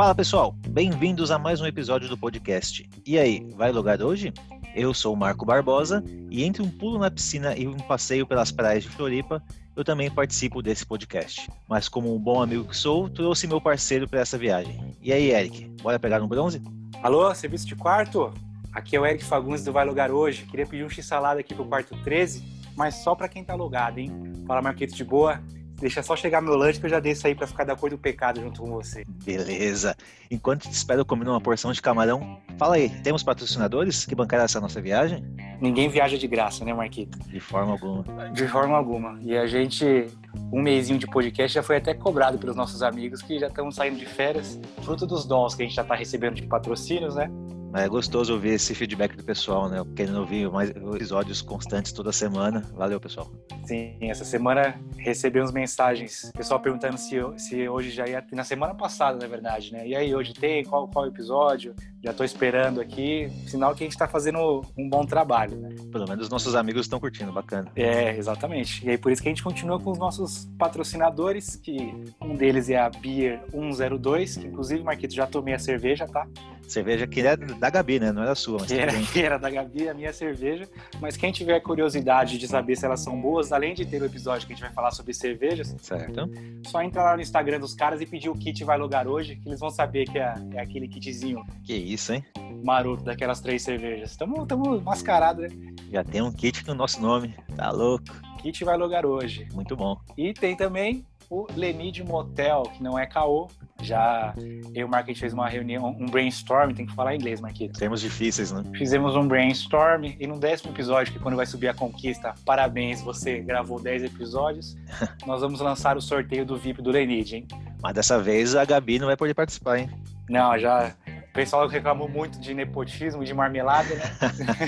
[0.00, 2.88] Fala pessoal, bem-vindos a mais um episódio do podcast.
[3.04, 4.32] E aí, vai lugar hoje?
[4.74, 8.50] Eu sou o Marco Barbosa e entre um pulo na piscina e um passeio pelas
[8.50, 9.42] praias de Floripa,
[9.76, 11.50] eu também participo desse podcast.
[11.68, 14.96] Mas como um bom amigo que sou, trouxe meu parceiro para essa viagem.
[15.02, 16.62] E aí, Eric, bora pegar um bronze?
[17.02, 18.32] Alô, serviço de quarto?
[18.72, 20.46] Aqui é o Eric Fagundes do Vai Lugar Hoje.
[20.46, 22.42] Queria pedir um x-salada aqui pro quarto 13,
[22.74, 24.10] mas só para quem tá logado, hein?
[24.46, 25.42] Fala, Marquito de boa.
[25.80, 27.96] Deixa só chegar meu lanche que eu já desço aí pra ficar da cor do
[27.96, 29.02] pecado junto com você.
[29.24, 29.96] Beleza.
[30.30, 34.60] Enquanto te espero comendo uma porção de camarão, fala aí, temos patrocinadores que bancaram essa
[34.60, 35.24] nossa viagem?
[35.58, 37.18] Ninguém viaja de graça, né, Marquito?
[37.26, 38.30] De forma alguma.
[38.30, 39.18] De forma alguma.
[39.22, 40.06] E a gente,
[40.52, 43.98] um mêsinho de podcast, já foi até cobrado pelos nossos amigos que já estão saindo
[43.98, 47.30] de férias, fruto dos dons que a gente já tá recebendo de patrocínios, né?
[47.72, 49.78] É gostoso ouvir esse feedback do pessoal, né?
[49.94, 52.62] Querendo ouvir mais episódios constantes toda semana.
[52.74, 53.30] Valeu, pessoal.
[53.64, 56.32] Sim, essa semana recebemos mensagens.
[56.36, 58.24] Pessoal perguntando se, se hoje já ia.
[58.32, 59.86] Na semana passada, na verdade, né?
[59.86, 60.64] E aí, hoje tem?
[60.64, 61.74] Qual, qual episódio?
[62.02, 63.30] Já tô esperando aqui.
[63.46, 65.74] Sinal que a gente tá fazendo um bom trabalho, né?
[65.92, 67.70] Pelo menos nossos amigos estão curtindo, bacana.
[67.76, 68.84] É, exatamente.
[68.84, 72.70] E aí, por isso que a gente continua com os nossos patrocinadores, que um deles
[72.70, 76.26] é a Beer 102, que inclusive, Marquito, já tomei a cerveja, tá?
[76.66, 78.12] Cerveja que era da Gabi, né?
[78.12, 80.68] Não era sua, mas que era, que era da Gabi, a minha cerveja.
[81.00, 84.46] Mas quem tiver curiosidade de saber se elas são boas, além de ter o episódio
[84.46, 86.30] que a gente vai falar sobre cervejas, certo.
[86.66, 89.48] só entra lá no Instagram dos caras e pedir o kit vai lugar hoje, que
[89.48, 91.44] eles vão saber que é, é aquele kitzinho.
[91.64, 92.24] Que isso, hein?
[92.64, 94.16] Maroto daquelas três cervejas.
[94.16, 95.48] Tamo, tamo mascarado, né?
[95.90, 97.34] Já tem um kit com o nosso nome.
[97.56, 98.04] Tá louco.
[98.42, 99.48] Kit vai lugar hoje.
[99.52, 99.96] Muito bom.
[100.16, 103.48] E tem também o Lenid Motel, que não é caô.
[103.80, 107.78] Já eu e o gente fez uma reunião, um brainstorm, tem que falar inglês, Marquito.
[107.78, 108.62] Termos difíceis, né?
[108.76, 113.40] Fizemos um brainstorm e no décimo episódio, que quando vai subir a conquista, parabéns, você
[113.40, 114.76] gravou 10 episódios,
[115.26, 117.48] nós vamos lançar o sorteio do VIP do Lenid, hein?
[117.80, 119.90] Mas dessa vez a Gabi não vai poder participar, hein?
[120.28, 120.94] Não, já.
[121.30, 124.02] O pessoal reclamou muito de nepotismo, de marmelada, né?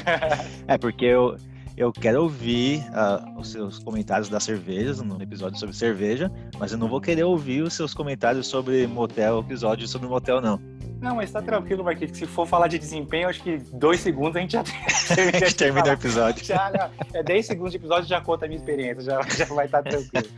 [0.69, 1.37] é, porque eu,
[1.77, 6.79] eu quero ouvir uh, os seus comentários das cervejas no episódio sobre cerveja, mas eu
[6.79, 10.61] não vou querer ouvir os seus comentários sobre motel, episódio sobre motel, não.
[11.01, 12.17] Não, mas tá tranquilo, Marquinhos.
[12.17, 14.63] Se for falar de desempenho, acho que dois segundos a gente já
[15.13, 16.45] termina, a gente termina o episódio.
[16.45, 19.67] Já, já, é 10 segundos de episódio já conta a minha experiência, já, já vai
[19.67, 20.29] estar tá tranquilo.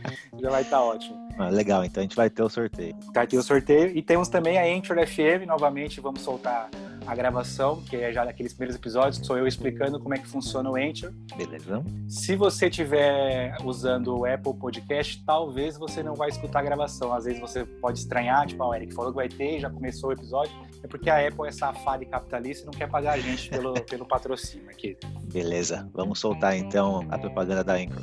[0.41, 1.24] já vai estar tá ótimo.
[1.37, 2.95] Ah, legal, então a gente vai ter o sorteio.
[3.13, 3.95] Vai ter o sorteio.
[3.95, 6.69] E temos também a Anchor FM, novamente vamos soltar
[7.05, 10.27] a gravação, que é já daqueles primeiros episódios, que sou eu explicando como é que
[10.27, 11.11] funciona o Anchor.
[11.35, 11.83] Beleza.
[12.07, 17.13] Se você estiver usando o Apple Podcast, talvez você não vai escutar a gravação.
[17.13, 20.09] Às vezes você pode estranhar, tipo, ah, o Eric falou que vai ter, já começou
[20.09, 20.53] o episódio.
[20.83, 23.73] É porque a Apple é safada e capitalista e não quer pagar a gente pelo,
[23.85, 24.97] pelo patrocínio aqui.
[25.31, 25.89] Beleza.
[25.93, 28.01] Vamos soltar então a propaganda da Anchor.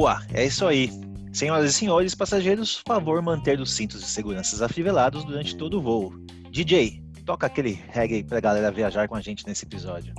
[0.00, 0.88] Boa, é isso aí.
[1.30, 6.14] Senhoras e senhores passageiros, favor manter os cintos de segurança afivelados durante todo o voo.
[6.50, 10.14] DJ, toca aquele reggae pra galera viajar com a gente nesse episódio.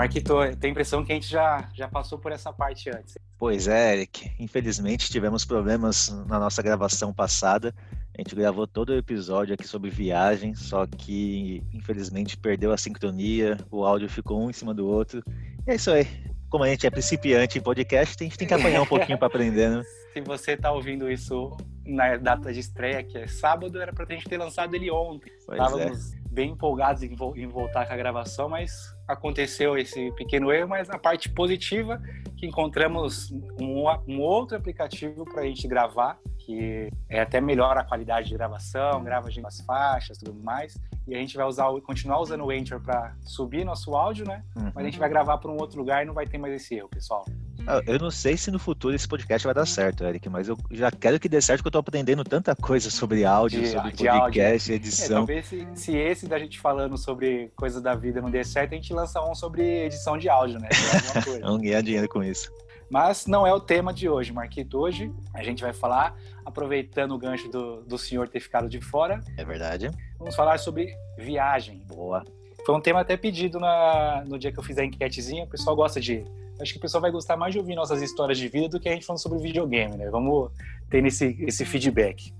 [0.00, 3.18] Marquito, tenho a impressão que a gente já, já passou por essa parte antes.
[3.38, 4.32] Pois é, Eric.
[4.38, 7.74] Infelizmente tivemos problemas na nossa gravação passada.
[8.16, 13.58] A gente gravou todo o episódio aqui sobre viagem, só que infelizmente perdeu a sincronia,
[13.70, 15.22] o áudio ficou um em cima do outro.
[15.66, 16.08] E é isso aí.
[16.48, 19.26] Como a gente é principiante em podcast, a gente tem que apanhar um pouquinho para
[19.26, 19.82] aprender, né?
[20.14, 24.12] Se você está ouvindo isso na data de estreia, que é sábado, era para a
[24.14, 25.30] gente ter lançado ele ontem.
[25.46, 25.60] Pois.
[25.60, 26.19] Estávamos é.
[26.30, 28.72] Bem empolgados em, em voltar com a gravação, mas
[29.06, 32.00] aconteceu esse pequeno erro, mas a parte positiva
[32.36, 33.30] que encontramos
[33.60, 38.34] um, um outro aplicativo para a gente gravar, que é até melhor a qualidade de
[38.34, 40.74] gravação, grava umas faixas, tudo mais.
[41.06, 44.44] E a gente vai usar, continuar usando o Anchor para subir nosso áudio, né?
[44.56, 44.70] Uhum.
[44.74, 46.76] Mas a gente vai gravar para um outro lugar e não vai ter mais esse
[46.76, 47.24] erro, pessoal.
[47.86, 50.90] Eu não sei se no futuro esse podcast vai dar certo, Eric, mas eu já
[50.90, 54.04] quero que dê certo, porque eu tô aprendendo tanta coisa sobre áudio, De- sobre de
[54.04, 54.42] podcast, áudio.
[54.42, 55.16] É, edição.
[55.18, 58.76] talvez se, se esse da gente falando sobre coisas da vida não der certo, a
[58.76, 60.68] gente lança um sobre edição de áudio, né?
[61.42, 62.50] Vamos ganhar dinheiro com isso.
[62.90, 64.76] Mas não é o tema de hoje, Marquito.
[64.78, 69.20] Hoje a gente vai falar, aproveitando o gancho do, do senhor ter ficado de fora,
[69.36, 69.90] É verdade?
[70.18, 71.82] vamos falar sobre viagem.
[71.86, 72.24] Boa.
[72.66, 75.44] Foi um tema até pedido na, no dia que eu fiz a enquetezinha.
[75.44, 76.24] O pessoal gosta de.
[76.60, 78.88] Acho que o pessoal vai gostar mais de ouvir nossas histórias de vida do que
[78.88, 80.10] a gente falando sobre videogame, né?
[80.10, 80.50] Vamos
[80.88, 82.32] ter esse, esse feedback.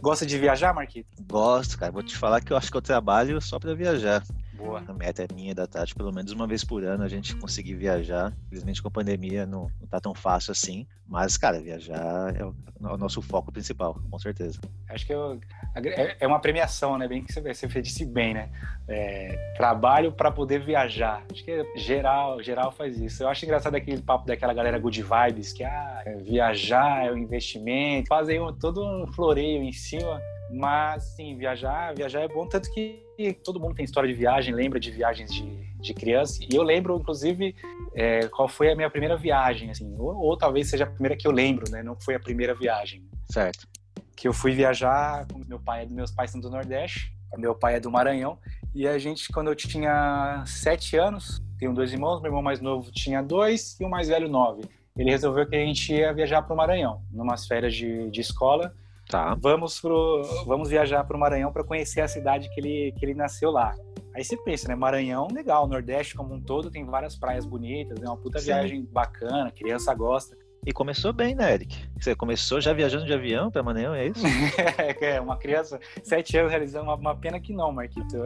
[0.00, 1.08] Gosta de viajar, Marquito?
[1.26, 1.90] Gosto, cara.
[1.90, 4.22] Vou te falar que eu acho que eu trabalho só para viajar.
[4.56, 4.82] Boa.
[4.86, 7.74] A meta é minha da Tati, pelo menos uma vez por ano a gente conseguir
[7.74, 8.32] viajar.
[8.46, 10.86] Infelizmente com a pandemia não, não tá tão fácil assim.
[11.06, 14.58] Mas, cara, viajar é o, é o nosso foco principal, com certeza.
[14.88, 15.38] Acho que eu,
[15.74, 17.06] é, é uma premiação, né?
[17.06, 18.48] Bem que você, você disse bem, né?
[18.88, 21.22] É, trabalho para poder viajar.
[21.30, 23.22] Acho que é geral, geral faz isso.
[23.22, 28.08] Eu acho engraçado aquele papo daquela galera good vibes, que ah, viajar é um investimento,
[28.08, 30.20] fazem um, todo um floreio em cima.
[30.50, 33.03] Mas, sim, viajar, viajar é bom, tanto que
[33.42, 35.44] todo mundo tem história de viagem, lembra de viagens de,
[35.80, 36.42] de criança.
[36.42, 37.54] E eu lembro, inclusive,
[37.94, 41.26] é, qual foi a minha primeira viagem, assim, ou, ou, talvez seja a primeira que
[41.26, 41.82] eu lembro, né?
[41.82, 43.04] Não foi a primeira viagem.
[43.30, 43.68] Certo.
[44.16, 47.80] Que eu fui viajar com meu pai, meus pais são do Nordeste, meu pai é
[47.80, 48.38] do Maranhão,
[48.74, 52.90] e a gente, quando eu tinha sete anos, tenho dois irmãos, meu irmão mais novo
[52.90, 54.62] tinha dois e o mais velho nove.
[54.96, 58.74] Ele resolveu que a gente ia viajar para o Maranhão, numas férias de, de escola,
[59.08, 59.34] Tá.
[59.34, 63.14] Vamos, pro, vamos viajar para o Maranhão para conhecer a cidade que ele, que ele
[63.14, 63.74] nasceu lá.
[64.14, 64.74] Aí você pensa, né?
[64.74, 65.66] Maranhão, legal.
[65.66, 68.46] Nordeste como um todo tem várias praias bonitas, é uma puta Sim.
[68.46, 70.36] viagem bacana, criança gosta.
[70.66, 71.76] E começou bem, né, Eric?
[72.00, 74.24] Você começou já viajando de avião para Maranhão, é isso?
[75.02, 78.16] é, uma criança, sete anos realizando uma, uma pena que não, Marquito.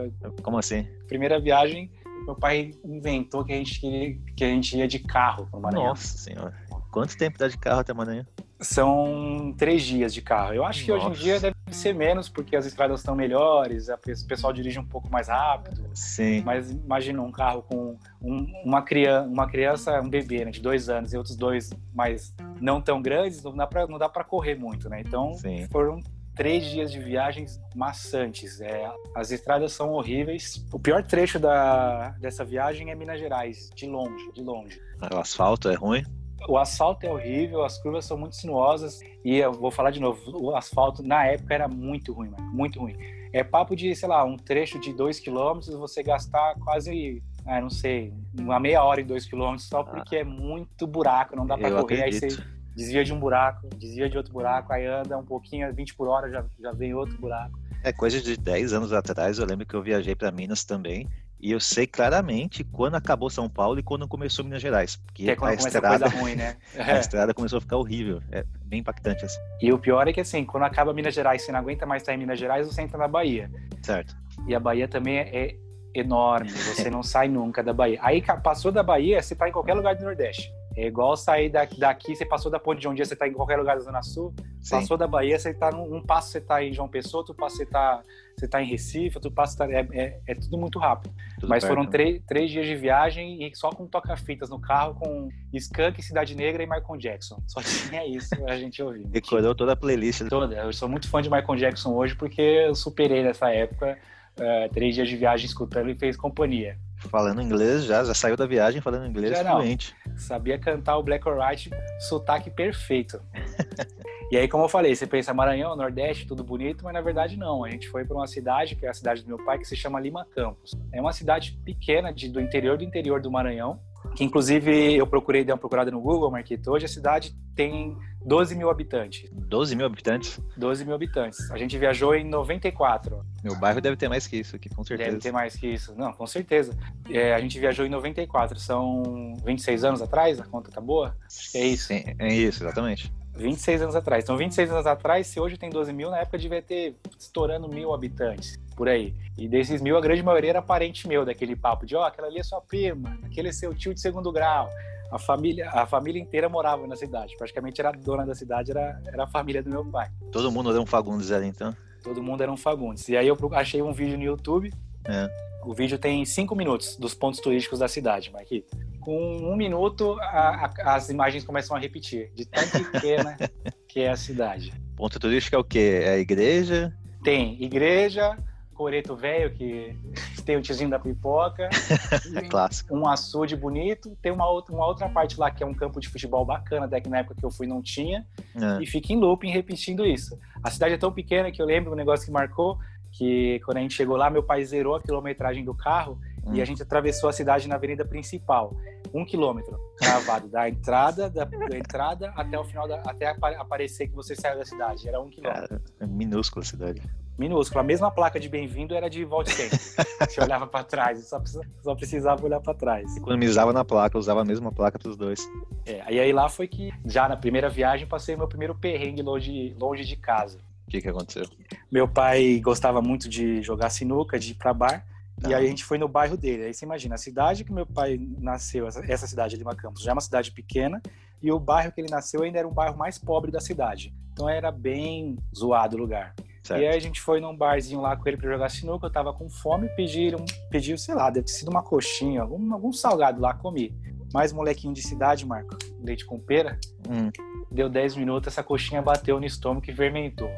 [0.41, 0.87] Como assim?
[1.07, 1.91] Primeira viagem,
[2.25, 5.87] meu pai inventou que a gente, queria, que a gente ia de carro para Maranhão.
[5.87, 6.55] Nossa senhora.
[6.91, 8.25] Quanto tempo dá de carro até Maranhão?
[8.59, 10.53] são três dias de carro.
[10.53, 11.07] Eu acho que Nossa.
[11.07, 14.85] hoje em dia deve ser menos, porque as estradas estão melhores, o pessoal dirige um
[14.85, 15.89] pouco mais rápido.
[15.93, 16.41] Sim.
[16.45, 20.89] Mas imagina um carro com um, uma, criança, uma criança, um bebê né, de dois
[20.89, 24.55] anos e outros dois mais não tão grandes, não dá para não dá para correr
[24.55, 25.01] muito, né?
[25.05, 25.67] Então Sim.
[25.71, 26.01] foram
[26.35, 28.59] três dias de viagens maçantes.
[28.59, 30.65] É, as estradas são horríveis.
[30.71, 34.81] O pior trecho da, dessa viagem é Minas Gerais, de longe, de longe.
[35.13, 36.03] O asfalto é ruim?
[36.47, 40.19] O asfalto é horrível, as curvas são muito sinuosas e eu vou falar de novo,
[40.37, 42.95] o asfalto na época era muito ruim, mano, muito ruim.
[43.31, 47.69] É papo de, sei lá, um trecho de 2 km, você gastar quase, ah, não
[47.69, 51.57] sei, uma meia hora em 2 km só porque ah, é muito buraco, não dá
[51.57, 52.23] para correr, acredito.
[52.23, 52.43] aí você
[52.75, 56.29] desvia de um buraco, desvia de outro buraco, aí anda um pouquinho, 20 por hora,
[56.31, 57.59] já, já vem outro buraco.
[57.83, 61.07] É coisa de 10 anos atrás, eu lembro que eu viajei para Minas também
[61.39, 64.97] e eu sei claramente quando acabou São Paulo e quando começou Minas Gerais.
[64.97, 66.57] Porque que é quando a estrada, a ruim, né?
[66.77, 68.21] a estrada começou a ficar horrível.
[68.31, 69.39] É bem impactante assim.
[69.61, 72.13] E o pior é que assim, quando acaba Minas Gerais, você não aguenta mais estar
[72.13, 73.49] em Minas Gerais, você entra na Bahia.
[73.81, 74.15] Certo.
[74.47, 75.55] E a Bahia também é
[75.93, 77.99] enorme, você não sai nunca da Bahia.
[78.01, 80.51] Aí passou da Bahia, você está em qualquer lugar do Nordeste.
[80.79, 83.57] É igual sair daqui, daqui você passou da ponte de dia, você está em qualquer
[83.57, 84.33] lugar da Zona Sul.
[84.61, 84.75] Sim.
[84.75, 87.57] Passou da Bahia, você está num um passo, você está em João Pessoa, outro passo,
[87.57, 88.01] você está
[88.39, 91.13] você tá em Recife, outro passo, tá, é, é, é, tudo muito rápido.
[91.39, 92.19] Tudo Mas perto, foram né?
[92.25, 96.65] três dias de viagem e só com toca-fitas no carro, com Skunk, Cidade Negra e
[96.65, 97.41] Michael Jackson.
[97.45, 99.09] Só tinha isso a gente ouvindo.
[99.11, 100.27] Decorou toda a playlist.
[100.29, 100.55] Toda.
[100.55, 103.97] Eu sou muito fã de Michael Jackson hoje porque eu superei nessa época.
[104.39, 106.77] Uh, três dias de viagem escutando e fez companhia.
[106.97, 109.95] Falando inglês já, já saiu da viagem falando inglês já fluente.
[110.17, 111.69] Sabia cantar o Black or White,
[112.07, 113.21] sotaque perfeito.
[114.31, 117.63] e aí, como eu falei, você pensa Maranhão, Nordeste, tudo bonito, mas na verdade não.
[117.63, 119.77] A gente foi para uma cidade, que é a cidade do meu pai, que se
[119.77, 120.71] chama Lima Campos.
[120.91, 123.79] É uma cidade pequena de, do interior do interior do Maranhão,
[124.15, 128.55] que inclusive eu procurei, dei uma procurada no Google, Marquito, hoje a cidade tem 12
[128.55, 129.29] mil habitantes.
[129.31, 130.39] 12 mil habitantes?
[130.57, 131.49] 12 mil habitantes.
[131.51, 133.25] A gente viajou em 94.
[133.43, 135.11] Meu bairro deve ter mais que isso aqui, com certeza.
[135.11, 135.93] Deve ter mais que isso.
[135.95, 136.77] Não, com certeza.
[137.09, 138.59] É, a gente viajou em 94.
[138.59, 141.15] São 26 anos atrás, a conta tá boa?
[141.55, 141.87] é isso.
[141.87, 143.11] Sim, é isso, exatamente.
[143.39, 144.23] 26 anos atrás.
[144.23, 147.93] Então, 26 anos atrás, se hoje tem 12 mil, na época devia ter estourando mil
[147.93, 149.15] habitantes, por aí.
[149.37, 152.27] E desses mil, a grande maioria era parente meu, daquele papo de, ó, oh, aquela
[152.27, 154.69] ali é sua prima, aquele é seu tio de segundo grau.
[155.11, 157.35] A família, a família inteira morava na cidade.
[157.37, 160.09] Praticamente era a dona da cidade, era, era a família do meu pai.
[160.31, 161.75] Todo mundo era um Fagundes ali, então?
[162.03, 163.09] Todo mundo era um Fagundes.
[163.09, 164.71] E aí eu achei um vídeo no YouTube.
[165.05, 165.29] É.
[165.65, 168.65] O vídeo tem cinco minutos dos pontos turísticos da cidade, Marquinhos
[168.99, 173.37] com um minuto a, a, as imagens começam a repetir, de tão pequena
[173.87, 174.73] que é a cidade.
[174.95, 176.01] Ponto turístico é o quê?
[176.03, 176.93] É a igreja?
[177.23, 178.37] Tem igreja,
[178.79, 179.93] coreto velho, que
[180.45, 181.67] tem o tiozinho da pipoca.
[182.49, 182.95] Clássico.
[182.95, 184.17] Um açude bonito.
[184.21, 187.01] Tem uma outra, uma outra parte lá que é um campo de futebol bacana, até
[187.01, 188.25] que na época que eu fui não tinha.
[188.55, 188.81] É.
[188.81, 190.39] E fica em looping repetindo isso.
[190.63, 192.77] A cidade é tão pequena que eu lembro um negócio que marcou,
[193.11, 196.55] que quando a gente chegou lá, meu pai zerou a quilometragem do carro hum.
[196.55, 198.73] e a gente atravessou a cidade na avenida principal.
[199.13, 204.15] Um quilômetro travado da entrada, da, da, entrada até o final, da, até aparecer que
[204.15, 205.05] você saiu da cidade.
[205.05, 205.67] Era um quilômetro.
[205.67, 207.01] Cara, é minúscula a cidade.
[207.39, 207.81] Minúscula.
[207.81, 209.79] A mesma placa de bem-vindo era de volte sempre.
[210.29, 211.41] você olhava para trás, só,
[211.81, 213.15] só precisava olhar para trás.
[213.15, 215.39] Economizava na placa, usava a mesma placa para os dois.
[215.85, 219.73] É, e aí lá foi que, já na primeira viagem, passei meu primeiro perrengue longe,
[219.79, 220.59] longe de casa.
[220.89, 221.45] que, que aconteceu?
[221.89, 225.05] Meu pai gostava muito de jogar sinuca, de ir pra bar.
[225.47, 226.65] E aí a gente foi no bairro dele.
[226.65, 230.11] Aí você imagina, a cidade que meu pai nasceu, essa cidade de Lima Campos, já
[230.11, 231.01] é uma cidade pequena,
[231.41, 234.13] e o bairro que ele nasceu ainda era um bairro mais pobre da cidade.
[234.33, 236.35] Então era bem zoado o lugar.
[236.69, 236.81] Certo.
[236.81, 239.33] E aí a gente foi num barzinho lá com ele para jogar sinuca, eu tava
[239.33, 243.55] com fome, pediram, pediu, sei lá, deve ter sido uma coxinha, algum, algum salgado lá,
[243.55, 243.91] comi.
[244.31, 246.79] Mais molequinho de cidade, Marco, leite com pera.
[247.09, 247.31] Hum.
[247.71, 250.51] Deu 10 minutos, essa coxinha bateu no estômago e fermentou.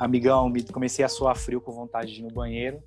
[0.00, 2.82] Amigão, comecei a suar frio com vontade de ir no banheiro.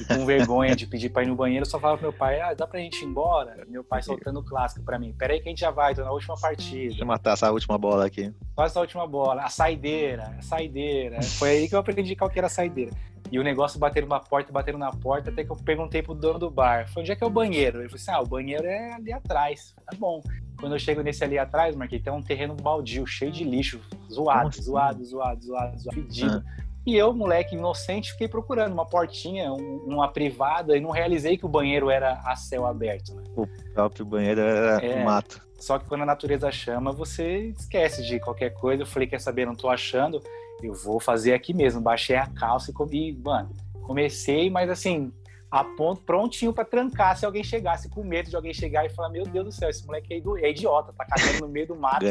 [0.00, 2.54] E com vergonha de pedir pra ir no banheiro, só falava pro meu pai, ah,
[2.54, 3.66] dá pra gente ir embora?
[3.68, 5.14] Meu pai soltando o clássico pra mim.
[5.18, 6.88] Peraí que a gente já vai, tô na última partida.
[6.88, 8.32] Deixa eu matar essa última bola aqui.
[8.54, 9.42] Quase essa última bola.
[9.42, 11.22] A saideira, a saideira.
[11.22, 12.92] Foi aí que eu aprendi qual que era a saideira.
[13.30, 16.38] E o negócio batendo na porta, batendo na porta, até que eu perguntei pro dono
[16.38, 16.88] do bar.
[16.88, 17.80] Falei, onde é que é o banheiro?
[17.80, 19.74] Ele falou assim, ah, o banheiro é ali atrás.
[19.84, 20.22] Tá bom.
[20.58, 24.48] Quando eu chego nesse ali atrás, Marquei, tem um terreno baldio, cheio de lixo, zoado,
[24.48, 24.62] assim?
[24.62, 26.42] zoado, zoado, zoado, zoado, fedido.
[26.46, 26.66] Ah.
[26.86, 31.44] E eu, moleque inocente, fiquei procurando uma portinha, um, uma privada, e não realizei que
[31.44, 33.12] o banheiro era a céu aberto.
[33.12, 33.24] Né?
[33.34, 35.44] O próprio banheiro era é, mato.
[35.58, 38.82] Só que quando a natureza chama, você esquece de qualquer coisa.
[38.82, 40.22] Eu falei, quer saber, não tô achando,
[40.62, 41.80] eu vou fazer aqui mesmo.
[41.80, 43.50] Baixei a calça e, comi, mano,
[43.82, 45.12] comecei, mas assim,
[45.50, 49.08] a ponto, prontinho para trancar se alguém chegasse, com medo de alguém chegar e falar:
[49.08, 52.04] Meu Deus do céu, esse moleque é, é idiota, tá cagando no meio do mato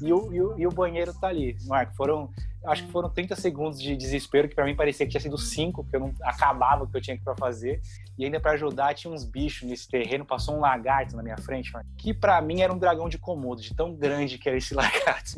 [0.00, 1.56] e, o, e, o, e o banheiro tá ali.
[1.66, 2.30] Marco, foram,
[2.66, 5.82] acho que foram 30 segundos de desespero, que para mim parecia que tinha sido 5,
[5.82, 7.80] porque eu não acabava o que eu tinha para fazer.
[8.18, 11.72] E ainda para ajudar, tinha uns bichos nesse terreno, passou um lagarto na minha frente,
[11.72, 14.74] Marco, que para mim era um dragão de Komodo, de tão grande que era esse
[14.76, 15.32] lagarto.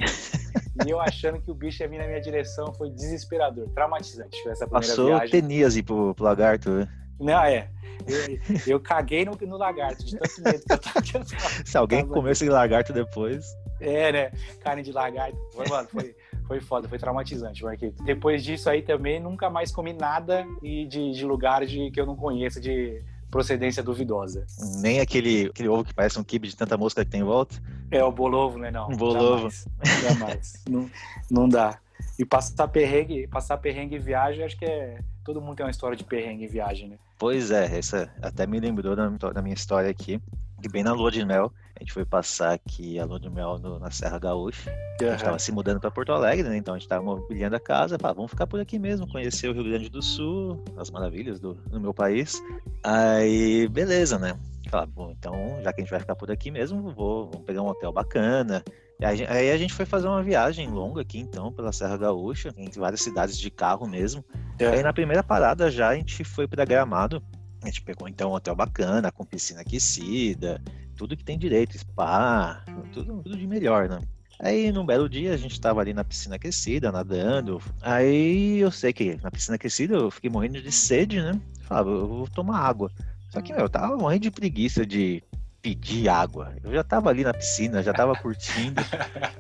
[0.85, 4.67] e eu achando que o bicho ia vir na minha direção, foi desesperador, traumatizante essa
[4.67, 5.31] primeira Passou viagem.
[5.31, 7.04] Teníase pro, pro lagarto, né?
[7.19, 7.69] Não, é.
[8.07, 11.65] Eu, eu caguei no, no, lagarto, de tanto medo que eu tava.
[11.65, 13.47] Se alguém comeu esse lagarto depois.
[13.81, 14.33] É, né?
[14.61, 15.39] Carne de lagarto.
[15.53, 16.15] Foi, mano, foi,
[16.47, 18.03] foi foda, foi traumatizante, Marquito.
[18.05, 22.17] Depois disso aí também, nunca mais comi nada de, de lugar de, que eu não
[22.17, 24.47] conheço, de procedência duvidosa.
[24.81, 27.57] Nem aquele, aquele ovo que parece um kibe de tanta mosca que tem em volta?
[27.91, 28.71] É, o bolovo, né?
[28.71, 28.89] Não.
[28.89, 29.49] Bolovo.
[29.83, 30.03] Jamais.
[30.03, 30.65] jamais.
[30.69, 30.91] não,
[31.31, 31.79] não dá.
[32.19, 34.99] E passar perrengue, passar perrengue em viagem, acho que é.
[35.25, 36.99] Todo mundo tem uma história de perrengue em viagem, né?
[37.19, 40.21] Pois é, essa até me lembrou da, da minha história aqui,
[40.61, 43.59] que bem na lua de mel, a gente foi passar aqui a lua de mel
[43.59, 44.71] no, na Serra Gaúcha.
[44.71, 45.09] Uhum.
[45.09, 46.57] A gente estava se mudando para Porto Alegre, né?
[46.57, 49.53] Então a gente estava mobiliando a casa, pá, vamos ficar por aqui mesmo, conhecer o
[49.53, 52.41] Rio Grande do Sul, as maravilhas do, do meu país.
[52.83, 54.39] Aí, beleza, né?
[54.71, 57.63] Falar, bom, então, já que a gente vai ficar por aqui mesmo, vou, vamos pegar
[57.63, 58.65] um hotel bacana,
[59.03, 63.03] Aí a gente foi fazer uma viagem longa aqui, então, pela Serra Gaúcha, entre várias
[63.03, 64.25] cidades de carro mesmo.
[64.59, 64.69] É.
[64.69, 67.23] Aí na primeira parada já a gente foi para Gramado.
[67.63, 70.63] A gente pegou então um hotel bacana, com piscina aquecida,
[70.97, 74.01] tudo que tem direito, spa, tudo, tudo de melhor, né?
[74.39, 77.63] Aí, num belo dia, a gente estava ali na piscina aquecida, nadando.
[77.81, 81.41] Aí, eu sei que na piscina aquecida eu fiquei morrendo de sede, né?
[81.63, 82.91] Falava, eu vou tomar água.
[83.31, 85.23] Só que, meu, eu tava morrendo de preguiça de
[85.65, 86.55] pedir água.
[86.63, 88.83] Eu já tava ali na piscina, já tava curtindo.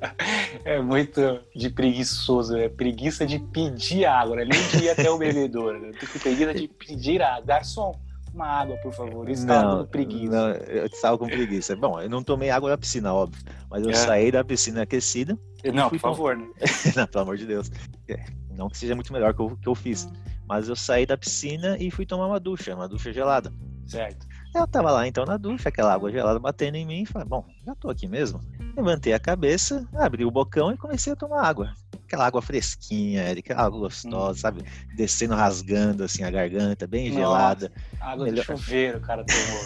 [0.64, 1.20] é muito
[1.54, 4.46] de preguiçoso, é preguiça de pedir água, né?
[4.46, 5.78] nem de ir até o bebedouro.
[5.78, 5.92] Né?
[6.00, 7.44] Tô com preguiça de pedir água.
[7.44, 8.00] Garçom,
[8.32, 9.28] uma água, por favor.
[9.28, 10.32] Eu estava não, com preguiça.
[10.32, 11.76] Não, eu estava com preguiça.
[11.76, 13.44] Bom, eu não tomei água na piscina, óbvio.
[13.68, 13.94] Mas eu é.
[13.94, 15.38] saí da piscina aquecida.
[15.74, 16.46] Não, por favor, né?
[16.96, 17.70] não, pelo amor de Deus.
[18.08, 20.08] É, não que seja muito melhor que o que eu fiz.
[20.48, 23.52] Mas eu saí da piscina e fui tomar uma ducha, uma ducha gelada.
[23.86, 24.26] Certo.
[24.54, 27.44] Eu tava lá então na ducha, aquela água gelada batendo em mim, e falei, bom,
[27.66, 28.40] já tô aqui mesmo.
[28.76, 31.74] Levantei a cabeça, abri o bocão e comecei a tomar água.
[32.14, 34.40] Aquela água fresquinha, aquela água gostosa, hum.
[34.40, 34.62] sabe?
[34.94, 37.72] Descendo, rasgando assim a garganta, bem Nossa, gelada.
[38.00, 38.40] Água melhor...
[38.40, 39.64] de chuveiro, cara, tomou.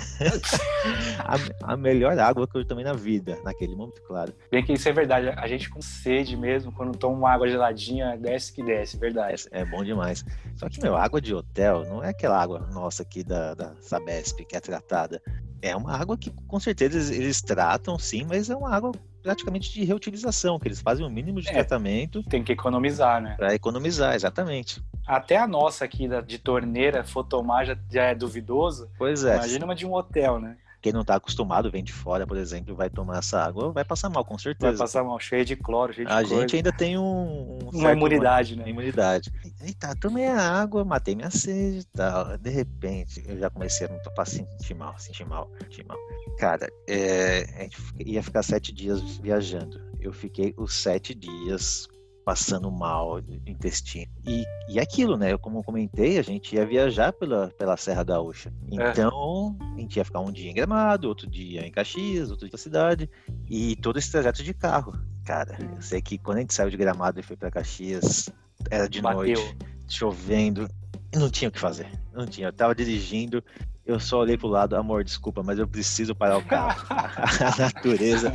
[1.68, 4.32] a, a, melhor água que eu tomei na vida, naquele momento, claro.
[4.50, 5.28] Bem que isso é verdade.
[5.28, 9.46] A gente com sede mesmo, quando toma uma água geladinha, desce que desce, verdade.
[9.50, 10.24] É, é bom demais.
[10.56, 14.42] Só que, meu, água de hotel não é aquela água nossa aqui da, da Sabesp,
[14.46, 15.20] que é tratada.
[15.60, 19.84] É uma água que com certeza eles, tratam, sim, mas é uma água praticamente de
[19.84, 22.22] reutilização, que eles fazem o mínimo de é, tratamento.
[22.24, 23.34] Tem que economizar, né?
[23.36, 24.82] Para economizar, exatamente.
[25.06, 28.90] Até a nossa aqui da, de torneira, fotomar já, já é duvidoso.
[28.98, 29.36] Pois é.
[29.36, 30.56] Imagina uma de um hotel, né?
[30.80, 34.08] Quem não está acostumado, vem de fora, por exemplo, vai tomar essa água, vai passar
[34.08, 34.72] mal, com certeza.
[34.72, 36.40] Vai passar mal, cheio de cloro, cheio de A coisa.
[36.40, 37.58] gente ainda tem um...
[37.64, 38.70] um uma imunidade, uma, né?
[38.70, 39.32] imunidade.
[39.60, 42.38] Eita, tomei a água, matei minha sede e tal.
[42.38, 45.98] De repente, eu já comecei a sentir mal, sentir mal, sentir mal.
[46.38, 49.80] Cara, é, a gente ia ficar sete dias viajando.
[50.00, 51.88] Eu fiquei os sete dias
[52.28, 54.12] passando mal intestino.
[54.26, 55.32] E, e aquilo, né?
[55.32, 58.52] Eu, como comentei, a gente ia viajar pela, pela Serra Gaúcha.
[58.70, 58.90] É.
[58.90, 59.64] Então, é.
[59.64, 62.58] a gente ia ficar um dia em Gramado, outro dia em Caxias, outro dia na
[62.58, 63.10] cidade.
[63.48, 64.92] E todo esse trajeto de carro.
[65.24, 68.28] Cara, eu sei que quando a gente saiu de Gramado e foi para Caxias,
[68.70, 69.20] era de Bateu.
[69.20, 69.56] noite,
[69.88, 70.68] chovendo,
[71.14, 71.90] não tinha o que fazer.
[72.12, 72.48] Não tinha.
[72.48, 73.42] Eu tava dirigindo,
[73.88, 76.84] eu só olhei pro lado, amor, desculpa, mas eu preciso parar o carro.
[77.40, 78.32] a natureza,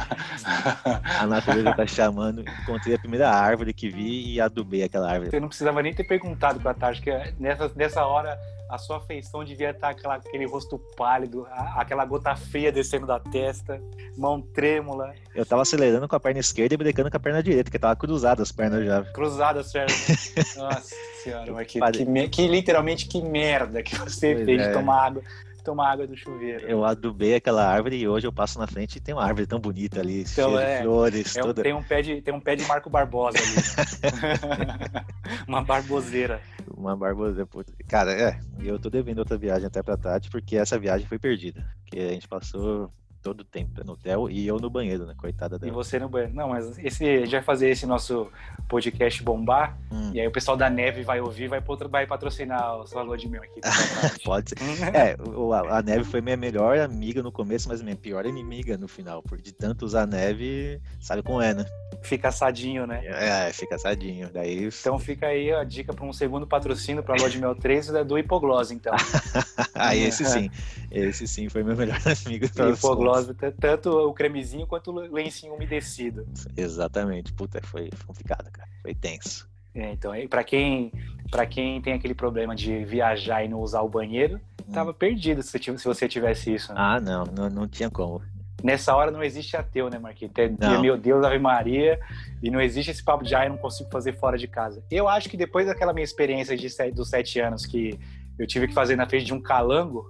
[1.19, 2.43] a natureza tá chamando.
[2.63, 5.29] Encontrei a primeira árvore que vi e adubei aquela árvore.
[5.29, 8.35] Você não precisava nem ter perguntado pra Tati, que nessa, nessa hora
[8.73, 13.19] a sua feição devia estar aquela, aquele rosto pálido, a- aquela gota fria descendo da
[13.19, 13.79] testa,
[14.17, 17.65] mão trêmula, Eu tava acelerando com a perna esquerda e brecando com a perna direita,
[17.65, 19.03] porque tava cruzada as pernas já.
[19.05, 20.33] cruzada as pernas.
[20.57, 24.67] Nossa senhora, mas que, Pare- que, que literalmente que merda que você Pois fez é.
[24.67, 25.21] de tomar água,
[25.63, 26.67] tomar água do chuveiro.
[26.67, 29.59] Eu adubei aquela árvore e hoje eu passo na frente e tem uma árvore tão
[29.59, 31.61] bonita ali, Então, cheia é, de flores, É toda.
[31.63, 33.55] tem, um pé de, tem um pé de Marco Barbosa ali.
[33.55, 35.03] né?
[35.47, 36.41] Uma barboseira.
[36.83, 37.47] Uma barbosa.
[37.87, 41.65] Cara, é, eu tô devendo outra viagem até pra Tati, porque essa viagem foi perdida.
[41.85, 42.91] Porque a gente passou
[43.23, 45.13] todo o tempo no hotel e eu no banheiro, né?
[45.17, 45.71] Coitada E dela.
[45.73, 46.35] você no banheiro.
[46.35, 48.29] Não, mas esse, a gente vai fazer esse nosso
[48.67, 49.77] podcast bombar.
[49.91, 53.01] Hum, E aí o pessoal da neve vai ouvir, vai, patro- vai patrocinar o sua
[53.01, 53.61] lua de mel aqui.
[54.25, 54.57] pode ser.
[54.93, 58.77] É, o- a, a neve foi minha melhor amiga no começo, mas minha pior inimiga
[58.77, 59.23] no final.
[59.23, 61.65] Porque de tanto usar neve, sabe como é, né?
[62.01, 63.01] Fica assadinho, né?
[63.05, 64.29] É, fica assadinho.
[64.33, 64.67] Daí.
[64.67, 67.93] Então fica aí a dica para um segundo patrocínio para a Lua de Mel 3
[67.93, 68.93] é do hipoglose, então.
[69.73, 70.49] ah, esse sim.
[70.91, 72.45] Esse sim foi meu melhor amigo.
[72.45, 76.25] hipoglose, t- tanto o cremezinho quanto o lencinho umedecido.
[76.57, 77.31] Exatamente.
[77.33, 78.69] Puta, foi complicado, cara.
[78.81, 79.47] Foi tenso.
[79.75, 80.91] É, então, para quem,
[81.31, 84.39] pra quem tem aquele problema de viajar e não usar o banheiro,
[84.71, 86.71] tava perdido se, se você tivesse isso.
[86.73, 86.79] né?
[86.79, 88.21] Ah, não, não, não tinha como.
[88.63, 90.31] Nessa hora não existe ateu, né, Marquinhos?
[90.37, 90.79] É Não.
[90.81, 91.99] meu Deus, Ave Maria,
[92.41, 94.81] e não existe esse papo de, ah, eu não consigo fazer fora de casa.
[94.89, 97.99] Eu acho que depois daquela minha experiência de dos sete anos que
[98.39, 100.05] eu tive que fazer na frente de um calango,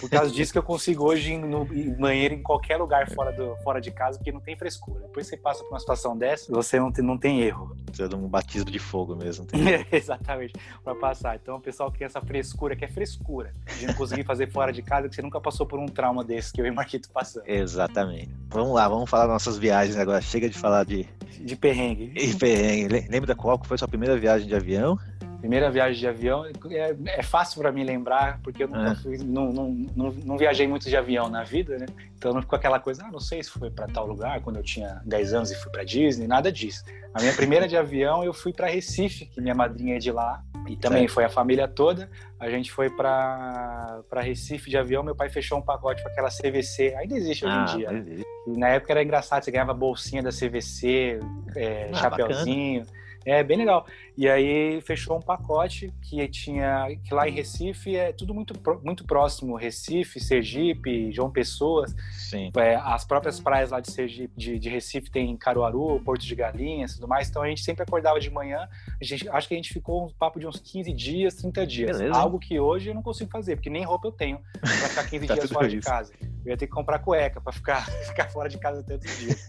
[0.00, 3.32] por causa disso que eu consigo hoje ir no ir banheiro em qualquer lugar fora,
[3.32, 5.00] do, fora de casa, porque não tem frescura.
[5.02, 7.76] Depois você passa por uma situação dessa, você não tem, não tem erro.
[7.86, 9.46] Precisa de um batismo de fogo mesmo.
[9.92, 11.36] Exatamente, para passar.
[11.36, 14.72] Então o pessoal que tem essa frescura, que é frescura, de não conseguir fazer fora
[14.72, 17.08] de casa, que você nunca passou por um trauma desse que eu e o Marquito
[17.10, 17.48] passamos.
[17.48, 18.30] Exatamente.
[18.48, 20.20] Vamos lá, vamos falar das nossas viagens agora.
[20.20, 21.06] Chega de falar de
[21.40, 22.12] De perrengue.
[22.16, 22.88] e perrengue.
[22.88, 24.98] Le- Lembra qual foi sua primeira viagem de avião?
[25.42, 28.94] Primeira viagem de avião é, é fácil para mim lembrar, porque eu nunca É.
[28.94, 31.86] fui, não, não, não, não viajei muito de avião na vida, né?
[32.16, 34.62] Então não ficou aquela coisa, ah, não sei se foi para tal lugar quando eu
[34.62, 36.84] tinha 10 anos e fui para Disney, nada disso.
[37.12, 40.44] A minha primeira de avião eu fui para Recife, que minha madrinha é de lá,
[40.68, 42.08] e também foi a família toda.
[42.38, 46.94] A gente foi para Recife de avião, meu pai fechou um pacote com aquela CVC,
[46.94, 47.90] ainda existe hoje Ah, em dia.
[47.90, 48.22] né?
[48.46, 51.18] na época era engraçado, você ganhava bolsinha da CVC,
[51.56, 52.84] é, Ah, chapeuzinho.
[53.24, 53.86] É bem legal.
[54.16, 59.04] E aí fechou um pacote que tinha que lá em Recife é tudo muito, muito
[59.04, 62.50] próximo, Recife, Sergipe, João Pessoa, Sim.
[62.56, 66.92] é, as próprias praias lá de Sergipe, de, de Recife tem Caruaru, Porto de Galinhas,
[66.92, 67.28] e tudo mais.
[67.28, 68.68] Então a gente sempre acordava de manhã.
[69.00, 71.98] A gente, acho que a gente ficou um papo de uns 15 dias, 30 dias.
[71.98, 72.18] Beleza.
[72.18, 75.26] Algo que hoje eu não consigo fazer, porque nem roupa eu tenho pra ficar 15
[75.32, 75.88] Tá dias fora de isso.
[75.88, 76.12] casa.
[76.44, 79.48] Eu ia ter que comprar cueca pra ficar, ficar fora de casa tantos dias.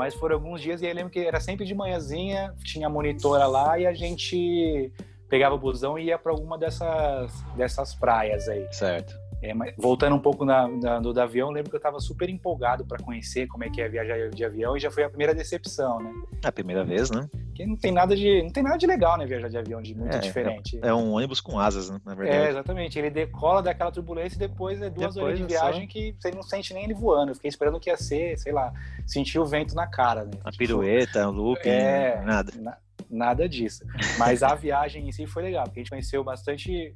[0.00, 3.78] Mas foram alguns dias e eu lembro que era sempre de manhãzinha, tinha monitora lá
[3.78, 4.90] e a gente
[5.28, 8.66] pegava o busão e ia para alguma dessas, dessas praias aí.
[8.72, 9.14] Certo.
[9.42, 12.28] É, mas voltando um pouco na, na- do, do avião, lembro que eu estava super
[12.28, 15.34] empolgado para conhecer como é que é viajar de avião e já foi a primeira
[15.34, 16.12] decepção, né?
[16.44, 17.26] A primeira vez, né?
[17.46, 19.94] Porque não tem nada de, não tem nada de legal, né, viajar de avião, de
[19.94, 20.78] muito É, diferente.
[20.82, 21.98] É um ônibus com asas, né?
[22.04, 22.48] Na É, verdade.
[22.50, 22.98] exatamente.
[22.98, 26.14] Ele decola daquela turbulência e depois é duas Depois horas de é só- viagem que
[26.18, 27.30] você não sente nem ele voando.
[27.30, 28.72] Eu fiquei esperando que ia ser, sei lá,
[29.06, 30.30] sentir o vento na cara, né?
[30.42, 32.20] Uma Tipo, pirueta, um looping, É.
[32.24, 32.52] nada.
[32.58, 32.76] na-
[33.10, 33.84] nada disso.
[34.18, 36.94] Mas a viagem em si foi legal, porque a gente conheceu bastante,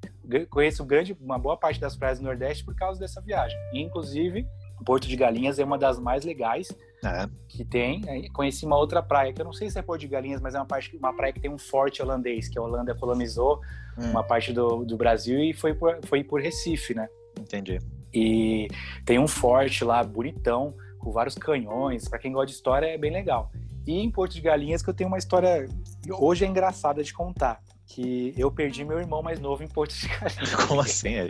[0.50, 3.59] conheço grande, uma boa parte das praias do Nordeste por causa dessa viagem.
[3.72, 4.46] Inclusive,
[4.85, 6.68] Porto de Galinhas é uma das mais legais
[7.05, 8.03] É, que tem.
[8.09, 10.55] Aí Conheci uma outra praia, que eu não sei se é Porto de Galinhas, mas
[10.55, 13.61] é uma, parte, uma praia que tem um forte holandês, que a Holanda colonizou
[13.98, 17.09] hum, uma parte do, do Brasil e foi por, foi por Recife, né?
[17.38, 17.79] entendi.
[18.12, 18.68] E
[19.05, 22.09] tem um forte lá, bonitão, com vários canhões.
[22.09, 23.50] Pra quem gosta de história, é bem legal.
[23.87, 25.68] E em Porto de Galinhas, que eu tenho uma história,
[26.18, 30.09] hoje é engraçada de contar, que eu perdi meu irmão mais novo em Porto de
[30.09, 30.55] Galinhas.
[30.66, 31.14] Como assim?
[31.14, 31.29] É?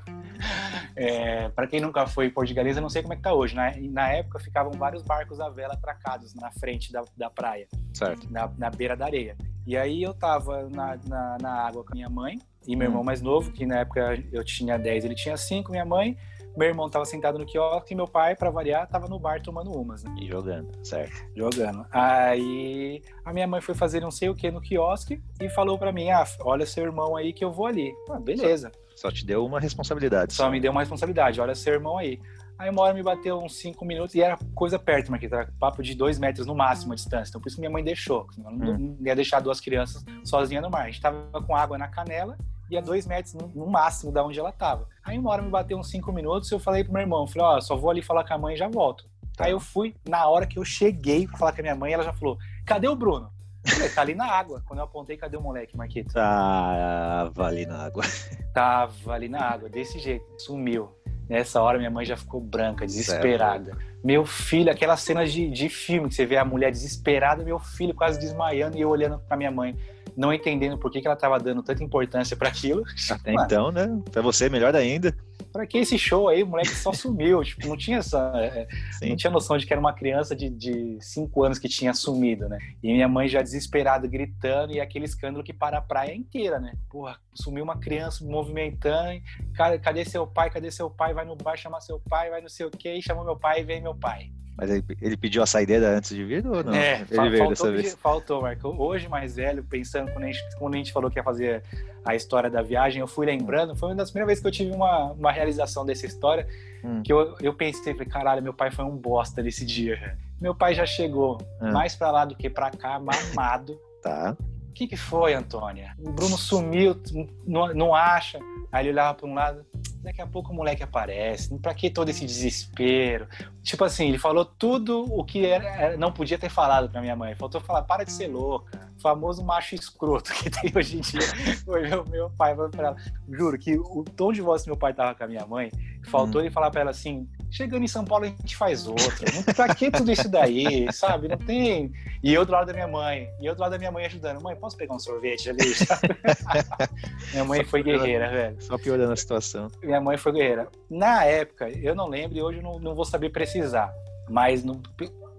[0.96, 3.22] É, para quem nunca foi em Porto de Galinhas, eu não sei como é que
[3.22, 3.54] tá hoje.
[3.56, 3.74] né?
[3.90, 8.30] na época, ficavam vários barcos à vela atracados na frente da, da praia, Certo.
[8.30, 9.36] na, na beira da areia.
[9.66, 12.90] E aí eu tava na, na, na água com a minha mãe e meu Hum.
[12.90, 16.16] irmão mais novo, que na época eu tinha 10, ele tinha 5, minha mãe.
[16.56, 19.72] Meu irmão tava sentado no quiosque e meu pai, para variar, tava no bar tomando
[19.72, 20.14] umas, né?
[20.20, 21.14] E jogando, certo.
[21.34, 21.84] Jogando.
[21.90, 25.92] Aí a minha mãe foi fazer não sei o que no quiosque e falou para
[25.92, 27.92] mim: Ah, olha seu irmão aí que eu vou ali.
[28.08, 28.70] Ah, beleza.
[28.94, 30.32] Só te deu uma responsabilidade.
[30.32, 32.20] Só me deu uma responsabilidade, olha seu irmão aí.
[32.56, 35.82] Aí uma hora me bateu uns 5 minutos e era coisa perto, mas era papo
[35.82, 37.30] de 2 metros no máximo a distância.
[37.30, 38.28] Então por isso minha mãe deixou.
[38.38, 38.96] Não, hum.
[39.00, 40.82] não ia deixar duas crianças sozinhas no mar.
[40.82, 42.38] A gente tava com água na canela
[42.70, 44.88] e a 2 metros no, máximo da onde ela tava.
[45.02, 47.46] Aí uma hora me bateu uns 5 minutos e eu falei pro meu irmão, falei,
[47.46, 49.04] ó, oh, só vou ali falar com a mãe e já volto.
[49.36, 49.46] Tá.
[49.46, 52.04] Aí eu fui, na hora que eu cheguei pra falar com a minha mãe, ela
[52.04, 53.30] já falou, cadê o Bruno?
[53.66, 54.62] Falei, tá ali na água.
[54.66, 56.12] Quando eu apontei, cadê o moleque, Marquito?
[56.12, 58.04] Tava ali na água.
[58.52, 60.24] Tava ali na água, desse jeito.
[60.38, 60.90] Sumiu.
[61.28, 63.72] Nessa hora minha mãe já ficou branca, desesperada.
[63.72, 63.94] Certo.
[64.04, 67.94] Meu filho, aquelas cenas de, de filme que você vê a mulher desesperada, meu filho
[67.94, 69.74] quase desmaiando e eu olhando pra minha mãe,
[70.16, 72.82] não entendendo por que, que ela tava dando tanta importância para aquilo.
[73.10, 74.02] Até Mano, então, né?
[74.10, 75.14] Pra você, melhor ainda
[75.54, 76.42] pra que esse show aí?
[76.42, 77.40] O moleque só sumiu.
[77.44, 78.32] tipo, não tinha essa.
[78.34, 78.66] É,
[79.00, 81.94] é não tinha noção de que era uma criança de, de cinco anos que tinha
[81.94, 82.58] sumido, né?
[82.82, 86.74] E minha mãe já desesperada, gritando, e aquele escândalo que para a praia inteira, né?
[86.90, 89.22] Porra, sumiu uma criança movimentando.
[89.54, 90.50] Cadê seu pai?
[90.50, 91.14] Cadê seu pai?
[91.14, 93.60] Vai no bar chamar seu pai, vai não sei o quê, e chamou meu pai
[93.60, 94.32] e vem meu pai.
[94.56, 96.72] Mas ele, ele, pediu a saideira antes de vir ou não?
[96.72, 97.94] É, ele veio faltou, dessa vez.
[97.94, 98.68] Faltou, Marco.
[98.68, 101.62] Hoje, mais velho, pensando quando a, gente, quando a gente falou que ia fazer
[102.04, 104.76] a história da viagem, eu fui lembrando, foi uma das primeiras vezes que eu tive
[104.76, 106.46] uma, uma realização dessa história,
[106.84, 107.02] hum.
[107.02, 110.16] que eu, eu pensei, falei, caralho, meu pai foi um bosta nesse dia.
[110.40, 111.72] Meu pai já chegou hum.
[111.72, 113.76] mais pra lá do que pra cá, mamado.
[114.02, 114.36] tá.
[114.74, 115.94] O que, que foi, Antônia?
[116.00, 117.00] O Bruno sumiu,
[117.46, 118.40] não, não acha.
[118.72, 119.64] Aí ele olhava para um lado,
[120.02, 121.56] daqui a pouco o moleque aparece.
[121.60, 123.28] Pra que todo esse desespero?
[123.62, 127.36] Tipo assim, ele falou tudo o que era, não podia ter falado pra minha mãe.
[127.36, 128.90] Faltou falar, para de ser louca.
[128.98, 131.20] O famoso macho escroto que tem hoje em dia.
[131.64, 132.96] Foi o meu pai falando pra ela.
[133.30, 135.70] Juro que o tom de voz que meu pai tava com a minha mãe,
[136.10, 136.44] faltou hum.
[136.46, 139.54] ele falar pra ela assim: chegando em São Paulo a gente faz outra.
[139.54, 141.28] Pra que tudo isso daí, sabe?
[141.28, 141.92] Não tem.
[142.20, 143.30] E eu do lado da minha mãe.
[143.40, 144.42] E eu do lado da minha mãe ajudando.
[144.42, 145.60] Mãe, posso pegar um sorvete ali?
[147.30, 148.60] minha mãe foi guerreira, velho.
[148.60, 149.70] Só piorando a situação.
[149.80, 150.68] Minha mãe foi guerreira.
[150.90, 153.94] Na época, eu não lembro e hoje eu não, não vou saber precisar.
[154.28, 154.82] Mas no,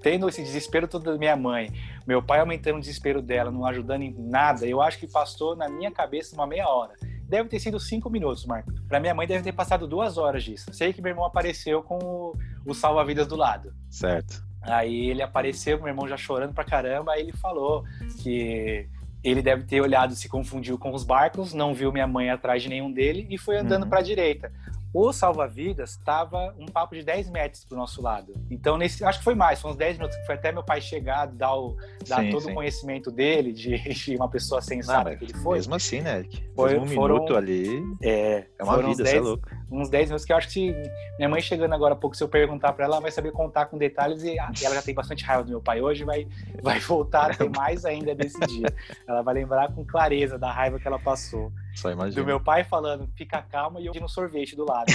[0.01, 1.69] tendo esse desespero todo da minha mãe,
[2.08, 5.67] meu pai aumentando o desespero dela, não ajudando em nada, eu acho que passou na
[5.67, 6.93] minha cabeça uma meia hora.
[7.27, 8.71] Deve ter sido cinco minutos, Marco.
[8.88, 10.71] Pra minha mãe deve ter passado duas horas disso.
[10.73, 12.33] Sei que meu irmão apareceu com o,
[12.65, 13.73] o salva-vidas do lado.
[13.89, 14.43] Certo.
[14.61, 17.83] Aí ele apareceu, meu irmão já chorando pra caramba, aí ele falou
[18.21, 18.88] que
[19.23, 22.69] ele deve ter olhado, se confundiu com os barcos, não viu minha mãe atrás de
[22.69, 23.89] nenhum dele e foi andando uhum.
[23.89, 24.51] para a direita.
[24.97, 28.34] O salva-vidas estava um papo de 10 metros pro nosso lado.
[28.49, 31.25] Então, nesse, acho que foi mais, foi uns 10 minutos, foi até meu pai chegar,
[31.25, 31.75] dar, o,
[32.08, 32.51] dar sim, todo sim.
[32.51, 35.58] o conhecimento dele, de, de, uma pessoa sensata Não, que ele foi.
[35.58, 36.41] Mesmo assim, né, Eric?
[36.55, 37.84] Foi, um foram, minuto ali.
[38.01, 39.49] É, é uma vida, 10, você é louco.
[39.69, 40.73] Uns 10 minutos que eu acho que
[41.17, 43.65] minha mãe chegando agora há pouco, se eu perguntar para ela, ela vai saber contar
[43.65, 46.25] com detalhes e ah, ela já tem bastante raiva do meu pai hoje, vai,
[46.63, 48.73] vai voltar a ter mais ainda desse dia.
[49.05, 51.51] Ela vai lembrar com clareza da raiva que ela passou.
[51.75, 52.21] Só imagina.
[52.21, 54.91] Do meu pai falando, fica calma, e eu no sorvete do lado.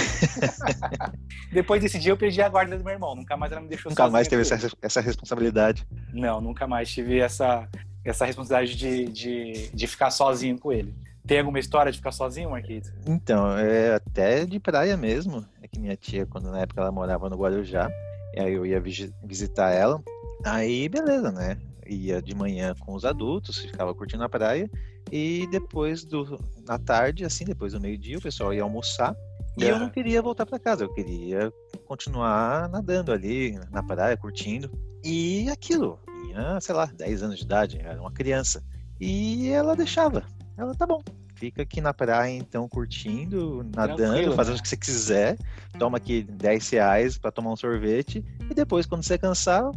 [1.53, 3.15] Depois desse dia eu perdi a guarda do meu irmão.
[3.15, 5.87] Nunca mais ela me deixou Nunca mais teve essa, essa responsabilidade.
[6.11, 7.69] Não, nunca mais tive essa,
[8.03, 10.93] essa responsabilidade de, de, de ficar sozinho com ele.
[11.25, 12.91] Tem alguma história de ficar sozinho, Marquito?
[13.05, 15.45] Então, é até de praia mesmo.
[15.61, 17.89] É que minha tia, quando na época ela morava no Guarujá,
[18.33, 18.81] e aí eu ia
[19.23, 20.01] visitar ela.
[20.43, 21.57] Aí, beleza, né?
[21.85, 24.69] Ia de manhã com os adultos, ficava curtindo a praia.
[25.11, 29.15] E depois do na tarde, assim, depois do meio-dia, o pessoal ia almoçar.
[29.57, 31.51] E eu não queria voltar para casa, eu queria
[31.85, 34.71] continuar nadando ali na praia, curtindo.
[35.03, 38.63] E aquilo, tinha, sei lá, 10 anos de idade, era uma criança.
[38.99, 40.23] E ela deixava.
[40.57, 41.01] Ela, tá bom,
[41.35, 44.59] fica aqui na praia então curtindo, nadando, Tranquilo, fazendo né?
[44.59, 45.37] o que você quiser.
[45.79, 48.23] Toma aqui 10 reais para tomar um sorvete.
[48.49, 49.69] E depois, quando você cansar,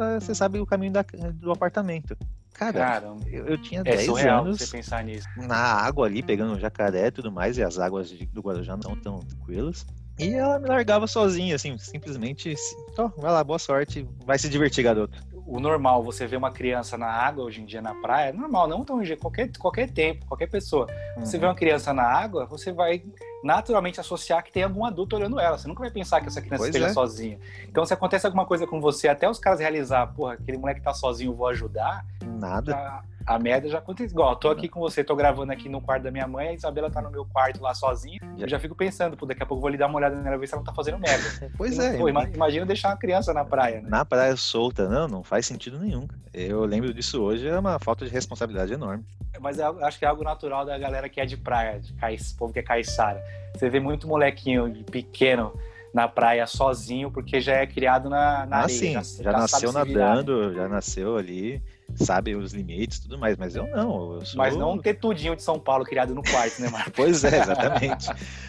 [0.00, 2.16] eh, você sabe o caminho da, do apartamento.
[2.52, 5.26] Cara, eu, eu, tinha é 10 anos você pensar nisso.
[5.36, 9.18] na água ali, pegando jacaré e tudo mais, e as águas do Guarujá não tão
[9.20, 9.86] tranquilas.
[10.18, 12.54] E ela me largava sozinha, assim, simplesmente,
[12.98, 15.18] ó, oh, vai lá, boa sorte, vai se divertir, garoto.
[15.46, 18.68] O normal, você vê uma criança na água hoje em dia na praia, é normal,
[18.68, 20.86] não tão qualquer qualquer tempo, qualquer pessoa.
[21.16, 21.24] Uhum.
[21.24, 23.02] Você vê uma criança na água, você vai
[23.42, 25.58] naturalmente associar que tem algum adulto olhando ela.
[25.58, 26.92] Você nunca vai pensar que essa criança pois esteja é.
[26.92, 27.38] sozinha.
[27.68, 30.94] Então, se acontece alguma coisa com você, até os caras realizar, porra, aquele moleque tá
[30.94, 32.06] sozinho, vou ajudar.
[32.24, 33.02] Nada.
[33.26, 34.12] A merda já aconteceu.
[34.12, 36.90] Igual, tô aqui com você, tô gravando aqui no quarto da minha mãe, a Isabela
[36.90, 38.18] tá no meu quarto lá sozinha.
[38.36, 38.44] Já.
[38.44, 40.46] Eu já fico pensando, pô, daqui a pouco vou lhe dar uma olhada nela, ver
[40.46, 41.22] se ela não tá fazendo merda.
[41.56, 41.96] Pois é.
[41.96, 43.88] Pô, imagina deixar uma criança na praia, né?
[43.88, 46.08] Na praia solta, não, não faz sentido nenhum.
[46.32, 49.04] Eu lembro disso hoje, é uma falta de responsabilidade enorme.
[49.40, 52.16] Mas eu acho que é algo natural da galera que é de praia, de cai,
[52.38, 53.22] povo que é caiçara.
[53.54, 55.52] Você vê muito molequinho pequeno
[55.92, 58.78] na praia sozinho, porque já é criado na, na ah, areia.
[58.78, 58.92] Sim.
[58.92, 61.62] Já, já, já nasceu nadando, já nasceu ali
[61.96, 64.14] sabe os limites tudo mais, mas eu não.
[64.14, 64.38] Eu sou...
[64.38, 66.92] Mas não ter tudinho de São Paulo criado no quarto, né, Marcos?
[66.94, 68.08] pois é, exatamente.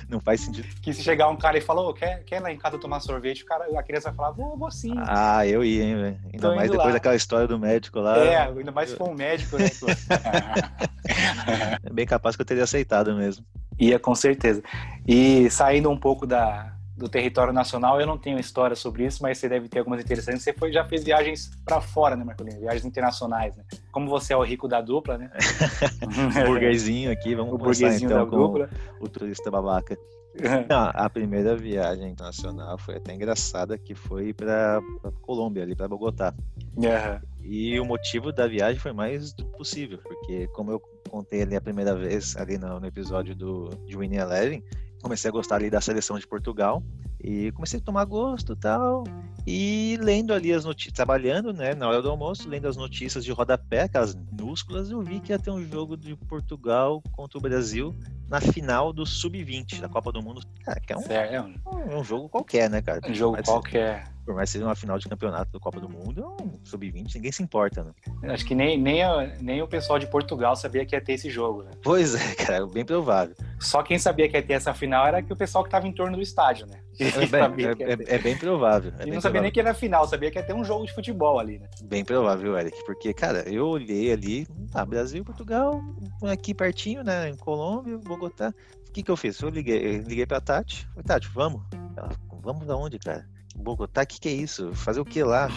[0.10, 0.68] não faz sentido.
[0.82, 3.00] Que se chegar um cara e falar, oh, quer, quer ir lá em casa tomar
[3.00, 4.94] sorvete, o cara, a criança vai falar, vou, vou sim.
[4.98, 6.20] Ah, eu ia, hein, velho.
[6.26, 6.94] Ainda Tô mais depois lá.
[6.94, 8.18] daquela história do médico lá.
[8.18, 9.66] É, ainda mais se for um médico, né?
[11.84, 13.46] é bem capaz que eu teria aceitado mesmo.
[13.80, 14.64] Ia, com certeza.
[15.08, 16.73] E saindo um pouco da,
[17.04, 20.42] do território nacional, eu não tenho história sobre isso, mas você deve ter algumas interessantes.
[20.42, 22.62] Você foi, já fez viagens para fora, né, Marcolino?
[22.62, 23.66] Viagens internacionais, né?
[23.92, 25.30] Como você é o rico da dupla, né?
[26.42, 28.70] o burguesinho aqui, vamos o começar então da com dupla.
[29.02, 29.98] o turista babaca.
[30.70, 34.80] Não, a primeira viagem internacional foi até engraçada, que foi para
[35.22, 36.34] Colômbia, ali para Bogotá.
[36.78, 37.20] Uhum.
[37.44, 41.62] E o motivo da viagem foi mais do possível, porque como eu contei ali a
[41.62, 44.64] primeira vez, ali no, no episódio do de Winnie Eleven,
[45.04, 46.82] comecei a gostar ali da seleção de Portugal
[47.24, 49.04] e comecei a tomar gosto tal.
[49.48, 53.32] E lendo ali as notícias, trabalhando, né, na hora do almoço, lendo as notícias de
[53.32, 57.96] rodapé, aquelas minúsculas, eu vi que ia ter um jogo de Portugal contra o Brasil
[58.30, 60.42] na final do Sub-20 da Copa do Mundo.
[60.64, 63.02] Cara, que é um, é um, um jogo qualquer, né, cara?
[63.08, 66.24] Um jogo qualquer por mais que seja uma final de campeonato da Copa do Mundo,
[66.24, 67.92] é um sub-20, ninguém se importa, né?
[68.34, 71.30] Acho que nem, nem, a, nem o pessoal de Portugal sabia que ia ter esse
[71.30, 71.72] jogo, né?
[71.84, 73.36] Pois é, cara, bem provável.
[73.60, 75.92] Só quem sabia que ia ter essa final era que o pessoal que estava em
[75.92, 76.80] torno do estádio, né?
[77.00, 78.92] É, bem, é, é, bem provável.
[79.00, 79.42] É e bem não sabia provável.
[79.42, 81.68] nem que era final, sabia que ia ter um jogo de futebol ali, né?
[81.84, 85.82] Bem provável, Eric, porque, cara, eu olhei ali, tá, Brasil, Portugal,
[86.24, 88.54] aqui pertinho, né, em Colômbia, Bogotá.
[88.88, 89.40] O que que eu fiz?
[89.42, 91.62] Eu liguei, eu liguei pra Tati, falei, Tati, vamos?
[91.98, 92.10] Ela,
[92.42, 93.28] vamos aonde, cara?
[93.56, 94.74] Bogotá, o que, que é isso?
[94.74, 95.48] Fazer o que lá?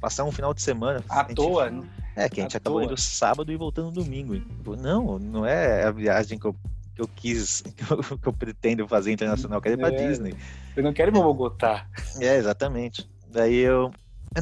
[0.00, 1.02] Passar um final de semana?
[1.08, 1.34] À gente...
[1.34, 1.82] toa, né?
[2.14, 2.86] É, que a gente à acabou toa.
[2.86, 4.40] indo sábado e voltando domingo.
[4.78, 6.56] Não, não é a viagem que eu,
[6.96, 10.08] que eu quis, que eu, que eu pretendo fazer internacional, eu quero ir pra é,
[10.08, 10.34] Disney.
[10.74, 11.86] Eu não quero ir pra Bogotá.
[12.18, 13.08] É, exatamente.
[13.28, 13.92] Daí eu.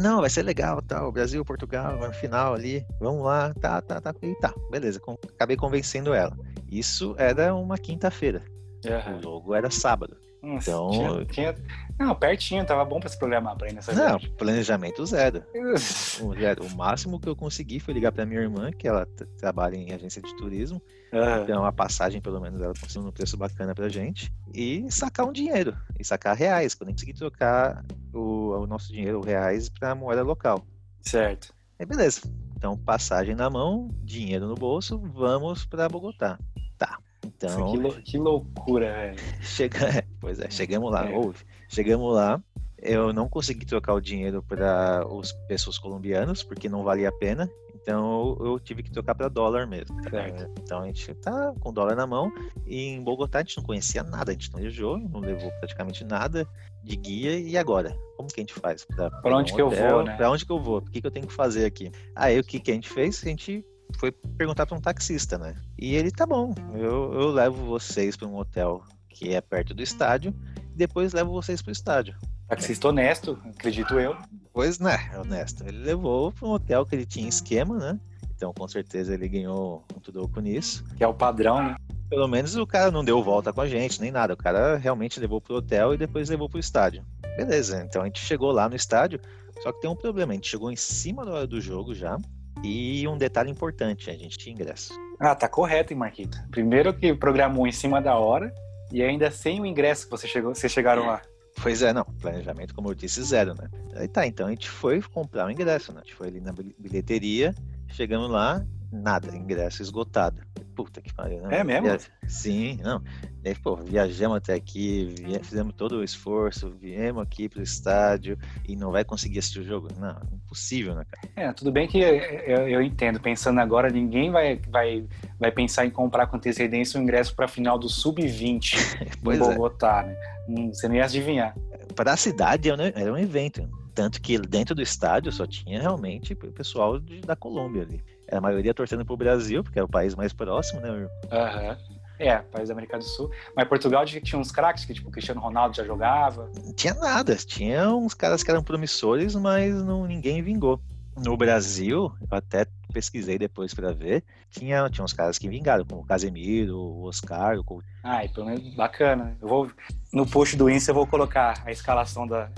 [0.00, 1.12] Não, vai ser legal, tal.
[1.12, 2.84] Brasil, Portugal, no final ali.
[3.00, 4.14] Vamos lá, tá, tá, tá.
[4.22, 5.00] E tá, beleza.
[5.34, 6.36] Acabei convencendo ela.
[6.70, 8.42] Isso era uma quinta-feira.
[8.84, 9.18] Uhum.
[9.18, 10.16] O jogo era sábado.
[10.44, 10.90] Nossa, então.
[10.90, 11.54] Tinha, tinha...
[11.98, 14.30] Não, pertinho, tava bom para se programar para ir nessa Não, viagem.
[14.36, 15.42] planejamento zero.
[16.20, 16.64] o.
[16.64, 19.06] O máximo que eu consegui foi ligar para minha irmã, que ela
[19.38, 20.82] trabalha em agência de turismo.
[21.12, 21.42] Uhum.
[21.42, 24.32] Então a passagem, pelo menos, ela conseguiu um preço bacana pra gente.
[24.52, 25.76] E sacar um dinheiro.
[25.98, 30.66] E sacar reais, para nem conseguir trocar o, o nosso dinheiro, reais, para moeda local.
[31.00, 31.54] Certo.
[31.78, 32.22] Aí beleza.
[32.56, 36.38] Então, passagem na mão, dinheiro no bolso, vamos para Bogotá.
[36.78, 36.98] Tá.
[37.24, 39.18] Então, que, lou que, loucura, velho.
[39.40, 40.04] Chega...
[40.20, 41.10] Pois é, chegamos lá.
[41.10, 41.14] É.
[41.14, 42.42] Ouve, chegamos lá.
[42.78, 47.50] Eu não consegui trocar o dinheiro para os pesos colombianos, porque não valia a pena.
[47.84, 50.02] Então eu tive que trocar para dólar mesmo.
[50.08, 50.50] Certo.
[50.62, 52.32] Então a gente tá com dólar na mão.
[52.66, 56.02] E em Bogotá a gente não conhecia nada, a gente não viajou, não levou praticamente
[56.02, 56.48] nada
[56.82, 57.38] de guia.
[57.38, 57.94] E agora?
[58.16, 58.86] Como que a gente faz?
[58.86, 59.84] Para onde um que hotel?
[59.84, 60.16] eu vou, né?
[60.16, 60.78] Para onde que eu vou?
[60.78, 61.92] O que, que eu tenho que fazer aqui?
[62.16, 63.22] Aí o que, que a gente fez?
[63.22, 63.62] A gente
[63.98, 65.56] foi perguntar para um taxista, né?
[65.78, 69.82] E ele, tá bom, eu, eu levo vocês para um hotel que é perto do
[69.82, 70.34] estádio
[70.72, 72.16] e depois levo vocês para o estádio.
[72.48, 74.16] Taxista honesto, acredito eu.
[74.52, 75.64] Pois, né, honesto.
[75.66, 77.98] Ele levou para um hotel que ele tinha esquema, né?
[78.36, 80.84] Então, com certeza, ele ganhou um tudoco nisso.
[80.96, 81.76] Que é o padrão, né?
[82.10, 84.34] Pelo menos o cara não deu volta com a gente, nem nada.
[84.34, 87.04] O cara realmente levou pro hotel e depois levou pro estádio.
[87.36, 89.20] Beleza, então a gente chegou lá no estádio,
[89.62, 90.32] só que tem um problema.
[90.32, 92.18] A gente chegou em cima da hora do jogo já,
[92.62, 94.94] e um detalhe importante, a gente tinha ingresso.
[95.18, 96.38] Ah, tá correto, hein, Marquito?
[96.50, 98.52] Primeiro que programou em cima da hora
[98.92, 101.22] e ainda sem o ingresso que você chegou, vocês chegaram lá.
[101.62, 102.04] Pois é, não.
[102.20, 103.68] Planejamento, como eu disse, zero, né?
[103.94, 106.00] Aí tá, então a gente foi comprar o ingresso, né?
[106.00, 107.54] A gente foi ali na bilheteria,
[107.88, 108.64] chegando lá,
[108.94, 110.40] nada, ingresso esgotado.
[110.74, 111.58] Puta que pariu, né?
[111.58, 112.10] É mesmo?
[112.26, 113.00] Sim, não.
[113.42, 118.90] Daí, pô, viajamos até aqui, fizemos todo o esforço, viemos aqui pro estádio e não
[118.90, 119.88] vai conseguir assistir o jogo?
[119.98, 121.28] Não, impossível, né, cara?
[121.36, 123.20] É, tudo bem que eu, eu entendo.
[123.20, 125.06] Pensando agora, ninguém vai, vai,
[125.38, 129.36] vai pensar em comprar com antecedência o ingresso para a final do Sub-20 em é.
[129.36, 130.06] Bogotá, é.
[130.08, 130.16] né?
[130.48, 131.54] Hum, você não ia adivinhar.
[131.94, 133.68] Para a cidade era um evento.
[133.94, 138.02] Tanto que dentro do estádio só tinha realmente o pessoal de, da Colômbia ali.
[138.34, 141.08] A maioria torcendo pro Brasil, porque é o país mais próximo, né?
[141.30, 141.76] Aham.
[141.88, 142.04] Uhum.
[142.16, 143.28] É, país da América do Sul.
[143.56, 146.48] Mas Portugal tinha uns craques que, tipo, o Cristiano Ronaldo já jogava.
[146.64, 147.34] Não tinha nada.
[147.34, 150.80] Tinha uns caras que eram promissores, mas não, ninguém vingou.
[151.16, 156.02] No Brasil, eu até pesquisei depois para ver, tinha, tinha uns caras que vingaram, como
[156.02, 157.58] o Casemiro, o Oscar.
[157.58, 157.82] O...
[158.02, 159.36] Ah, e pelo menos bacana.
[159.40, 159.70] Eu vou,
[160.12, 162.50] no post do Insta eu vou colocar a escalação da,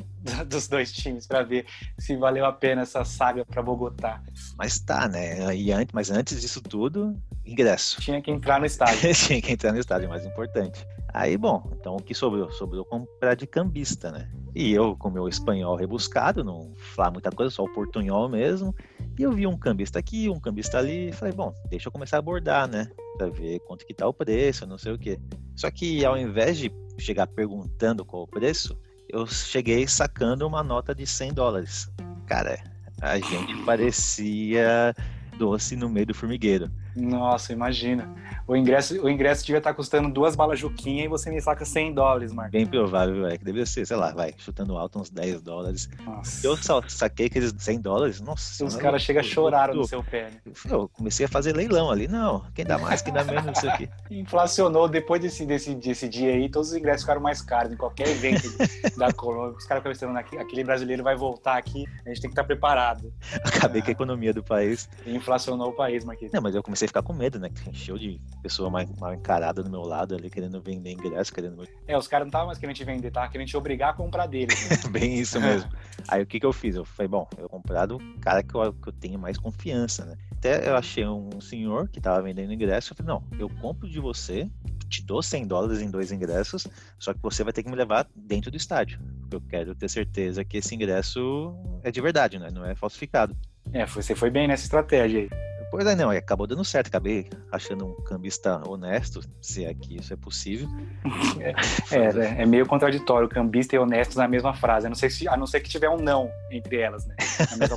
[0.47, 1.67] dos dois times para ver
[1.99, 4.23] se valeu a pena essa saga para Bogotá.
[4.57, 5.55] Mas tá, né?
[5.55, 8.01] E antes, mas antes disso tudo, ingresso.
[8.01, 9.13] Tinha que entrar no estádio.
[9.15, 10.87] Tinha que entrar no estádio, mais importante.
[11.17, 12.51] Aí, bom, então o que sobrou?
[12.51, 14.29] Sobrou comprar de cambista, né?
[14.55, 18.75] E eu, com meu espanhol rebuscado, não falar muita coisa, só o portunhol mesmo,
[19.19, 22.17] E eu vi um cambista aqui, um cambista ali, e falei, bom, deixa eu começar
[22.17, 22.91] a abordar, né?
[23.17, 25.19] Pra ver quanto que tá o preço, não sei o quê.
[25.55, 28.77] Só que ao invés de chegar perguntando qual o preço,
[29.09, 31.91] eu cheguei sacando uma nota de 100 dólares.
[32.27, 32.63] Cara,
[33.01, 34.95] a gente parecia
[35.39, 36.71] doce no meio do formigueiro.
[36.97, 38.09] Nossa, imagina.
[38.47, 41.93] O ingresso, o ingresso devia estar custando duas balas Juquinha e você me saca 100
[41.95, 42.53] dólares, Marco.
[42.53, 45.89] Bem provável, é que deve ser, sei lá, vai, chutando alto uns 10 dólares.
[46.05, 46.47] Nossa.
[46.47, 48.65] Eu só saquei aqueles 100 dólares, nossa.
[48.65, 50.53] Os caras chegam a eu- chorar eu- no seu pé, né?
[50.71, 53.69] Eu comecei a fazer leilão ali, não, quem dá mais, quem dá menos, não sei
[53.71, 53.89] o quê.
[54.11, 58.09] Inflacionou depois desse, desse, desse dia aí, todos os ingressos ficaram mais caros em qualquer
[58.09, 58.43] evento
[58.97, 59.57] da Colômbia.
[59.59, 63.13] Os caras pensando, "Aqui- aquele brasileiro vai voltar aqui, a gente tem que estar preparado.
[63.45, 64.89] Acabei com a economia do país.
[65.07, 66.33] Inflacionou o país, Marquinhos.
[66.33, 67.51] Não, mas eu comecei a ficar com medo, né?
[67.51, 71.67] Que encheu de pessoa mal, mal encarada do meu lado ali, querendo vender ingresso, querendo
[71.87, 74.27] É, os caras não estavam mais querendo te vender, tava querendo te obrigar a comprar
[74.27, 74.69] deles.
[74.69, 74.77] né?
[74.91, 75.71] bem isso mesmo.
[76.09, 76.77] Aí o que que eu fiz?
[76.77, 80.05] Eu falei, bom, eu vou comprar do cara que eu, que eu tenho mais confiança,
[80.05, 80.17] né?
[80.33, 83.99] Até eu achei um senhor que tava vendendo ingresso, eu falei, não, eu compro de
[83.99, 84.49] você,
[84.89, 86.67] te dou 100 dólares em dois ingressos,
[86.99, 89.89] só que você vai ter que me levar dentro do estádio, porque eu quero ter
[89.89, 92.51] certeza que esse ingresso é de verdade, né?
[92.53, 93.37] Não é falsificado.
[93.73, 95.31] É, você foi bem nessa estratégia aí.
[95.71, 100.13] Pois é, não, acabou dando certo, acabei achando um cambista honesto, se é que isso
[100.13, 100.69] é possível.
[101.91, 102.43] É, né?
[102.43, 104.87] é meio contraditório, cambista e honesto na mesma frase.
[104.87, 107.15] A não ser, se, a não ser que tiver um não entre elas, né?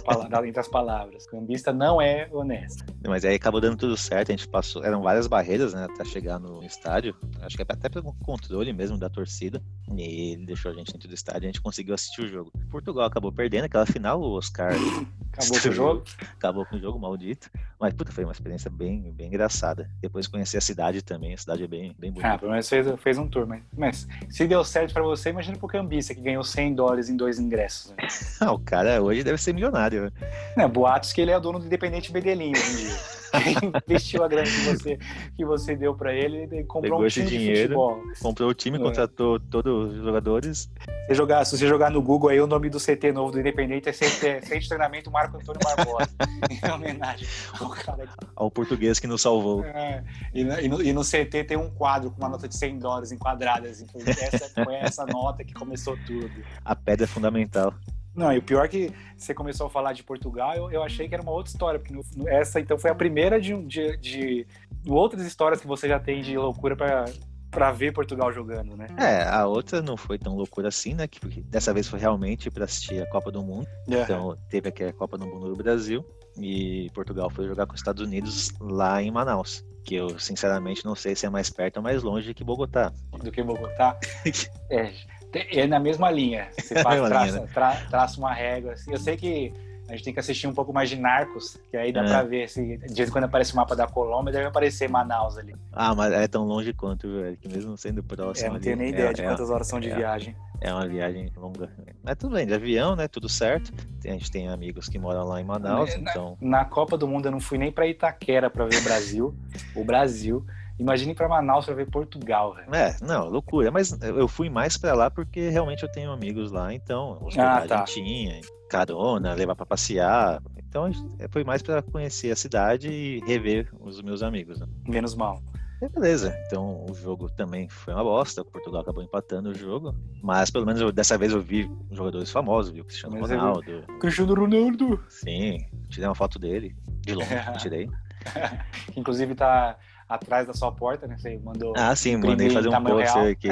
[0.03, 1.25] Palavra, entre as palavras.
[1.27, 2.83] Cambista não é honesto.
[3.07, 6.39] Mas aí acabou dando tudo certo, a gente passou, eram várias barreiras, né, até chegar
[6.39, 9.61] no estádio, acho que até pelo controle mesmo da torcida,
[9.95, 12.51] e ele deixou a gente dentro do estádio e a gente conseguiu assistir o jogo.
[12.69, 14.73] Portugal acabou perdendo aquela final, o Oscar
[15.31, 16.03] Acabou com o jogo.
[16.37, 19.89] acabou com o jogo, maldito, mas puta, foi uma experiência bem, bem engraçada.
[20.01, 22.33] Depois conheci a cidade também, a cidade é bem, bem bonita.
[22.33, 25.57] Ah, pelo menos fez, fez um tour, mas, mas se deu certo pra você, imagina
[25.57, 27.91] pro cambista que ganhou 100 dólares em dois ingressos.
[27.91, 28.07] Né?
[28.41, 30.03] Ah, o cara hoje deve ser milionário.
[30.05, 30.11] né?
[30.57, 33.19] Né, boatos que ele é dono do Independente Medellín hoje em dia.
[33.43, 34.97] Quem investiu a grana que você,
[35.37, 37.61] que você deu pra ele, ele comprou Pegou um time de dinheiro.
[37.75, 38.01] futebol.
[38.19, 38.81] Comprou o time, É.
[38.81, 40.67] contratou todos os jogadores.
[41.07, 43.87] Se, jogar, se você jogar no Google aí, o nome do CT novo do Independente
[43.87, 46.09] é CT, Centro de Treinamento Marco Antônio Barbosa.
[46.49, 47.27] em homenagem
[47.59, 49.63] ao cara que ao português que nos salvou.
[49.63, 52.57] É, e, no, e no- e no CT tem um quadro com uma nota de
[52.57, 53.69] 100 dólares enquadrada.
[53.69, 56.31] Assim, foi, essa, foi essa nota que começou tudo.
[56.65, 57.75] A pedra fundamental.
[58.15, 61.07] Não, e o pior é que você começou a falar de Portugal, eu, eu achei
[61.07, 63.65] que era uma outra história, porque no- no- essa então foi a primeira de, um-
[63.65, 64.47] de, de
[64.87, 67.05] outras histórias que você já tem de loucura pra
[67.51, 68.85] para ver Portugal jogando, né?
[68.95, 71.07] É, a outra não foi tão loucura assim, né?
[71.07, 73.67] Que porque dessa vez foi realmente para assistir a Copa do Mundo.
[74.03, 76.05] Então teve aqui a Copa do Mundo do Brasil
[76.37, 79.65] e Portugal foi jogar com os Estados Unidos lá em Manaus.
[79.83, 82.93] Que eu sinceramente não sei se é mais perto ou mais longe que Bogotá.
[83.23, 83.97] do que Bogotá.
[84.69, 84.93] é,
[85.33, 86.47] é na mesma linha.
[86.57, 87.47] Você faz, traça, linha, né?
[87.53, 88.73] tra- traça uma régua.
[88.73, 88.91] assim.
[88.91, 89.53] Eu sei que
[89.87, 92.07] a gente tem que assistir um pouco mais de Narcos, que aí dá É.
[92.07, 95.35] pra ver se de vez em quando aparece o mapa da Colômbia, deve aparecer Manaus
[95.37, 95.55] ali.
[95.73, 98.49] Ah, mas é tão longe quanto, velho, que mesmo sendo próximo.
[98.49, 99.95] É, não tenho nem é- ideia de é- quantas horas são de é.
[99.95, 100.35] viagem.
[100.61, 101.71] É uma viagem longa.
[102.03, 103.07] Mas tudo bem, de avião, né?
[103.07, 103.71] Tudo certo.
[104.05, 106.37] A gente tem amigos que moram lá em Manaus, Na- então.
[106.41, 109.33] Na Copa do Mundo eu não fui nem pra Itaquera pra ver o Brasil.
[109.75, 110.45] o Brasil.
[110.79, 112.73] Imagine pra Manaus pra ver Portugal, velho.
[112.73, 113.69] É, não, loucura.
[113.69, 117.83] Mas eu fui mais pra lá porque realmente eu tenho amigos lá, então, Ah, tá.
[117.83, 118.39] tinha,
[118.69, 120.41] carona, levar pra passear.
[120.57, 120.89] Então,
[121.31, 124.67] foi mais pra conhecer a cidade e rever os meus amigos, né?
[124.87, 125.41] Menos mal.
[125.81, 128.43] E beleza, então o jogo também foi uma bosta.
[128.43, 132.71] Portugal acabou empatando o jogo, mas pelo menos eu- dessa vez eu vi jogadores famosos,
[132.73, 133.83] vi o Cristiano Mas é Ronaldo.
[133.99, 135.57] Cristiano Ronaldo, Sim,
[135.89, 137.89] tirei uma foto dele, de longe, tirei.
[138.97, 139.77] inclusive tá
[140.09, 141.15] atrás da sua porta, né?
[141.17, 143.25] Você mandou Ah, sim, mandei fazer um poster real.
[143.27, 143.49] aqui,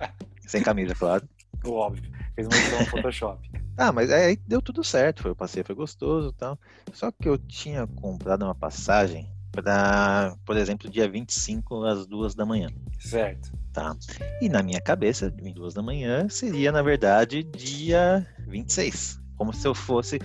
[0.48, 1.28] sem camisa, claro.
[1.64, 2.10] o óbvio.
[2.34, 3.48] Fez uma edição no Photoshop.
[3.80, 6.58] Ah, mas aí deu tudo certo, foi o passeio foi gostoso e tal.
[6.92, 12.44] Só que eu tinha comprado uma passagem para, por exemplo, dia 25 às duas da
[12.44, 12.68] manhã,
[12.98, 13.52] Certo.
[13.72, 13.96] tá?
[14.42, 19.20] E na minha cabeça, duas da manhã seria, na verdade, dia 26.
[19.36, 20.18] Como se eu fosse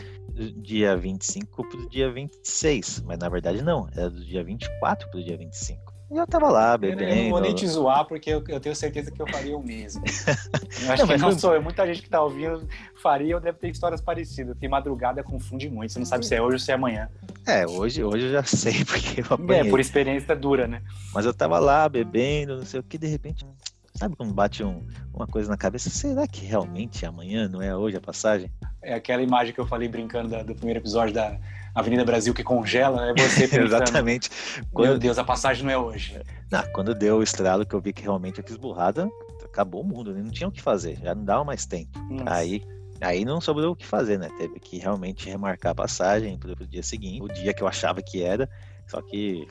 [0.62, 3.02] dia 25 pro dia 26.
[3.06, 5.94] Mas na verdade não, era do dia 24 pro dia 25.
[6.12, 7.16] E eu tava lá Eu bebendo.
[7.16, 10.04] não vou nem te zoar, porque eu, eu tenho certeza que eu faria o mesmo.
[10.84, 11.62] Eu acho Não, que não foi- sou eu.
[11.62, 12.68] Muita gente que tá ouvindo
[13.02, 15.94] faria ou deve ter histórias parecidas, porque madrugada confunde muito.
[15.94, 17.10] Você não sabe se é hoje ou se é amanhã.
[17.48, 19.70] É, hoje, hoje eu já sei porque eu É, apanhei.
[19.70, 20.82] por experiência dura, né?
[21.14, 23.46] Mas eu tava lá bebendo, não sei o que, de repente,
[24.04, 25.90] sabe quando bate um- uma coisa na cabeça?
[25.90, 28.52] Será que realmente é amanhã, não é hoje a passagem?
[28.82, 31.38] É aquela imagem que eu falei brincando da- do primeiro episódio da
[31.74, 33.66] Avenida Brasil que congela, é você pensando.
[33.66, 34.30] Exatamente.
[34.58, 36.20] Meu Quando, Deus, a passagem não é hoje.
[36.52, 39.10] não, quando deu o estralo que eu vi que realmente eu fiz burrada,
[39.46, 40.22] acabou o mundo, né?
[40.22, 41.98] não tinha o que fazer, já não dava mais tempo.
[42.10, 42.34] Nossa.
[42.34, 42.62] Aí
[43.02, 44.30] Aí não sobrou o que fazer, né?
[44.38, 48.02] Teve que realmente remarcar a passagem pro, pro dia seguinte, o dia que eu achava
[48.02, 48.50] que era.
[48.88, 49.48] Só que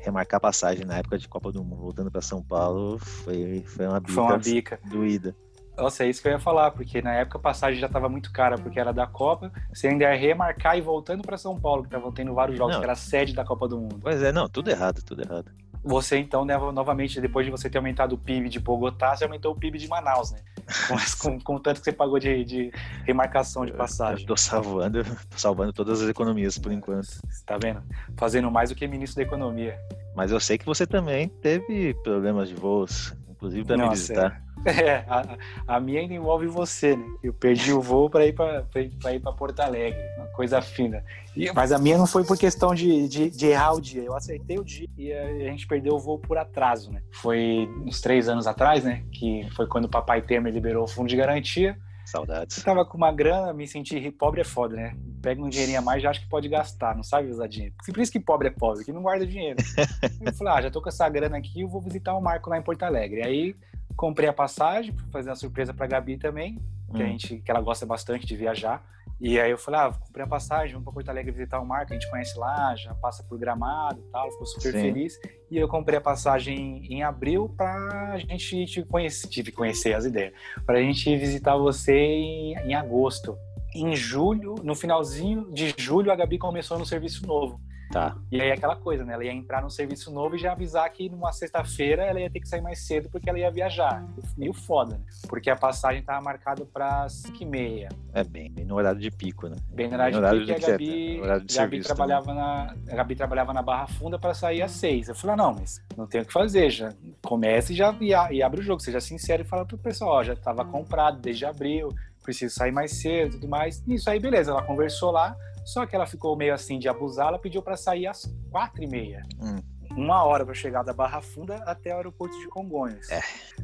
[0.00, 3.86] remarcar a passagem na época de Copa do Mundo, voltando para São Paulo, foi, foi
[3.86, 4.80] uma bica, foi uma bica.
[4.84, 5.36] doída.
[5.76, 8.32] Nossa, é isso que eu ia falar, porque na época a passagem já estava muito
[8.32, 9.52] cara, porque era da Copa.
[9.72, 12.80] Você ainda ia remarcar e voltando para São Paulo, que estavam tendo vários jogos, não.
[12.80, 14.00] que era a sede da Copa do Mundo.
[14.02, 15.52] Pois é, não, tudo errado, tudo errado.
[15.82, 19.52] Você então, né, novamente, depois de você ter aumentado o PIB de Bogotá, você aumentou
[19.52, 20.38] o PIB de Manaus, né?
[20.90, 22.72] Mas com, com o tanto que você pagou de, de
[23.04, 24.22] remarcação de passagem.
[24.22, 27.08] Eu tô salvando, tô salvando todas as economias por enquanto.
[27.46, 27.82] Tá vendo?
[28.16, 29.78] Fazendo mais do que ministro da Economia.
[30.14, 34.42] Mas eu sei que você também teve problemas de voos, inclusive para me visitar.
[34.66, 35.04] É.
[35.06, 37.04] A, a, minha ainda envolve você, né?
[37.22, 41.04] Eu perdi o voo para ir para ir para Porto Alegre, uma coisa fina.
[41.36, 44.02] E, mas a minha não foi por questão de, de, de, errar o dia.
[44.02, 47.00] Eu acertei o dia e a, a, gente perdeu o voo por atraso, né?
[47.12, 49.04] Foi uns três anos atrás, né?
[49.12, 51.78] Que foi quando o papai Temer liberou o fundo de garantia.
[52.08, 52.58] Saudades.
[52.58, 54.96] Eu tava com uma grana, me senti pobre é foda, né?
[55.22, 57.74] Pega um dinheirinho a mais, já acha que pode gastar, não sabe usar dinheiro.
[57.84, 59.58] Por isso que pobre é pobre, que não guarda dinheiro.
[60.24, 62.58] eu falei, ah, já tô com essa grana aqui, eu vou visitar o Marco lá
[62.58, 63.22] em Porto Alegre.
[63.22, 63.56] Aí
[63.96, 66.58] comprei a passagem para fazer uma surpresa para Gabi também,
[66.94, 67.08] que, a hum.
[67.08, 68.82] gente, que ela gosta bastante de viajar.
[69.20, 71.92] E aí eu falei, ah, comprei a passagem, vamos para Porto Alegre visitar o Marco,
[71.92, 74.80] a gente conhece lá, já passa por Gramado e tal, ficou super Sim.
[74.80, 75.18] feliz.
[75.50, 79.94] E eu comprei a passagem em abril para a gente te conhecer, tive que conhecer
[79.94, 80.32] as ideias,
[80.64, 83.36] para a gente visitar você em, em agosto.
[83.74, 87.60] Em julho, no finalzinho de julho, a Gabi começou no serviço novo.
[87.90, 88.16] Tá.
[88.30, 89.14] E aí aquela coisa, né?
[89.14, 92.40] Ela ia entrar no serviço novo e já avisar que numa sexta-feira ela ia ter
[92.40, 94.06] que sair mais cedo porque ela ia viajar.
[94.36, 95.04] Meio foda, né?
[95.26, 97.88] Porque a passagem tava marcada para 5 e meia.
[98.12, 99.56] É bem, bem no horário de pico, né?
[99.70, 101.24] Bem no horário, bem no horário de pico.
[101.24, 104.62] E a Gabi, de Gabi trabalhava na, a Gabi trabalhava na Barra Funda para sair
[104.62, 105.08] às 6.
[105.08, 108.08] Eu falei, ah, não, mas não tem o que fazer, já começa e já e,
[108.36, 108.80] e abre o jogo.
[108.80, 112.92] Seja sincero e fala pro pessoal, ó, já tava comprado desde abril, preciso sair mais
[112.92, 113.82] cedo e tudo mais.
[113.86, 114.50] Isso aí, beleza.
[114.50, 115.34] Ela conversou lá,
[115.68, 118.86] só que ela ficou meio assim de abusar, ela pediu para sair às quatro e
[118.86, 119.22] meia.
[119.38, 119.60] Hum.
[119.90, 123.10] Uma hora para chegar da Barra Funda até o aeroporto de Congonhas.
[123.10, 123.20] É.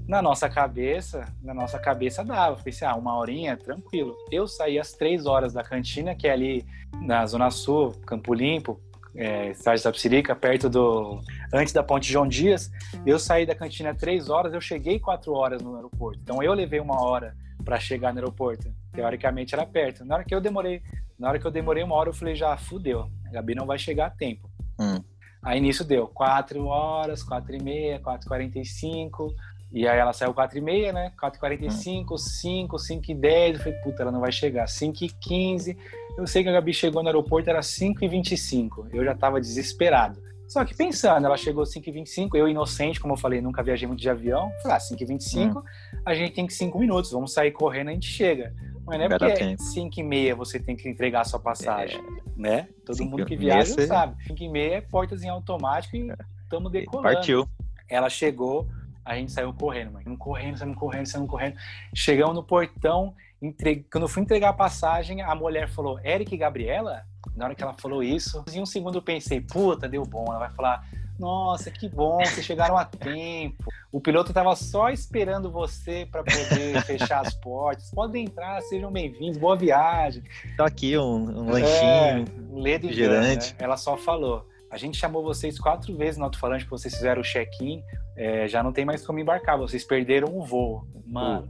[0.07, 2.63] Na nossa cabeça, na nossa cabeça dava.
[2.63, 4.15] Pensei, ah, uma horinha, tranquilo.
[4.31, 6.67] Eu saí às três horas da cantina, que é ali
[7.01, 8.79] na Zona Sul, Campo Limpo,
[9.15, 11.21] é, cidade da Psirica, perto do.
[11.55, 12.71] antes da Ponte João Dias.
[13.07, 16.21] Eu saí da cantina três horas, eu cheguei quatro horas no aeroporto.
[16.23, 17.35] Então eu levei uma hora
[17.65, 18.71] para chegar no aeroporto.
[18.93, 20.05] Teoricamente era perto.
[20.05, 20.83] Na hora que eu demorei
[21.19, 23.79] na hora que eu demorei uma hora, eu falei, já fudeu, a Gabi não vai
[23.79, 24.49] chegar a tempo.
[24.79, 25.03] Hum.
[25.43, 29.35] Aí nisso deu 4 horas, 4 e meia, 4 e 45
[29.73, 31.13] e aí ela saiu 4 e meia, né?
[31.19, 32.17] 4 e 45 hum.
[32.17, 34.67] 5, 5 e 10 eu falei, puta, ela não vai chegar.
[34.67, 35.77] 5 e 15
[36.17, 39.41] eu sei que a Gabi chegou no aeroporto, era 5 e 25 eu já tava
[39.41, 40.23] desesperado.
[40.47, 43.89] Só que pensando, ela chegou 5 e 25 eu inocente, como eu falei, nunca viajei
[43.89, 45.63] muito de avião, falei, ah, 5 e 25 hum.
[46.05, 48.55] a gente tem que 5 minutos, vamos sair correndo, a gente chega.
[48.87, 52.21] Mas não é porque 5 e meia você tem que entregar a sua passagem, é,
[52.37, 52.69] né?
[52.85, 53.87] Todo mundo que viaja você...
[53.87, 54.23] sabe.
[54.25, 56.13] 5 e meia é portas em automático e
[56.43, 56.81] estamos é.
[56.81, 57.15] decolando.
[57.15, 57.49] Partiu.
[57.89, 58.69] Ela chegou,
[59.05, 60.17] a gente saiu correndo, mano.
[60.19, 61.57] Correndo, saímos correndo, saímos correndo.
[61.95, 63.87] Chegamos no portão, entre...
[63.91, 67.05] quando eu fui entregar a passagem, a mulher falou, Eric e Gabriela?
[67.35, 70.25] Na hora que ela falou isso, em um segundo eu pensei, puta, deu bom.
[70.29, 70.87] Ela vai falar,
[71.19, 73.65] nossa, que bom, vocês chegaram a tempo.
[73.93, 77.91] O piloto estava só esperando você para poder fechar as portas.
[77.91, 80.23] Podem entrar, sejam bem-vindos, boa viagem.
[80.53, 83.53] Então aqui um, um lanchinho, é, ledo gerante.
[83.53, 83.59] Né?
[83.61, 84.47] Ela só falou.
[84.71, 87.81] A gente chamou vocês quatro vezes no alto-falante que vocês fizeram o check-in.
[88.17, 90.85] É, já não tem mais como embarcar, vocês perderam o voo.
[91.07, 91.49] Mano,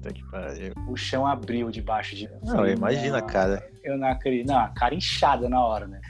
[0.89, 2.29] o chão abriu debaixo de.
[2.43, 4.49] Não, imagina, cara eu não acredito.
[4.49, 6.01] Não, a cara inchada na hora, né?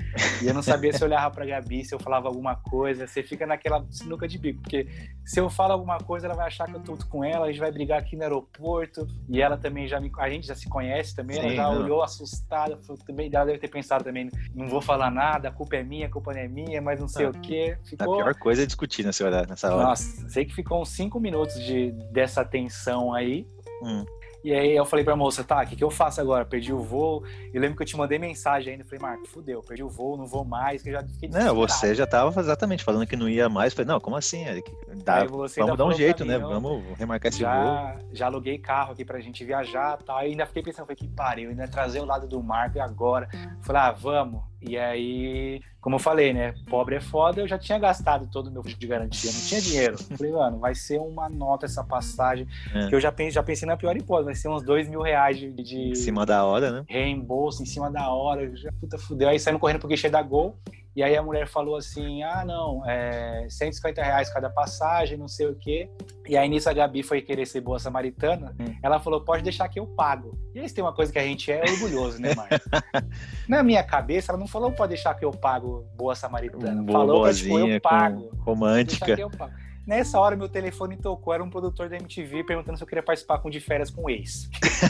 [0.43, 3.07] E eu não sabia se eu olhava pra Gabi, se eu falava alguma coisa.
[3.07, 4.87] Você fica naquela sinuca de bico, porque
[5.25, 7.61] se eu falo alguma coisa, ela vai achar que eu tô com ela, a gente
[7.61, 9.07] vai brigar aqui no aeroporto.
[9.29, 10.11] E ela também já me.
[10.19, 11.83] A gente já se conhece também, Sim, ela já não.
[11.83, 12.79] olhou assustada.
[13.07, 16.11] Também, ela deve ter pensado também: não vou falar nada, a culpa é minha, a
[16.11, 17.77] culpa não é minha, mas não sei ah, o quê.
[17.85, 18.15] Ficou...
[18.15, 19.47] A pior coisa é discutir nessa hora.
[19.47, 19.85] Nessa hora.
[19.89, 23.47] Nossa, sei que ficou uns cinco minutos de, dessa tensão aí.
[23.83, 24.05] Hum.
[24.45, 26.45] E aí eu falei pra moça, tá, o que, que eu faço agora?
[26.45, 27.25] Perdi o voo.
[27.51, 28.85] Eu lembro que eu te mandei mensagem ainda.
[28.85, 31.95] Falei, Marco, fudeu, perdi o voo, não vou mais, que eu já fiquei Não, você
[31.95, 33.73] já tava exatamente falando que não ia mais.
[33.73, 34.45] Falei, não, como assim?
[35.03, 36.39] Dá, vamos dar um jeito, mim, né?
[36.39, 38.07] Vamos remarcar esse já, voo.
[38.13, 40.21] Já aluguei carro aqui pra gente viajar e tal.
[40.21, 43.27] E ainda fiquei pensando, falei, que pariu, ainda trazer o lado do Marco e agora.
[43.63, 44.43] Falei, ah, vamos.
[44.67, 46.55] E aí, como eu falei, né?
[46.69, 49.61] Pobre é foda, eu já tinha gastado todo o meu fundo de garantia, não tinha
[49.61, 49.99] dinheiro.
[50.17, 52.47] Falei, mano, vai ser uma nota essa passagem.
[52.75, 52.89] É.
[52.89, 55.39] Que eu já pensei, já pensei na pior hipótese, vai ser uns dois mil reais
[55.39, 55.91] de, de.
[55.91, 56.85] Em cima da hora, né?
[56.89, 58.55] Reembolso em cima da hora.
[58.57, 59.29] Já, puta, fudeu.
[59.29, 60.57] Aí saímos correndo pro guichê da Gol.
[60.97, 65.47] E aí a mulher falou assim: ah, não, é 150 reais cada passagem, não sei
[65.47, 65.89] o quê.
[66.27, 68.55] E aí nisso a Gabi foi querer ser boa samaritana.
[68.61, 68.75] Hum.
[68.83, 70.39] Ela falou: pode deixar que eu pago.
[70.55, 72.61] E aí tem uma coisa que a gente é orgulhoso, né, Marcos?
[73.49, 76.83] Na minha cabeça, ela não falou: pode deixar que eu pago boa samaritana.
[76.83, 78.31] Boa, falou que tipo, eu pago.
[78.39, 79.17] Romântica.
[79.87, 83.39] Nessa hora, meu telefone tocou, era um produtor da MTV perguntando se eu queria participar
[83.39, 84.49] com de férias com o ex.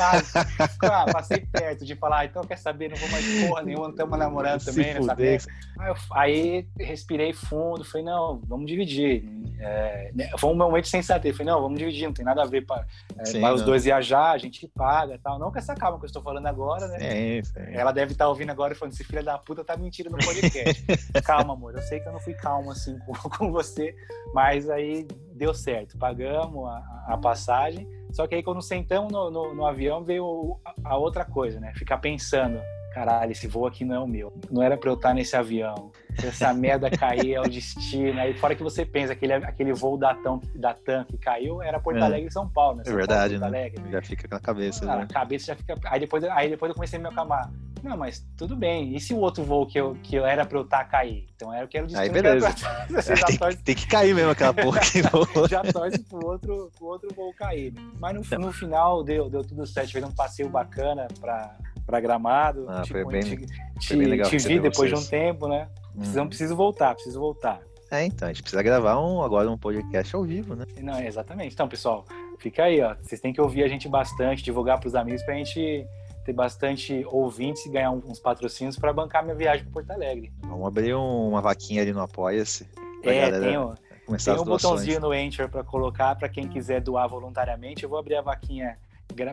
[0.83, 4.19] ah, passei perto de falar, ah, então quer saber, não vou mais porra nenhuma, estamos
[4.19, 9.25] namorando se também, nessa aí, aí respirei fundo, falei, não, vamos dividir.
[9.59, 12.47] É, né, foi um momento sem saber, falei, não, vamos dividir, não tem nada a
[12.47, 12.87] ver para
[13.19, 15.39] é, os dois viajar, a gente paga tal.
[15.39, 16.99] Não com essa calma que eu estou falando agora, né?
[17.01, 17.75] É isso, é.
[17.75, 20.19] Ela deve estar tá ouvindo agora e falando, esse filho da puta tá mentindo no
[20.19, 20.85] podcast.
[21.25, 23.95] calma, amor, eu sei que eu não fui calmo assim com, com você,
[24.33, 27.89] mas aí aí deu certo, pagamos a, a passagem.
[28.13, 31.73] Só que aí quando sentamos no, no, no avião veio a, outra coisa, né?
[31.75, 32.61] Ficar pensando,
[32.95, 34.33] caralho, esse voo aqui não é o meu.
[34.51, 35.91] Não era para eu estar nesse avião.
[36.21, 38.21] Se essa merda cair é o destino.
[38.21, 41.81] Aí fora que você pensa, aquele, aquele voo da TAM, da TAM que caiu era
[41.81, 42.03] Porto é.
[42.03, 42.85] Alegre e São Paulo, né?
[42.85, 43.71] São é verdade, Paulo, né?
[43.91, 44.85] Já fica com a cabeça.
[44.85, 45.03] Ah, né?
[45.03, 45.75] A cabeça já fica.
[45.87, 47.51] Aí depois, aí depois eu comecei a me acalmar.
[47.83, 48.95] Não, mas tudo bem.
[48.95, 51.27] E se o outro voo que eu, que eu era pra eu estar cair?
[51.35, 52.07] Então era o que era o destino.
[52.07, 52.47] Aí beleza.
[52.55, 53.03] Pra...
[53.27, 53.59] Tem, torce...
[53.59, 55.03] tem, que cair mesmo aquela porra que
[55.51, 57.75] Já torce pro outro, pro outro voo cair.
[57.99, 58.39] Mas no, então.
[58.39, 59.93] no final deu, deu tudo certo.
[59.93, 61.57] Fez um passeio bacana pra,
[61.87, 62.67] pra Gramado.
[62.69, 65.01] Ah, tipo, foi bem, te, foi bem legal te vi depois vocês.
[65.01, 65.69] de um tempo, né?
[65.95, 66.29] Precisamos, hum.
[66.29, 67.61] preciso voltar, preciso voltar.
[67.91, 70.65] É, então, a gente precisa gravar um, agora um podcast ao vivo, né?
[70.81, 71.55] Não, exatamente.
[71.55, 72.05] Então, pessoal,
[72.39, 72.97] fica aí, ó.
[73.01, 75.87] Vocês têm que ouvir a gente bastante, divulgar pros amigos pra gente
[76.25, 80.33] ter bastante ouvintes e ganhar uns patrocínios para bancar minha viagem para Porto Alegre.
[80.41, 82.67] Vamos abrir um, uma vaquinha ali no Apoia-se.
[83.03, 87.85] É, tem, tem um botãozinho no Enter para colocar para quem quiser doar voluntariamente.
[87.85, 88.79] Eu vou abrir a vaquinha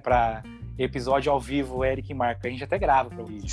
[0.04, 0.43] para
[0.84, 2.46] episódio ao vivo, Eric e Marco.
[2.46, 3.48] A gente até grava para o vídeo.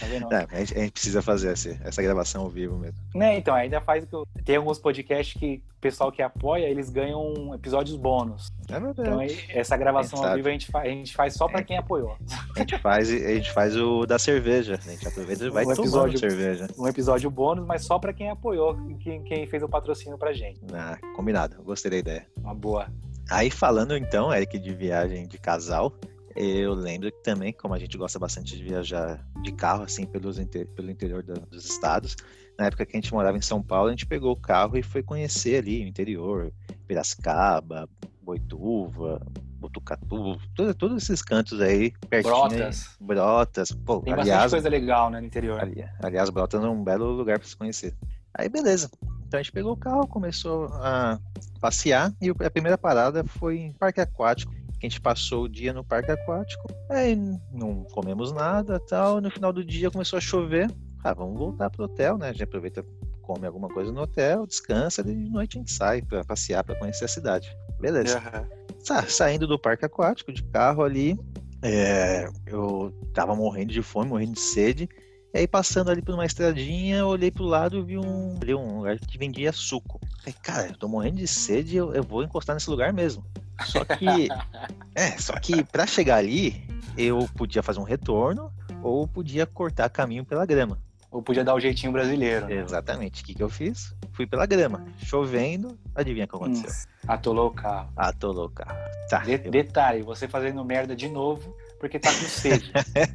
[0.00, 0.32] Tá vendo?
[0.32, 2.98] É, a, gente, a, gente, precisa fazer essa, essa gravação ao vivo mesmo.
[3.14, 4.26] Né, então, ainda faz que eu...
[4.44, 8.52] Tem alguns podcasts que o pessoal que apoia, eles ganham episódios bônus.
[8.68, 9.00] É verdade.
[9.00, 11.64] Então, essa gravação ao vivo a gente faz, a gente faz só para é.
[11.64, 12.16] quem apoiou.
[12.54, 14.78] A gente faz, a gente faz o da cerveja.
[14.86, 16.68] A gente aproveita e vai um episódio, cerveja.
[16.78, 20.60] Um episódio bônus, mas só para quem apoiou, quem, quem fez o patrocínio pra gente.
[20.72, 21.62] Ah, combinado.
[21.62, 22.26] Gostei da ideia.
[22.36, 22.88] Uma boa.
[23.30, 25.94] Aí falando então, Eric, de viagem de casal,
[26.36, 30.38] eu lembro que também, como a gente gosta bastante de viajar de carro, assim, pelos
[30.38, 30.66] inter...
[30.68, 32.16] pelo interior do, dos estados,
[32.58, 34.82] na época que a gente morava em São Paulo, a gente pegou o carro e
[34.82, 36.52] foi conhecer ali o interior,
[36.86, 37.88] Piracicaba,
[38.22, 39.20] Boituva,
[39.60, 42.34] Botucatu, todos, todos esses cantos aí, pertinho.
[42.34, 42.96] Brotas.
[43.00, 43.72] Aí, brotas.
[43.72, 45.60] Pô, Tem aliás, bastante coisa legal, né, no interior.
[45.60, 47.94] Ali, aliás, Brotas é um belo lugar para se conhecer.
[48.34, 48.90] Aí, beleza.
[49.26, 51.18] Então a gente pegou o carro, começou a
[51.60, 54.52] passear e a primeira parada foi em parque aquático.
[54.82, 57.14] A gente passou o dia no parque aquático, aí
[57.52, 59.20] não comemos nada tal.
[59.20, 60.70] No final do dia começou a chover.
[61.04, 62.28] Ah, vamos voltar pro hotel, né?
[62.28, 62.84] A gente aproveita,
[63.22, 66.76] come alguma coisa no hotel, descansa, e de noite a gente sai para passear, para
[66.76, 67.54] conhecer a cidade.
[67.78, 68.18] Beleza.
[68.18, 69.08] Uhum.
[69.08, 71.18] saindo do parque aquático, de carro ali,
[71.62, 74.88] é, eu tava morrendo de fome, morrendo de sede.
[75.32, 78.78] E aí, passando ali por uma estradinha, olhei pro lado e vi um, vi um
[78.78, 80.00] lugar que vendia suco.
[80.18, 83.24] Falei, cara, eu tô morrendo de sede, eu, eu vou encostar nesse lugar mesmo.
[83.64, 84.28] Só que,
[84.92, 86.64] é, só que para chegar ali,
[86.96, 88.52] eu podia fazer um retorno
[88.82, 90.78] ou podia cortar caminho pela grama.
[91.12, 92.46] Ou podia dar o jeitinho brasileiro.
[92.46, 92.54] Né?
[92.54, 93.22] Exatamente.
[93.22, 93.94] O que, que eu fiz?
[94.12, 94.84] Fui pela grama.
[94.98, 96.70] Chovendo, adivinha o que aconteceu?
[96.70, 97.92] Hum, atolou o carro.
[97.96, 98.76] Atolou o carro.
[99.08, 99.50] Tá, de eu...
[99.50, 102.70] Detalhe, você fazendo merda de novo porque tá com sede.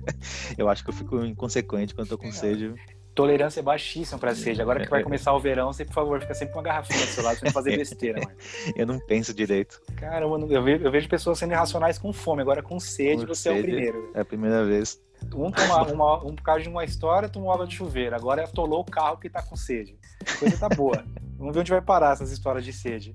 [0.58, 2.74] eu acho que eu fico inconsequente quando tô com sede.
[3.14, 4.62] Tolerância é baixíssima para sede.
[4.62, 7.12] Agora que vai começar o verão, você, por favor, fica sempre com uma garrafinha do
[7.12, 8.36] seu lado não fazer besteira, mano.
[8.76, 9.80] Eu não penso direito.
[9.96, 12.42] Cara, eu vejo, eu vejo pessoas sendo irracionais com fome.
[12.42, 14.12] Agora com sede, com você sede, é o primeiro.
[14.16, 15.00] É a primeira vez.
[15.34, 18.16] Um, toma, uma, um por causa de uma história, tomou água de chuveiro.
[18.16, 19.98] Agora atolou o carro que tá com sede.
[20.28, 21.06] A coisa tá boa.
[21.38, 23.14] Vamos ver onde vai parar essas histórias de sede.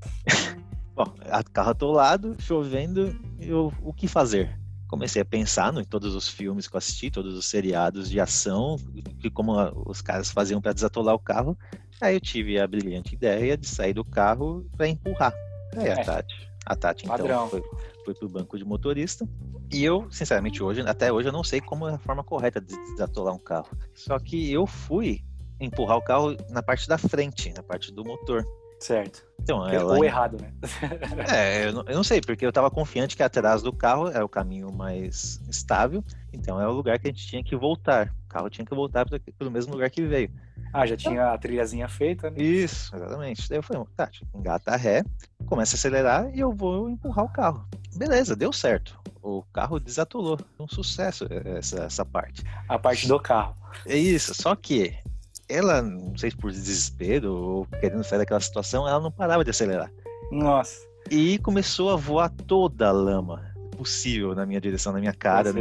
[0.95, 1.13] Bom,
[1.53, 4.60] carro atolado, chovendo, e o, o que fazer?
[4.91, 8.19] Comecei a pensar no, em todos os filmes que eu assisti, todos os seriados de
[8.19, 8.77] ação,
[9.19, 9.53] de como
[9.87, 11.57] os caras faziam para desatolar o carro.
[12.01, 15.33] Aí eu tive a brilhante ideia de sair do carro para empurrar.
[15.77, 16.03] Aí a é.
[16.03, 17.63] Tati, a Tati então foi,
[18.05, 19.29] foi pro banco de motorista.
[19.73, 22.75] E eu, sinceramente, hoje, até hoje eu não sei como é a forma correta de
[22.91, 23.69] desatolar um carro.
[23.95, 25.23] Só que eu fui
[25.61, 28.45] empurrar o carro na parte da frente, na parte do motor.
[28.81, 29.23] Certo.
[29.43, 29.95] Então, ela...
[29.95, 30.53] Ou errado, né?
[31.29, 34.23] é, eu não, eu não, sei, porque eu tava confiante que atrás do carro é
[34.25, 36.03] o caminho mais estável,
[36.33, 38.13] então é o lugar que a gente tinha que voltar.
[38.25, 39.07] O carro tinha que voltar
[39.39, 40.31] pelo mesmo lugar que veio.
[40.73, 42.41] Ah, já então, tinha a trilhazinha feita, né?
[42.43, 43.49] Isso, exatamente.
[43.49, 45.05] Daí eu falei, tá, engata a ré,
[45.47, 47.67] começa a acelerar e eu vou empurrar o carro.
[47.97, 48.99] Beleza, deu certo.
[49.23, 50.39] O carro desatolou.
[50.59, 52.43] Um sucesso essa, essa parte.
[52.69, 53.55] A parte do carro.
[53.85, 54.97] É isso, só que
[55.51, 59.51] ela, não sei se por desespero ou querendo sair daquela situação, ela não parava de
[59.51, 59.93] acelerar.
[60.31, 60.89] Nossa.
[61.11, 65.53] E começou a voar toda a lama possível na minha direção, na minha cara.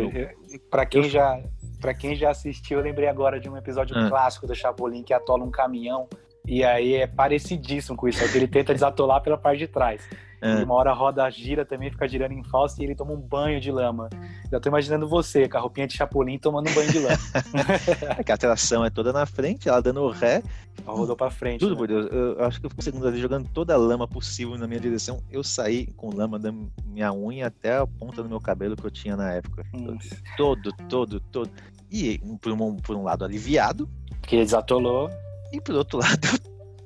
[0.69, 1.41] Para quem já
[1.79, 4.09] para quem já assistiu, eu lembrei agora de um episódio ah.
[4.09, 6.09] clássico do Chapolin que atola um caminhão
[6.45, 10.01] e aí é parecidíssimo com isso, é que ele tenta desatolar pela parte de trás.
[10.41, 10.61] É.
[10.61, 13.19] E uma hora a roda gira também, fica girando em falso e ele toma um
[13.19, 14.09] banho de lama.
[14.51, 17.17] Já tô imaginando você, com a roupinha de chapulim, tomando um banho de lama.
[18.25, 20.41] é a tração é toda na frente, ela dando ré.
[20.85, 21.59] Ela rodou pra frente.
[21.59, 21.77] Tudo, né?
[21.77, 22.07] por Deus.
[22.11, 25.21] Eu acho que eu fico segunda vez jogando toda a lama possível na minha direção.
[25.29, 26.53] Eu saí com lama da
[26.85, 29.65] minha unha até a ponta do meu cabelo que eu tinha na época.
[29.73, 29.97] Hum.
[30.37, 31.49] Todo, todo, todo.
[31.91, 33.89] E por um, por um lado aliviado.
[34.21, 35.09] Que desatolou.
[35.51, 36.27] E por outro lado,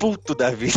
[0.04, 0.76] puto da vida.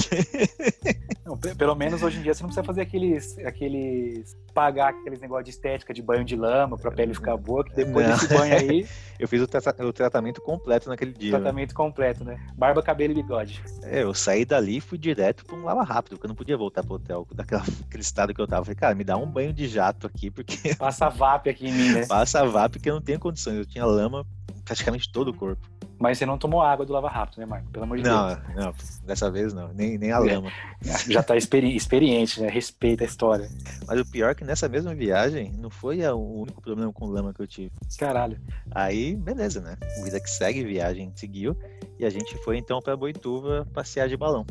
[1.25, 3.37] Não, pelo menos hoje em dia você não precisa fazer aqueles.
[3.39, 7.75] aqueles pagar aqueles negócios de estética de banho de lama pra pele ficar boa, que
[7.75, 8.15] depois não.
[8.15, 8.89] desse banho aí.
[9.21, 11.33] eu fiz o, tra o, tratamento completo naquele dia.
[11.33, 11.39] Né?
[11.39, 11.75] Tratamento né?
[11.75, 12.41] completo, né?
[12.57, 13.63] Barba, cabelo e bigode.
[13.83, 16.57] É, eu saí dali e fui direto pra um lava rápido, porque eu não podia
[16.57, 18.65] voltar pro hotel daquela, daquele estado que eu tava.
[18.65, 20.75] Falei, cara, me dá um banho de jato aqui, porque.
[20.77, 22.07] Passa VAP aqui em mim, né?
[22.07, 23.59] Passa VAP, porque eu não tenho condições.
[23.59, 24.25] Eu tinha lama
[24.65, 25.69] praticamente todo o corpo.
[25.99, 27.71] Mas você não tomou água do Lava Rápido, né, Marco?
[27.71, 28.41] Pelo amor de não, Deus.
[28.55, 28.75] Não,
[29.07, 29.73] dessa vez não.
[29.73, 30.53] Nem, nem a lama.
[31.09, 32.49] Já tá experi experiente, né?
[32.49, 33.49] Respeita a história.
[33.87, 37.35] Mas o pior é que nessa mesma viagem não foi o único problema com lama
[37.35, 37.73] que eu tive.
[37.99, 38.41] Caralho.
[38.71, 39.77] Aí, beleza, né?
[40.03, 41.57] Vida que segue, viagem seguiu.
[41.99, 44.47] E a gente foi então pra Boituva passear de balão.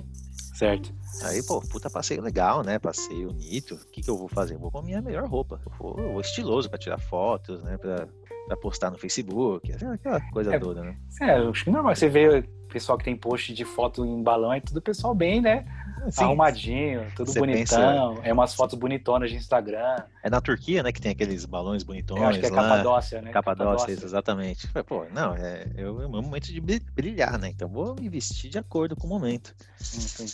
[0.54, 0.93] Certo.
[1.24, 2.80] Aí, pô, puta passeio legal, né?
[2.80, 3.76] Passeio bonito.
[3.76, 4.56] O que, que eu vou fazer?
[4.56, 5.60] Eu vou com a minha melhor roupa.
[5.66, 7.78] Eu vou, eu vou estiloso pra tirar fotos, né?
[7.78, 8.08] Pra
[8.48, 10.96] pra postar no Facebook, aquela coisa é, toda, né?
[11.22, 11.96] É, acho que normal.
[11.96, 15.66] Você vê pessoal que tem post de foto em balão, é tudo pessoal bem, né?
[16.10, 16.24] Sim.
[16.24, 18.16] Arrumadinho, tudo Você bonitão.
[18.16, 18.28] Pensa...
[18.28, 20.03] É umas fotos bonitonas de Instagram.
[20.24, 22.22] É na Turquia, né, que tem aqueles balões bonitões.
[22.22, 22.62] Eu acho que é lá.
[22.62, 23.32] Capadócia, né?
[23.32, 24.06] Capadócia, Capadócia.
[24.06, 24.68] exatamente.
[24.86, 27.49] Pô, não, é, eu, um momento de brilhar, né?
[27.49, 29.56] Então vou me vestir de acordo com o momento.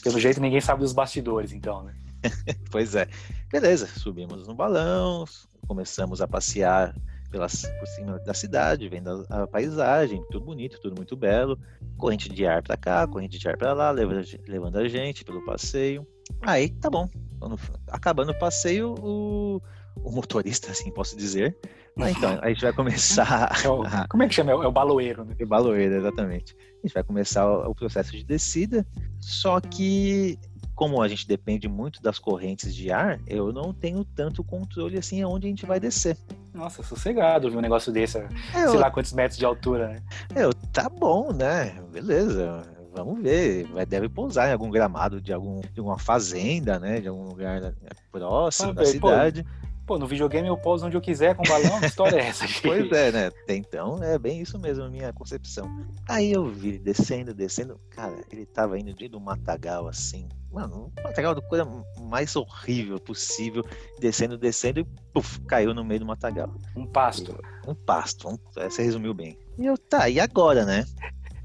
[0.04, 1.94] Pelo jeito ninguém sabe dos bastidores, então, né?
[2.70, 3.08] pois é.
[3.52, 5.26] Beleza, subimos no balão,
[5.68, 6.96] começamos a passear
[7.32, 11.58] pelas, por cima da cidade, vendo a, a, paisagem, tudo bonito, tudo muito belo.
[11.98, 15.44] Corrente de ar para cá, corrente de ar para lá, levando, levando a gente pelo
[15.46, 16.06] passeio.
[16.42, 17.10] Aí tá bom.
[17.40, 17.58] Quando,
[17.88, 19.62] acabando o passeio, o,
[20.04, 21.58] o motorista, assim posso dizer.
[21.96, 23.52] Mas, então, a gente vai começar.
[23.64, 24.52] É o, como é que chama?
[24.52, 25.36] É o baloeiro, né?
[25.40, 26.56] É o baloeiro, exatamente.
[26.56, 28.86] A gente vai começar o, o processo de descida,
[29.20, 30.38] só que
[30.82, 35.22] como a gente depende muito das correntes de ar, eu não tenho tanto controle assim
[35.22, 36.18] aonde a gente vai descer.
[36.56, 38.80] Nossa, sossegado ver um negócio desse, é, sei eu...
[38.80, 40.02] lá quantos metros de altura, né?
[40.36, 41.80] Eu, tá bom, né?
[41.92, 42.64] Beleza.
[42.96, 47.00] Vamos ver, vai, deve pousar em algum gramado de, algum, de alguma fazenda, né?
[47.00, 47.74] De algum lugar né,
[48.12, 49.44] próximo ah, da cidade.
[49.44, 49.50] Pô,
[49.86, 52.46] Pô, no videogame eu pouso onde eu quiser com balão, que história é essa?
[52.62, 53.32] Pois é, né?
[53.48, 55.70] Então é bem isso mesmo, a minha concepção.
[56.08, 57.80] Aí eu vi descendo, descendo.
[57.90, 60.28] Cara, ele tava indo de um matagal assim.
[60.52, 61.66] Mano, um matagal da coisa
[62.00, 63.64] mais horrível possível.
[64.00, 66.54] Descendo, descendo e puf, caiu no meio do matagal.
[66.76, 67.38] Um pasto.
[67.68, 68.30] Um pasto.
[68.30, 69.38] Um, você resumiu bem.
[69.58, 70.86] E eu, tá, e agora, né?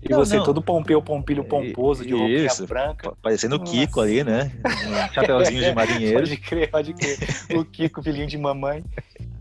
[0.02, 0.44] E não, você não.
[0.44, 3.12] todo pompeu, pompilho pomposo, de roupinha Isso, branca.
[3.22, 4.52] Parecendo o Kiko ali, né?
[4.64, 6.18] Um chapeuzinho de marinheiro.
[6.20, 7.18] pode crer, pode crer.
[7.56, 8.84] O Kiko, filhinho de mamãe.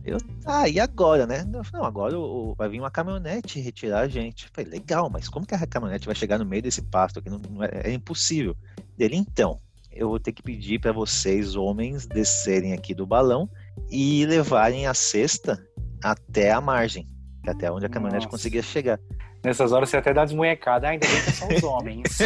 [0.05, 1.43] Eu, ah, e agora, né?
[1.43, 4.45] Não, agora o, vai vir uma caminhonete retirar a gente.
[4.45, 7.29] Eu falei, legal, mas como que a caminhonete vai chegar no meio desse pasto aqui?
[7.29, 8.55] Não, não é, é, impossível.
[8.95, 9.59] Dele, então,
[9.91, 13.49] eu vou ter que pedir para vocês, homens, descerem aqui do balão
[13.89, 15.59] e levarem a cesta
[16.03, 17.07] até a margem,
[17.47, 18.37] até onde a caminhonete Nossa.
[18.37, 18.99] conseguia chegar.
[19.45, 22.17] Nessas horas você até dá desmunhecada, ah, ainda bem que são os homens.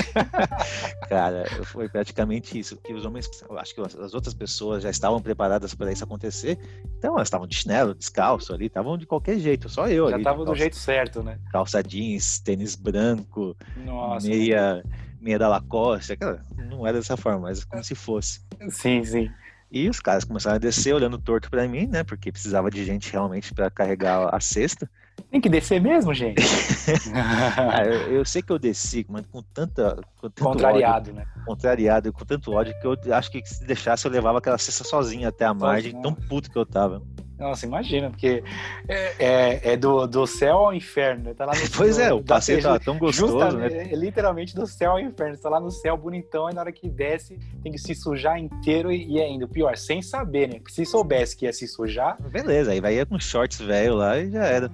[1.09, 2.78] Cara, foi praticamente isso.
[2.78, 6.57] Que os homens, acho que as outras pessoas já estavam preparadas para isso acontecer.
[6.97, 10.24] Então elas estavam de chinelo, descalço ali, estavam de qualquer jeito, só eu já ali.
[10.24, 11.38] Já estavam do jeito certo, né?
[11.51, 14.82] Calça jeans, tênis branco, Nossa, meia,
[15.20, 16.13] meia da Lacoste.
[16.13, 18.41] Aquela, não era dessa forma, mas como se fosse.
[18.70, 19.30] Sim, sim.
[19.72, 22.03] E os caras começaram a descer olhando torto para mim, né?
[22.03, 24.89] Porque precisava de gente realmente para carregar a cesta.
[25.30, 26.41] Tem que descer mesmo, gente.
[27.13, 29.97] ah, eu, eu, sei que eu desci, mas com tanta.
[30.20, 31.26] Com Contrariado, ódio, né?
[31.45, 35.30] Contrariado, com tanto ódio que eu acho que se deixasse eu levava aquela cesta sozinha
[35.30, 36.03] até a margem, Sozinho.
[36.03, 37.01] tão puto que eu tava.
[37.39, 38.43] Nossa, imagina, porque
[38.86, 41.34] é, é, é do, do céu ao inferno, né?
[41.34, 43.67] Tá lá no, pois é, o passeio tava tão gostoso, né?
[43.67, 45.38] É, literalmente do céu ao inferno.
[45.38, 48.38] Você tá lá no céu bonitão e na hora que desce tem que se sujar
[48.38, 50.59] inteiro e, e ainda, o pior, sem saber, né?
[50.67, 52.22] Se soubesse que ia se sujar.
[52.30, 54.70] Beleza, aí vai ir com shorts velho lá e já era.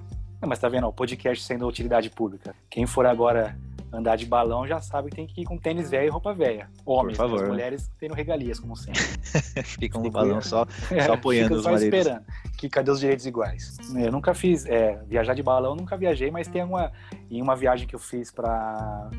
[0.46, 2.54] Não, mas tá vendo, o podcast sendo utilidade pública.
[2.70, 3.58] Quem for agora
[3.92, 6.70] andar de balão já sabe que tem que ir com tênis velho e roupa velha.
[6.84, 7.48] Homens, Por favor.
[7.48, 9.02] mulheres tendo regalias, como sempre.
[9.80, 10.64] Ficam no balão só,
[11.04, 11.98] só apoiando os só maridos.
[11.98, 12.24] esperando.
[12.56, 13.76] que cadê os direitos iguais?
[13.96, 16.92] Eu nunca fiz, é, viajar de balão, nunca viajei, mas tem uma,
[17.28, 19.10] em uma viagem que eu fiz para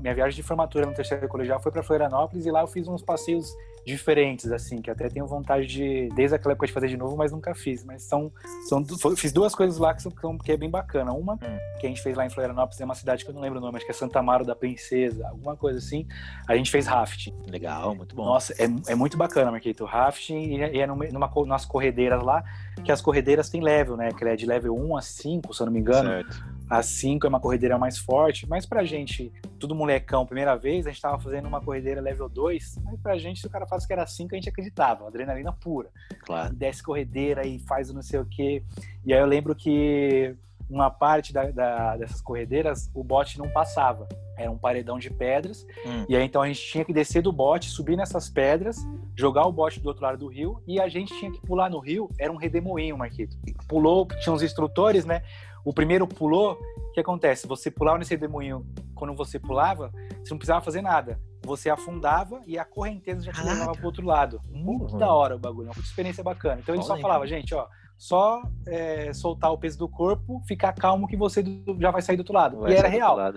[0.00, 3.02] minha viagem de formatura no terceiro colegial foi para Florianópolis e lá eu fiz uns
[3.02, 3.52] passeios
[3.88, 7.32] diferentes, assim, que até tenho vontade de, desde aquela época de fazer de novo, mas
[7.32, 7.82] nunca fiz.
[7.84, 8.30] Mas são,
[8.68, 8.84] são
[9.16, 11.12] fiz duas coisas lá que, são, que é bem bacana.
[11.12, 11.58] Uma, hum.
[11.80, 13.62] que a gente fez lá em Florianópolis, é uma cidade que eu não lembro o
[13.62, 16.06] nome, acho que é Santa Amaro da Princesa, alguma coisa assim.
[16.46, 17.34] A gente fez rafting.
[17.46, 18.26] Legal, muito bom.
[18.26, 19.84] Nossa, é, é muito bacana, Marquito.
[19.84, 22.44] Rafting e é, é numa, numa, nas corredeiras lá,
[22.84, 24.10] que as corredeiras têm level, né?
[24.12, 26.10] Que é de level 1 a 5, se eu não me engano.
[26.10, 26.57] Certo.
[26.68, 30.90] A 5 é uma corredeira mais forte, mas pra gente, tudo molecão, primeira vez, a
[30.90, 33.92] gente tava fazendo uma corredeira level 2, mas pra gente, se o cara faz que
[33.92, 35.88] era 5, a gente acreditava, adrenalina pura.
[36.24, 36.54] Claro.
[36.54, 38.62] Desce corredeira e faz não sei o quê.
[39.04, 40.36] E aí eu lembro que
[40.70, 44.06] uma parte da, da, dessas corredeiras o bote não passava.
[44.36, 45.66] Era um paredão de pedras.
[45.86, 46.04] Hum.
[46.08, 48.76] E aí então a gente tinha que descer do bote, subir nessas pedras,
[49.16, 51.78] jogar o bote do outro lado do rio e a gente tinha que pular no
[51.78, 52.10] rio.
[52.18, 53.36] Era um redemoinho, Marquito.
[53.66, 55.22] Pulou, tinha uns instrutores, né?
[55.64, 57.46] O primeiro pulou, o que acontece?
[57.46, 59.90] Você pulava nesse redemoinho, quando você pulava,
[60.22, 61.20] você não precisava fazer nada.
[61.44, 63.54] Você afundava e a correnteza já te Caraca.
[63.54, 64.40] levava pro outro lado.
[64.50, 64.98] Muito uhum.
[64.98, 66.60] da hora o bagulho, uma experiência bacana.
[66.60, 71.08] Então ele só falava, gente, ó, só é, soltar o peso do corpo, ficar calmo
[71.08, 71.44] que você
[71.78, 72.58] já vai sair do outro lado.
[72.60, 73.18] Vai e era real.
[73.18, 73.32] Ah.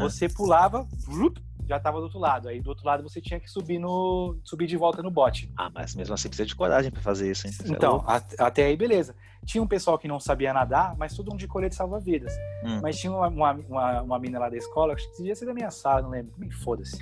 [0.00, 0.86] Você pulava,
[1.68, 2.48] já estava do outro lado.
[2.48, 5.50] Aí do outro lado você tinha que subir no subir de volta no bote.
[5.56, 7.52] Ah, mas mesmo assim precisa de coragem para fazer isso, hein?
[7.52, 9.14] Você é então, é até aí beleza.
[9.44, 12.32] Tinha um pessoal que não sabia nadar, mas tudo um de colete salva-vidas.
[12.64, 12.80] Hum.
[12.82, 15.52] Mas tinha uma, uma, uma, uma mina lá da escola, acho que devia ser da
[15.52, 16.32] minha sala, não lembro.
[16.38, 16.98] Me foda-se.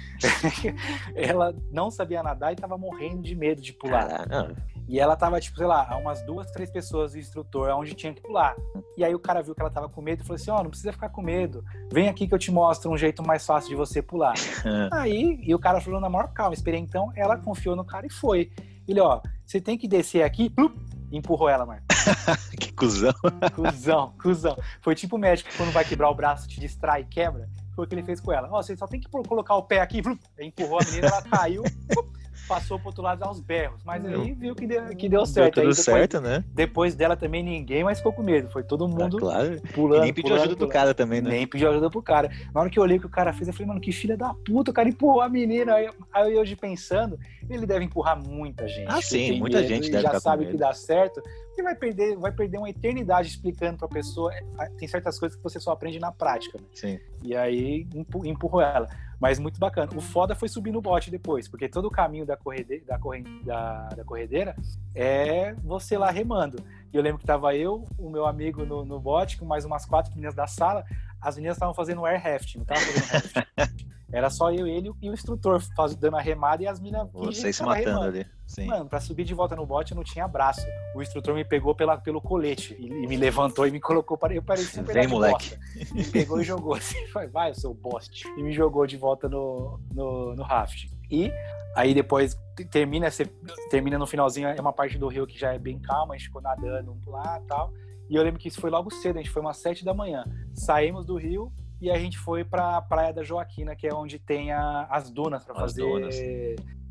[1.15, 4.09] ela não sabia nadar e estava morrendo de medo de pular.
[4.09, 4.57] Caramba.
[4.89, 8.20] E ela tava, tipo, sei lá, umas duas, três pessoas do instrutor, onde tinha que
[8.20, 8.55] pular.
[8.97, 10.62] E aí o cara viu que ela tava com medo e falou assim: Ó, oh,
[10.62, 11.64] não precisa ficar com medo.
[11.93, 14.35] Vem aqui que eu te mostro um jeito mais fácil de você pular.
[14.93, 18.11] aí, e o cara falou na maior calma, esperei então, ela confiou no cara e
[18.11, 18.51] foi.
[18.87, 20.74] Ele, ó, você tem que descer aqui, plup,
[21.11, 21.87] empurrou ela, Marco.
[22.59, 23.14] que cuzão.
[23.55, 24.57] cuzão, cuzão.
[24.80, 27.49] Foi tipo o médico que quando vai quebrar o braço, te distrai e quebra.
[27.74, 28.49] Foi o que ele fez com ela.
[28.51, 31.62] Ó, você só tem que colocar o pé aqui, plup, empurrou a menina, ela caiu,
[31.89, 32.12] plup,
[32.47, 33.82] passou pro outro lado aos berros.
[33.84, 35.57] Mas aí viu que deu, que deu certo.
[35.57, 36.45] Deu tudo depois, certo, né?
[36.53, 38.51] Depois dela também ninguém mais ficou com medo.
[38.51, 39.62] Foi todo mundo ah, claro.
[39.74, 40.03] pulando.
[40.03, 40.70] E nem pediu pulando, ajuda pulando.
[40.70, 41.30] do cara também, né?
[41.30, 42.30] Nem pediu ajuda pro cara.
[42.55, 44.16] Na hora que eu olhei o que o cara fez, eu falei, mano, que filha
[44.16, 45.74] da puta, o cara empurrou a menina.
[45.74, 47.18] Aí, aí hoje pensando,
[47.49, 48.86] ele deve empurrar muita gente.
[48.88, 51.22] Ah, sim, muita medo, gente deve já sabe que dá certo.
[51.57, 54.33] E vai perder, vai perder uma eternidade explicando pessoa.
[54.35, 56.59] É, tem certas coisas que você só aprende na prática.
[56.59, 56.65] Né?
[56.73, 57.01] Sim.
[57.23, 57.87] E aí
[58.25, 58.89] empurrou ela.
[59.21, 59.93] Mas muito bacana.
[59.95, 63.23] O foda foi subir no bote depois, porque todo o caminho da, correde, da, corre,
[63.45, 64.57] da, da corredeira
[64.95, 66.57] é você lá remando.
[66.93, 69.87] E eu lembro que tava eu, o meu amigo no, no bote, com mais umas
[69.87, 70.85] quatro meninas da sala.
[71.21, 73.87] As meninas estavam fazendo air rafting, não estavam fazendo rafting.
[74.13, 77.09] Era só eu, ele e o instrutor faz, dando a remada e as minas.
[77.13, 78.05] Vocês se matando remando.
[78.05, 78.27] ali.
[78.47, 78.67] Sim.
[78.67, 80.61] Mano, pra subir de volta no bote eu não tinha braço.
[80.95, 84.19] O instrutor me pegou pela, pelo colete e, e me levantou e me colocou.
[84.31, 85.57] Eu parecia um Vem, moleque.
[85.93, 86.99] Me pegou e jogou assim.
[87.33, 88.29] Vai, o seu boste.
[88.37, 90.89] E me jogou de volta no, no, no raft.
[91.11, 91.33] E
[91.75, 92.39] aí depois
[92.71, 93.25] termina, você,
[93.71, 96.27] termina no finalzinho, é uma parte do rio que já é bem calma, a gente
[96.27, 97.73] ficou nadando lá e tal.
[98.11, 100.25] E eu lembro que isso foi logo cedo, a gente foi umas sete da manhã.
[100.53, 101.51] Saímos do rio,
[101.83, 105.11] e a gente foi para a Praia da Joaquina, que é onde tem a, as
[105.11, 106.16] dunas para fazer dunas.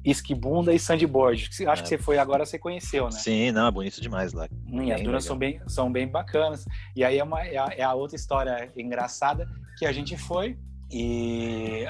[0.04, 1.50] esquibunda e sandboard.
[1.50, 1.76] Acho é.
[1.82, 3.12] que você foi agora, você conheceu, né?
[3.12, 4.50] Sim, não, é bonito demais lá.
[4.70, 6.66] Sim, as dunas são bem, são bem bacanas.
[6.94, 10.58] E aí é, uma, é, a, é a outra história engraçada que a gente foi
[10.94, 11.86] e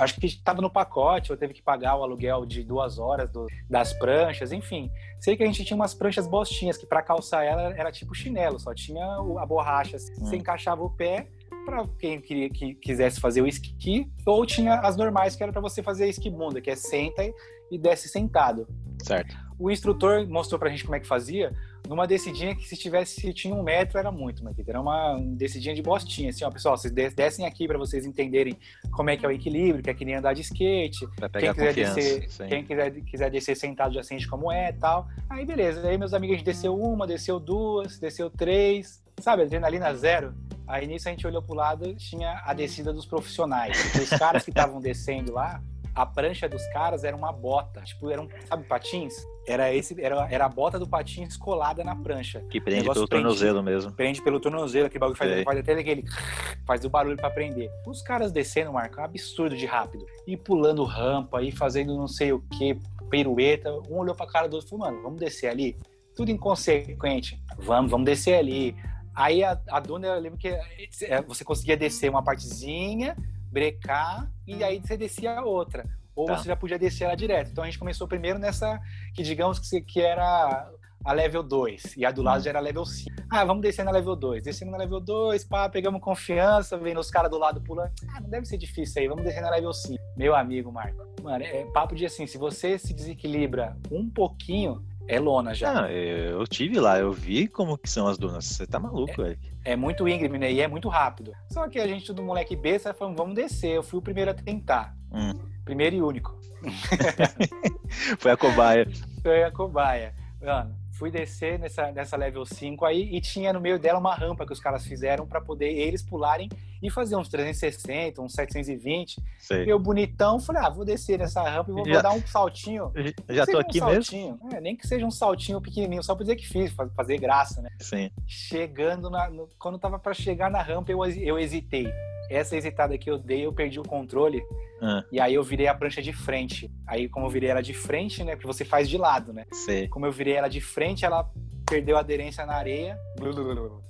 [0.00, 3.46] acho que estava no pacote, eu teve que pagar o aluguel de duas horas do,
[3.70, 4.90] das pranchas, enfim.
[5.20, 8.58] Sei que a gente tinha umas pranchas bostinhas, que para calçar ela era tipo chinelo,
[8.58, 9.04] só tinha
[9.38, 9.96] a borracha.
[9.96, 10.26] Hum.
[10.26, 11.28] Você encaixava o pé
[11.64, 15.60] para quem queria que quisesse fazer o esqui, ou tinha as normais que era para
[15.60, 17.22] você fazer a esquibunda, que é senta
[17.70, 18.66] e desce sentado.
[19.02, 19.36] Certo.
[19.58, 21.52] O instrutor mostrou pra gente como é que fazia,
[21.88, 25.74] numa descidinha que se tivesse se tinha um metro era muito, mas era uma descidinha
[25.74, 28.56] de bostinha, assim, ó, pessoal, vocês descem aqui para vocês entenderem
[28.92, 31.06] como é que é o equilíbrio, que é que nem andar de skate.
[31.38, 32.46] Quem quiser descer, sim.
[32.46, 35.08] quem quiser, quiser descer sentado já sente como é, tal.
[35.28, 39.94] Aí beleza, aí meus amigos a gente desceu uma, desceu duas, desceu três, sabe, adrenalina
[39.94, 40.34] zero.
[40.66, 43.76] Aí nisso a gente olhou pro lado, tinha a descida dos profissionais.
[43.94, 45.62] Os caras que estavam descendo lá,
[45.94, 47.82] a prancha dos caras era uma bota.
[47.82, 49.14] Tipo, eram, sabe, patins?
[49.46, 52.40] Era esse, era, era a bota do patins colada na prancha.
[52.48, 53.92] Que prende pelo prende, tornozelo mesmo.
[53.92, 56.04] Prende pelo tornozelo, aquele bagulho faz, faz até aquele.
[56.64, 57.68] faz o barulho para prender.
[57.86, 60.06] Os caras descendo, Marco, é um absurdo de rápido.
[60.26, 62.78] E pulando rampa, e fazendo não sei o que,
[63.10, 63.70] pirueta.
[63.90, 65.76] Um olhou pra cara do outro e falou, mano, vamos descer ali.
[66.14, 67.42] Tudo inconsequente.
[67.58, 68.76] Vamos, vamos descer ali
[69.14, 73.16] Aí a, a duna, eu lembro que é, você conseguia descer uma partezinha,
[73.50, 75.84] brecar, e aí você descia a outra.
[76.14, 76.36] Ou tá.
[76.36, 77.50] você já podia descer ela direto.
[77.50, 78.80] Então a gente começou primeiro nessa,
[79.14, 80.70] que digamos que, que era
[81.04, 82.44] a level 2 e a do lado Hum.
[82.44, 83.10] já era level 5.
[83.30, 84.42] Ah, vamos descer na level 2.
[84.42, 87.90] Descendo na level 2, pá, pegamos confiança, vendo os caras do lado pulando.
[88.14, 90.02] Ah, não deve ser difícil aí, vamos descer na level 5.
[90.16, 91.02] Meu amigo, Marco.
[91.22, 95.84] Mano, é papo de assim, se você se desequilibra um pouquinho, é lona já.
[95.84, 98.44] Ah, eu tive lá, eu vi como que são as dunas.
[98.44, 99.52] Você tá maluco, Eric.
[99.64, 100.52] É muito íngreme, né?
[100.52, 101.32] E é muito rápido.
[101.50, 103.76] Só que a gente, tudo moleque besta, falando, vamos descer.
[103.76, 104.96] Eu fui o primeiro a tentar.
[105.12, 105.38] Hum.
[105.64, 106.38] Primeiro e único.
[108.18, 108.86] Foi a cobaia.
[109.22, 110.14] Foi a cobaia.
[110.40, 114.46] Mano, fui descer nessa, nessa level 5 aí e tinha no meio dela uma rampa
[114.46, 116.48] que os caras fizeram pra poder eles pularem
[116.82, 119.22] e fazer uns 360, uns 720.
[119.38, 119.70] Sei.
[119.70, 122.90] Eu bonitão, falei, ah, vou descer nessa rampa e vou, vou Já- dar um saltinho.
[123.28, 124.02] Já tô Seja aqui um mesmo?
[124.04, 124.38] saltinho.
[124.52, 127.62] É, nem que seja um saltinho pequenininho, só pra dizer que fiz, fa- fazer graça,
[127.62, 127.70] né?
[127.80, 128.10] Sim.
[128.26, 129.30] Chegando na.
[129.30, 131.88] no- quando tava pra chegar na rampa, eu, eu hesitei.
[132.30, 134.42] Essa hesitada que eu dei, eu perdi o controle.
[134.80, 136.70] Ah, E aí eu virei a prancha de frente.
[136.86, 138.34] Aí, como eu virei ela de frente, né?
[138.34, 139.44] Porque você faz de lado, né?
[139.52, 139.86] sei.
[139.88, 141.30] Como eu virei ela de frente, ela
[141.72, 142.98] perdeu a aderência na areia.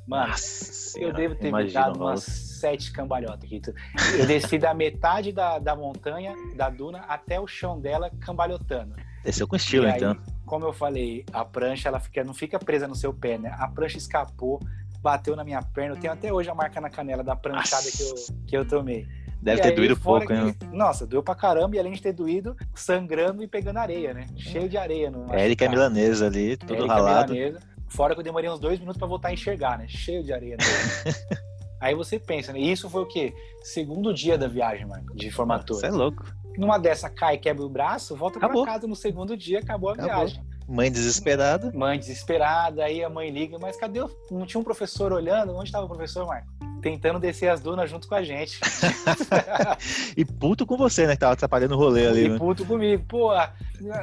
[0.07, 3.73] Mano, Nossa eu devo ter me imagino, dado umas sete cambalhotas, Rito.
[4.19, 8.95] Eu desci da metade da, da montanha, da duna, até o chão dela, cambalhotando.
[9.25, 10.17] Desceu com estilo, aí, então.
[10.47, 13.55] Como eu falei, a prancha ela fica, não fica presa no seu pé, né?
[13.59, 14.61] A prancha escapou,
[15.01, 15.95] bateu na minha perna.
[15.97, 18.15] Eu tenho até hoje a marca na canela da pranchada que eu,
[18.47, 19.07] que eu tomei.
[19.41, 20.55] Deve E ter aí, doído pouco, hein?
[20.55, 24.27] que- Nossa, doeu pra caramba, e além de ter doído, sangrando e pegando areia, né?
[24.37, 25.11] Cheio de areia.
[25.11, 25.71] No Érica é machucado.
[25.95, 27.33] milanesa ali, tudo Érica ralado.
[27.33, 27.72] milanesa.
[27.95, 29.87] Fora que eu demorei uns dois minutos pra voltar a enxergar, né?
[29.89, 30.57] Cheio de areia.
[30.57, 30.65] né?
[31.81, 32.61] Aí você pensa, né?
[32.61, 33.35] E Isso foi o quê?
[33.63, 35.87] Segundo dia da viagem, Marco, de Você formatura.
[35.87, 36.25] é louco.
[36.57, 40.15] Numa dessa cai, quebra o braço, volta pra casa no segundo dia, acabou a Acabou.
[40.15, 40.45] viagem.
[40.69, 41.71] Mãe desesperada.
[41.75, 44.01] Mãe desesperada, aí a mãe liga, mas cadê?
[44.01, 44.11] O...
[44.31, 45.55] Não tinha um professor olhando?
[45.55, 46.49] Onde estava o professor, Marco?
[46.81, 48.59] Tentando descer as dunas junto com a gente.
[50.17, 51.15] E puto com você, né?
[51.15, 52.39] Que tava atrapalhando o rolê ali, e né?
[52.39, 53.05] puto comigo.
[53.09, 53.31] Pô,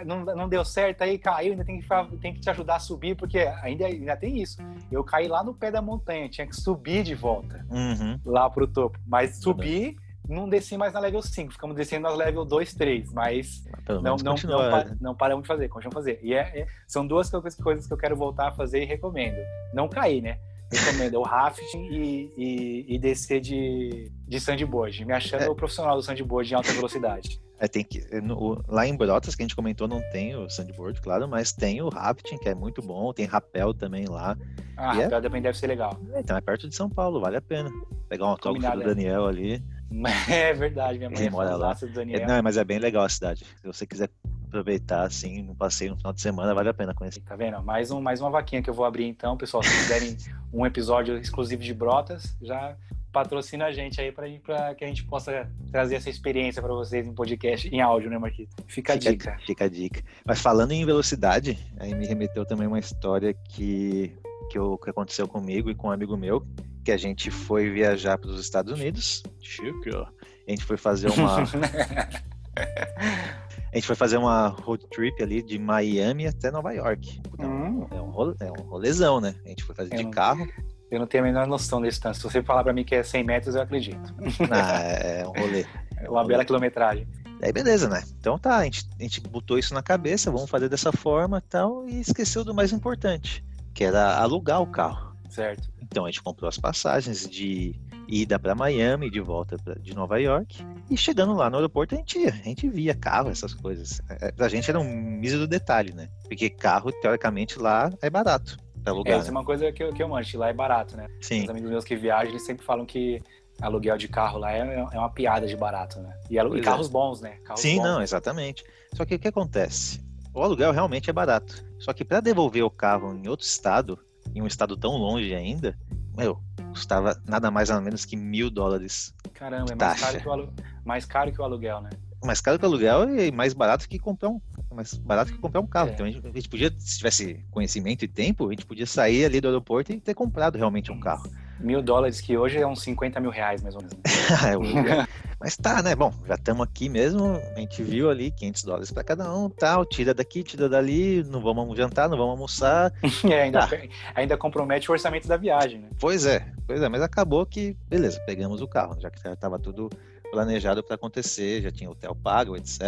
[0.05, 1.87] não, não deu certo aí, caiu, ainda tem que,
[2.21, 4.57] tem que te ajudar a subir, porque ainda, ainda tem isso.
[4.91, 8.19] Eu caí lá no pé da montanha, tinha que subir de volta Uhum.
[8.25, 8.97] lá pro topo.
[9.05, 9.95] Mas subir,
[10.29, 14.15] não desci mais na level 5, ficamos descendo nas level 2, 3, mas Pelo não,
[14.17, 16.19] não, não, pa- não paramos de fazer, continuamos a fazer.
[16.23, 19.37] E é- é- são duas coisas, que eu quero voltar a fazer e recomendo.
[19.73, 20.37] Não cair, né?
[20.71, 25.03] Recomendo é o rafting e, e, e descer de, de sandboard.
[25.03, 25.49] Me achando É.
[25.49, 27.41] o profissional do sandboard em alta velocidade.
[27.61, 31.01] É, tem que, no- lá em Brotas, que a gente comentou, não tem o sandboard,
[31.01, 34.37] claro, mas tem o rafting, que é muito bom, tem rapel também lá.
[34.77, 35.03] Ah, é?
[35.03, 35.99] rapel também deve ser legal.
[36.15, 37.69] Então é perto de São Paulo, vale a pena.
[38.07, 38.85] Pegar um autógrafo do é.
[38.85, 39.61] Daniel ali.
[40.29, 41.75] É verdade, minha mãe mora lá.
[42.13, 43.45] É, não, mas é bem legal a cidade.
[43.61, 44.09] Se você quiser
[44.47, 47.21] aproveitar, assim, um passeio no final de semana, vale a pena conhecer.
[47.21, 47.61] Tá vendo?
[47.63, 49.61] Mais, um, mais uma vaquinha que eu vou abrir então, pessoal.
[49.63, 50.17] Se quiserem
[50.53, 52.75] um episódio exclusivo de Brotas, já
[53.11, 57.13] patrocina a gente aí para que a gente possa trazer essa experiência para vocês em
[57.13, 58.51] podcast, em áudio, né, Marquinhos?
[58.67, 59.37] Fica a dica.
[59.45, 60.03] Fica a dica.
[60.23, 64.15] Mas falando em velocidade, aí me remeteu também uma história que,
[64.51, 66.45] que, eu- que aconteceu comigo e com um amigo meu,
[66.89, 69.21] que a gente foi viajar para os Estados Unidos.
[69.39, 70.07] Chique, ó.
[70.47, 71.43] A gente foi fazer uma.
[72.57, 77.21] a gente foi fazer uma road trip ali de Miami até Nova York.
[77.39, 77.85] Hum.
[77.91, 79.35] É um, role, é um rolezão, né?
[79.45, 80.47] A gente foi fazer É de um- carro.
[80.89, 82.17] Eu não tenho a menor noção desse tanto.
[82.17, 84.11] Se você falar para mim que é 100 metros, eu acredito.
[84.49, 85.65] Ah, é um rolê.
[86.01, 87.05] É uma bela quilometragem.
[87.43, 88.01] Aí beleza, né?
[88.17, 91.41] Então tá, a gente, a gente botou isso na cabeça, vamos fazer dessa forma e
[91.41, 95.13] tal, e esqueceu do mais importante, que era alugar o carro.
[95.29, 95.69] Certo.
[95.89, 97.75] Então a gente comprou as passagens de
[98.07, 100.63] ida para Miami e de volta pra, de Nova York.
[100.89, 104.01] E chegando lá no aeroporto a gente ia, a gente via carro, essas coisas.
[104.09, 106.09] É, Pra gente era um mísero detalhe, né?
[106.27, 109.31] Porque carro, teoricamente, lá é barato pra É, isso é né?
[109.31, 110.37] uma coisa que eu, que eu manjo.
[110.37, 111.07] Lá é barato, né?
[111.21, 111.43] Sim.
[111.43, 113.21] Os amigos meus que viajam, eles sempre falam que
[113.61, 116.17] aluguel de carro lá é, é uma piada de barato, né?
[116.29, 116.61] E, e é.
[116.61, 117.37] carros bons, né?
[117.43, 117.83] Carros Sim, bons.
[117.83, 118.63] não, exatamente.
[118.93, 120.01] Só que o que acontece?
[120.33, 121.63] O aluguel realmente é barato.
[121.79, 123.99] Só que para devolver o carro em outro estado,
[124.33, 125.77] em um estado tão longe ainda,
[126.15, 129.13] meu, custava nada mais nada menos que mil dólares.
[129.33, 130.05] Caramba, é mais Taxa.
[130.05, 130.53] caro, que o alu...
[130.85, 131.89] mais caro que o aluguel, né?
[132.23, 134.41] Mais caro que o aluguel e mais barato que comprar um,
[134.73, 135.89] mais barato que comprar um carro.
[135.89, 135.93] É.
[135.93, 139.25] Então a gente, a gente podia, se tivesse conhecimento e tempo, a gente podia sair
[139.25, 141.29] ali do aeroporto e ter comprado realmente um carro.
[141.59, 143.97] Mil dólares, que hoje é uns 50 mil reais, mais ou menos.
[144.45, 145.05] É, aluguel.
[145.39, 145.95] Mas tá, né?
[145.95, 147.39] Bom, já estamos aqui mesmo.
[147.55, 149.85] A gente viu ali 500 dólares para cada um, tal.
[149.85, 151.23] Tira daqui, tira dali.
[151.23, 152.93] Não vamos jantar, não vamos almoçar.
[153.29, 153.77] É, ainda, Tá.
[154.15, 155.89] ainda compromete o orçamento da viagem, né?
[155.99, 156.87] Pois é, pois é.
[156.89, 159.89] Mas acabou que, beleza, pegamos o carro, já que já estava tudo
[160.31, 162.79] planejado para acontecer, já tinha hotel pago, etc.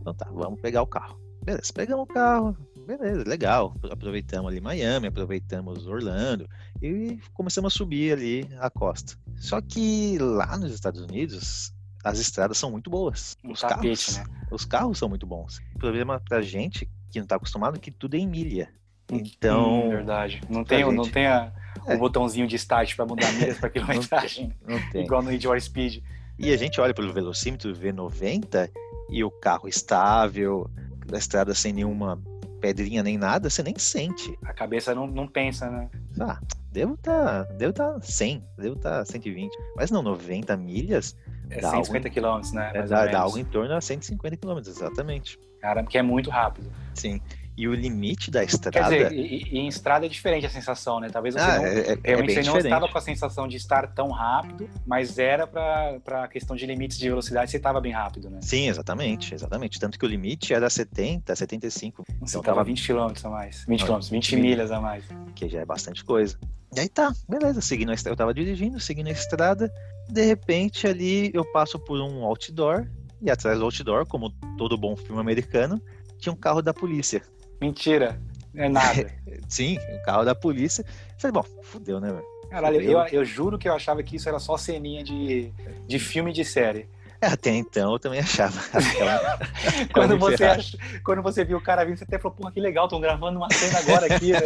[0.00, 1.20] Então tá, vamos pegar o carro.
[1.44, 2.56] Beleza, pegamos o carro.
[2.86, 3.74] Beleza, legal.
[3.90, 6.48] Aproveitamos ali Miami, aproveitamos Orlando
[6.82, 9.16] e começamos a subir ali a costa.
[9.36, 11.72] Só que lá nos Estados Unidos,
[12.04, 13.36] as estradas são muito boas.
[13.44, 14.24] Um Os tapete, carros, né?
[14.50, 15.58] os carros são muito bons.
[15.74, 18.72] O problema pra gente que não tá acostumado é que tudo é em milha.
[19.10, 19.86] Então.
[19.86, 20.40] Hum, verdade.
[20.48, 20.94] Não tem, gente...
[20.94, 21.52] não tem a,
[21.84, 21.96] o é.
[21.96, 24.54] botãozinho de start para mudar milhas para quilometragem.
[24.66, 25.04] não, não tem.
[25.04, 26.02] Igual no for Speed.
[26.38, 28.70] E a gente olha pelo velocímetro V90
[29.10, 30.70] e o carro estável,
[31.12, 32.22] a estrada sem nenhuma
[32.60, 34.38] pedrinha nem nada, você nem sente.
[34.44, 35.88] A cabeça não, não pensa, né?
[36.20, 36.38] Ah,
[36.70, 39.50] devo tá, devo tá 100, devo tá 120.
[39.76, 41.16] Mas não, 90 milhas.
[41.50, 42.70] É 150 algo, quilômetros, né?
[42.74, 45.38] É, dá, dá algo em torno a 150 quilômetros, exatamente.
[45.60, 46.70] Cara, porque é muito rápido.
[46.94, 47.20] Sim.
[47.60, 48.70] E o limite da estrada.
[48.70, 51.10] Quer dizer, e, e em estrada é diferente a sensação, né?
[51.10, 53.58] Talvez você ah, não, é, é, realmente é você não estava com a sensação de
[53.58, 57.92] estar tão rápido, mas era para a questão de limites de velocidade, você estava bem
[57.92, 58.38] rápido, né?
[58.40, 59.78] Sim, exatamente, exatamente.
[59.78, 62.02] Tanto que o limite era 70, 75.
[62.20, 63.62] Você então tava 20 km a mais.
[63.68, 65.04] 20 km, 20, 20 milhas a mais.
[65.34, 66.38] Que já é bastante coisa.
[66.74, 69.70] E aí tá, beleza, seguindo a estrada, eu tava dirigindo, seguindo a estrada,
[70.08, 72.86] de repente ali eu passo por um outdoor,
[73.20, 75.82] e atrás do outdoor, como todo bom filme americano,
[76.18, 77.22] tinha um carro da polícia.
[77.60, 78.20] Mentira.
[78.54, 79.12] É nada.
[79.48, 80.84] Sim, o carro da polícia.
[81.18, 82.24] falei, bom, fudeu, né, velho?
[82.50, 85.52] Caralho, eu, eu juro que eu achava que isso era só ceninha de,
[85.86, 86.88] de filme de série.
[87.20, 88.58] É, até então eu também achava.
[89.92, 90.74] quando, você ach...
[91.04, 93.52] quando você viu o cara vindo, você até falou, porra, que legal, estão gravando uma
[93.52, 94.40] cena agora aqui, né?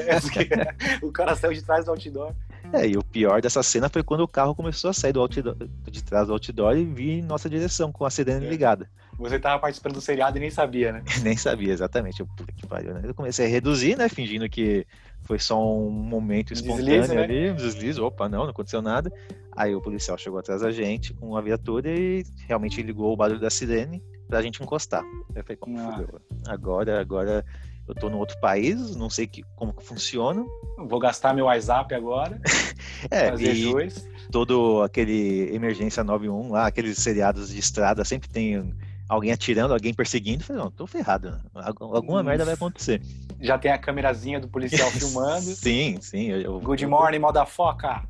[1.00, 2.34] o cara saiu de trás do outdoor.
[2.72, 5.56] É, e o pior dessa cena foi quando o carro começou a sair do outdoor,
[5.88, 8.48] de trás do outdoor e vir em nossa direção com a sirene é.
[8.48, 8.90] ligada.
[9.18, 11.02] Você tava participando do seriado e nem sabia, né?
[11.22, 12.20] nem sabia, exatamente.
[12.20, 13.02] Eu, puta que pariu, né?
[13.04, 14.08] Eu comecei a reduzir, né?
[14.08, 14.86] Fingindo que
[15.22, 17.22] foi só um momento espontâneo deslize, né?
[17.22, 19.12] ali, um deslize, opa, não, não aconteceu nada.
[19.56, 23.40] Aí o policial chegou atrás da gente com a viatura e realmente ligou o barulho
[23.40, 25.02] da sirene pra gente encostar.
[25.34, 26.04] Eu falei, como ah.
[26.48, 27.44] Agora, agora
[27.86, 30.44] eu tô no outro país, não sei que, como que funciona.
[30.78, 32.40] Vou gastar meu WhatsApp agora.
[33.10, 33.88] é, fazer e
[34.30, 38.74] todo aquele emergência 91 lá, aqueles seriados de estrada sempre tem
[39.08, 41.40] alguém atirando, alguém perseguindo, falei, não, tô ferrado.
[41.54, 42.24] Alguma hum.
[42.24, 43.00] merda vai acontecer.
[43.40, 45.42] Já tem a câmerazinha do policial filmando.
[45.42, 46.30] Sim, sim.
[46.30, 48.02] Eu, Good morning, moda foca.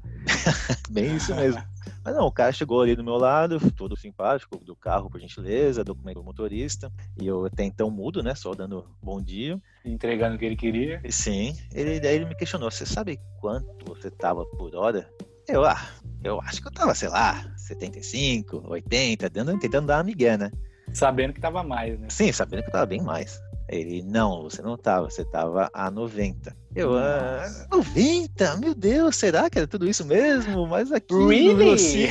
[0.91, 1.63] Bem isso mesmo.
[2.05, 5.83] Mas não, o cara chegou ali do meu lado, todo simpático, do carro, por gentileza,
[5.83, 6.93] documento do motorista.
[7.19, 8.35] E eu até então mudo, né?
[8.35, 9.59] Só dando bom dia.
[9.83, 11.01] Entregando o que ele queria.
[11.09, 11.57] Sim.
[11.73, 15.09] Ele, daí ele me questionou: você sabe quanto você tava por hora?
[15.49, 15.81] Eu, ah,
[16.23, 20.51] eu acho que eu tava, sei lá, 75, 80, dando, tentando dar uma migué, né?
[20.95, 22.07] Sabendo que tava mais, né?
[22.09, 23.43] Sim, sabendo que tava bem mais.
[23.69, 26.55] Ele, não, você não tava, você tava a 90.
[26.77, 28.57] Eu, ah, 90?
[28.59, 30.67] Meu Deus, será que era tudo isso mesmo?
[30.67, 31.15] Mas aqui.
[31.15, 32.11] Really?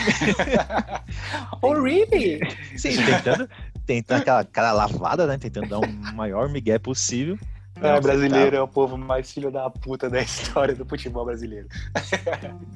[1.62, 2.40] oh, really?
[2.76, 3.50] Sim, tentando,
[3.86, 5.38] tentando aquela, aquela lavada, né?
[5.38, 7.38] Tentando dar um maior migué possível.
[7.76, 8.56] É, brasileiro tava...
[8.58, 11.68] é o povo mais filho da puta da história do futebol brasileiro.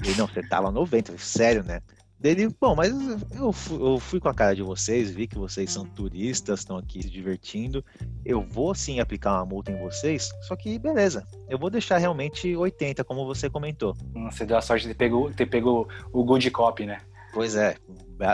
[0.06, 1.82] E não, você tava 90, sério, né?
[2.20, 2.92] Dele, bom, mas
[3.36, 6.76] eu fui, eu fui, com a cara de vocês, vi que vocês são turistas, estão
[6.78, 7.86] aqui se divertindo.
[8.26, 12.56] Eu vou sim aplicar uma multa em vocês, só que beleza, eu vou deixar realmente
[12.56, 13.96] 80, como você comentou.
[14.32, 17.02] Você deu a sorte de ter pego, ter pego o good cop, né?
[17.34, 17.76] Pois é,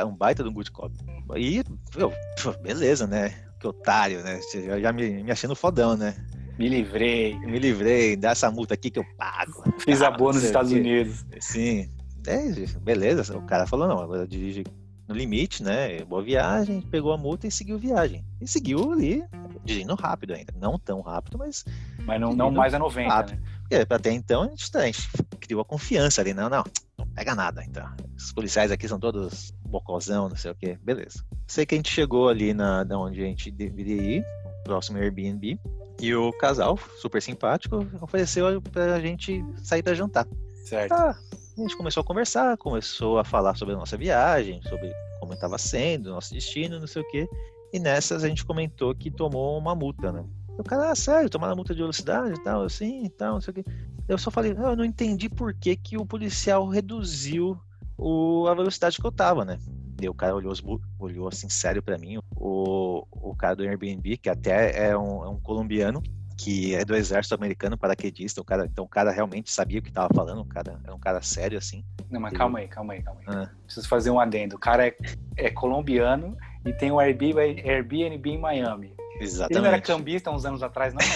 [0.08, 0.96] um baita do good cop.
[1.36, 1.62] E,
[1.98, 2.14] eu,
[2.62, 3.34] beleza, né?
[3.60, 4.40] Que otário, né?
[4.66, 6.16] Já, já me, me achando fodão, né?
[6.58, 7.38] Me livrei.
[7.40, 9.64] Me livrei, dá essa multa aqui que eu pago.
[9.80, 11.26] Fiz a boa nos Estados Unidos.
[11.40, 11.90] Sim,
[12.28, 14.64] é, beleza, o cara falou, não, agora dirige
[15.08, 16.04] no limite, né?
[16.06, 18.26] Boa viagem, pegou a multa e seguiu viagem.
[18.40, 19.24] E seguiu ali,
[19.64, 20.54] dirigindo rápido ainda.
[20.60, 21.66] Não tão rápido, mas.
[22.06, 23.36] Mas não, não mais a 90, rápido.
[23.36, 23.42] né?
[23.62, 25.10] Porque até então a gente, tá, a gente,
[25.40, 26.64] criou a confiança ali, não, não,
[26.98, 27.90] não pega nada, então.
[28.16, 31.24] Os policiais aqui são todos bocozão, não sei o que, beleza.
[31.48, 34.26] Sei que a gente chegou ali na, na onde a gente deveria ir,
[34.64, 35.60] próximo Airbnb,
[36.02, 40.28] e o casal, super simpático, ofereceu pra gente sair pra jantar.
[40.66, 40.92] Certo.
[40.94, 41.16] Ah,
[41.58, 45.58] a gente começou a conversar, começou a falar sobre a nossa viagem, sobre como estava
[45.58, 47.28] sendo, nosso destino, não sei o quê.
[47.72, 50.24] E nessas a gente comentou que tomou uma multa, né?
[50.58, 53.42] O cara, ah, sério, tomar uma multa de velocidade e tal, assim e tal, não
[53.42, 53.64] sei o quê.
[54.08, 57.58] Eu só falei, ah, eu não entendi por que, que o policial reduziu
[57.98, 59.58] o, a velocidade que eu tava, né?
[60.02, 60.54] E o cara olhou,
[61.00, 62.20] olhou assim, sério para mim.
[62.36, 66.04] O, o cara do Airbnb, que até é um, é um colombiano,
[66.38, 69.90] que é do exército americano, paraquedista, o cara, então o cara realmente sabia o que
[69.90, 71.84] estava falando, o cara é um cara sério assim.
[72.10, 73.36] Não, mas calma aí, calma aí, calma aí.
[73.36, 73.50] Ah.
[73.66, 74.56] Preciso fazer um adendo.
[74.56, 74.96] O cara é,
[75.38, 78.94] é colombiano e tem o Airbnb, Airbnb em Miami.
[79.20, 79.54] Exatamente.
[79.54, 81.02] Ele não era cambista uns anos atrás, não,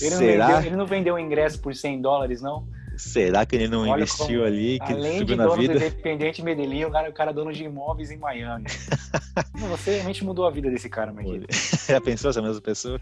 [0.00, 2.66] ele, não vendeu, ele não vendeu o ingresso por 100 dólares, não?
[2.96, 5.74] Será que ele não Olha investiu como, ali, que além subiu de na vida?
[5.74, 8.66] independente em Medellín, o cara, o cara é dono de imóveis em Miami.
[9.70, 11.42] Você realmente mudou a vida desse cara, Miguel.
[11.88, 13.00] Já pensou essa mesma pessoa?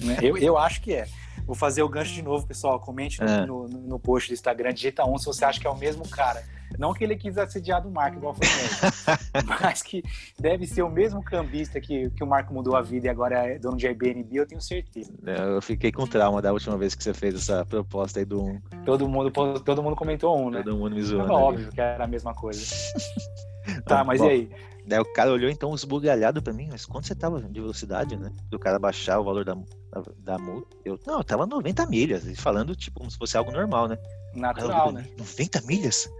[0.00, 0.18] Né?
[0.22, 1.06] Eu, eu acho que é.
[1.46, 2.78] Vou fazer o gancho de novo, pessoal.
[2.80, 3.46] Comente no, É.
[3.46, 6.42] no, no post do Instagram, digita um se você acha que é o mesmo cara.
[6.78, 10.02] Não que ele quis assediar do Marco, igual foi mesmo, mas que
[10.38, 13.58] deve ser o mesmo cambista que, que o Marco mudou a vida e agora é
[13.58, 15.12] dono de Airbnb, eu tenho certeza.
[15.22, 18.60] Eu fiquei com trauma da última vez que você fez essa proposta aí do 1.
[18.86, 20.62] Todo mundo, todo mundo comentou um, né?
[20.62, 21.34] Todo mundo me zoando.
[21.34, 21.42] ali.
[21.42, 22.64] óbvio que era a mesma coisa.
[23.86, 24.26] Tá, mas bom.
[24.26, 24.50] e aí?
[24.86, 28.32] Daí o cara olhou então esbugalhado pra mim, mas quanto você tava de velocidade, né?
[28.50, 30.76] Do cara baixar o valor da, da, da multa.
[30.84, 33.96] Eu, não, eu tava 90 milhas, ele falando tipo como se fosse algo normal, né?
[34.34, 35.02] Natural, olhei né?
[35.02, 36.10] pra mim, 90 milhas?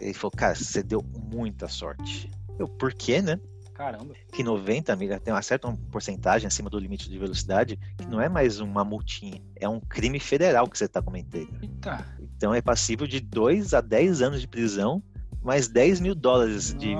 [0.00, 2.30] Ele falou, cara, você deu muita sorte.
[2.58, 3.40] Eu, por quê, né?
[3.80, 4.14] Caramba.
[4.30, 8.28] Que 90 milhas tem uma certa porcentagem acima do limite de velocidade, que não é
[8.28, 11.48] mais uma multinha, é um crime federal que você tá cometendo.
[11.62, 12.06] Eita.
[12.36, 15.02] Então é passível de 2 a 10 anos de prisão,
[15.42, 16.94] mais 10 mil dólares de,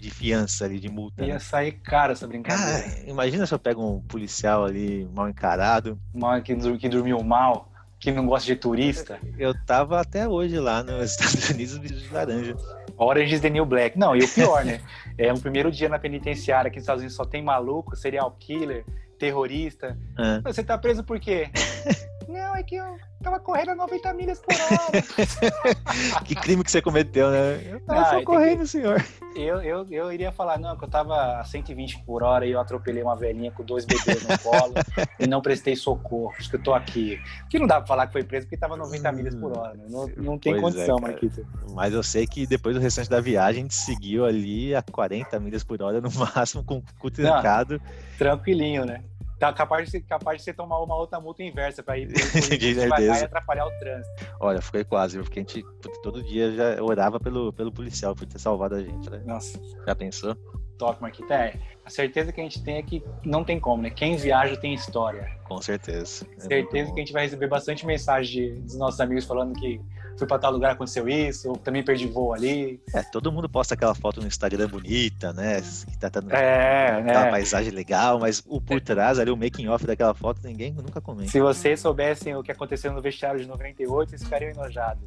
[0.00, 1.24] de fiança ali, de multa.
[1.24, 1.38] ia né?
[1.38, 2.82] sair cara essa brincadeira.
[2.82, 5.98] Cara, imagina se eu pego um policial ali mal encarado.
[6.12, 9.20] Uma que, que dormiu mal, que não gosta de turista.
[9.38, 12.56] Eu tava até hoje lá nos Estados Unidos de laranja.
[12.96, 13.98] Orange is the New Black.
[13.98, 14.80] Não, e o pior, né?
[15.16, 18.84] É um primeiro dia na penitenciária aqui nos Estados Unidos só tem maluco, serial killer,
[19.18, 19.96] terrorista.
[20.16, 21.48] Ah, Você tá preso por quê?
[22.28, 25.02] Não, é que eu tava correndo a 90 milhas por hora.
[26.24, 27.60] que crime que você cometeu, né?
[27.70, 29.04] Eu tava Ah, só correndo, senhor.
[29.36, 32.60] Eu, eu, eu iria falar, não, que eu tava a 120 por hora e eu
[32.60, 34.74] atropelei uma velhinha com dois bebês no colo
[35.18, 36.32] e não prestei socorro.
[36.38, 37.20] Acho que eu tô aqui.
[37.48, 39.74] Que não dá pra falar que foi preso porque tava 90 milhas por hora.
[39.74, 39.84] Né?
[39.88, 41.12] Não, não tem Pois é, condição, cara.
[41.12, 41.46] Marquito.
[41.72, 45.38] Mas eu sei que depois do restante da viagem, a gente seguiu ali a 40
[45.40, 47.80] milhas por hora no máximo, com o cu trancado.
[48.18, 49.02] Tranquilinho, né?
[49.42, 52.06] Tá capaz de, você- capaz de você tomar uma outra multa inversa pra ir
[52.48, 54.24] De devagar e atrapalhar o trânsito.
[54.38, 55.64] Olha, foi quase, porque a gente
[56.00, 59.20] todo dia já orava pelo, pelo policial por ter salvado a gente, né?
[59.26, 60.36] Nossa, Já pensou?
[60.82, 61.32] Top, Marquito.
[61.32, 61.54] É,
[61.84, 63.90] a certeza que a gente tem é que não tem como, né?
[63.90, 65.30] Quem viaja tem história.
[65.44, 66.26] Com certeza.
[66.36, 69.80] É certeza que a gente vai receber bastante mensagem dos nossos amigos falando que
[70.18, 72.80] fui pra tal lugar, aconteceu isso, ou também perdi voo ali.
[72.92, 75.60] É, todo mundo posta aquela foto no Instagram bonita, né?
[75.60, 77.30] Que tá dando É, aquela né?
[77.30, 81.30] paisagem legal, mas o por trás ali, o making off daquela foto, ninguém nunca comenta.
[81.30, 85.04] Se vocês soubessem o que aconteceu no vestiário de 98, vocês ficariam enojados.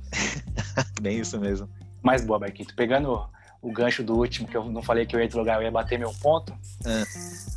[1.02, 1.70] Bem isso mesmo.
[2.02, 2.74] Mais boa, Barquito.
[2.76, 3.28] Pegando
[3.66, 5.98] o gancho do último, que eu não falei que eu ia deslogar, eu ia bater
[5.98, 6.54] meu ponto.
[6.86, 7.04] É.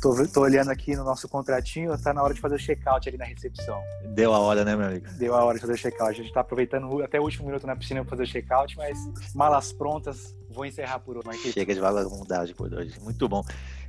[0.01, 3.15] Tô, tô olhando aqui no nosso contratinho, tá na hora de fazer o check-out ali
[3.15, 3.79] na recepção.
[4.05, 5.07] Deu a hora, né, meu amigo?
[5.19, 6.09] Deu a hora de fazer o check-out.
[6.09, 8.97] A gente tá aproveitando até o último minuto na piscina pra fazer o check-out, mas
[9.35, 11.51] malas prontas, vou encerrar por hoje.
[11.51, 12.99] Chega de vagabundagem por hoje.
[13.01, 13.43] Muito bom.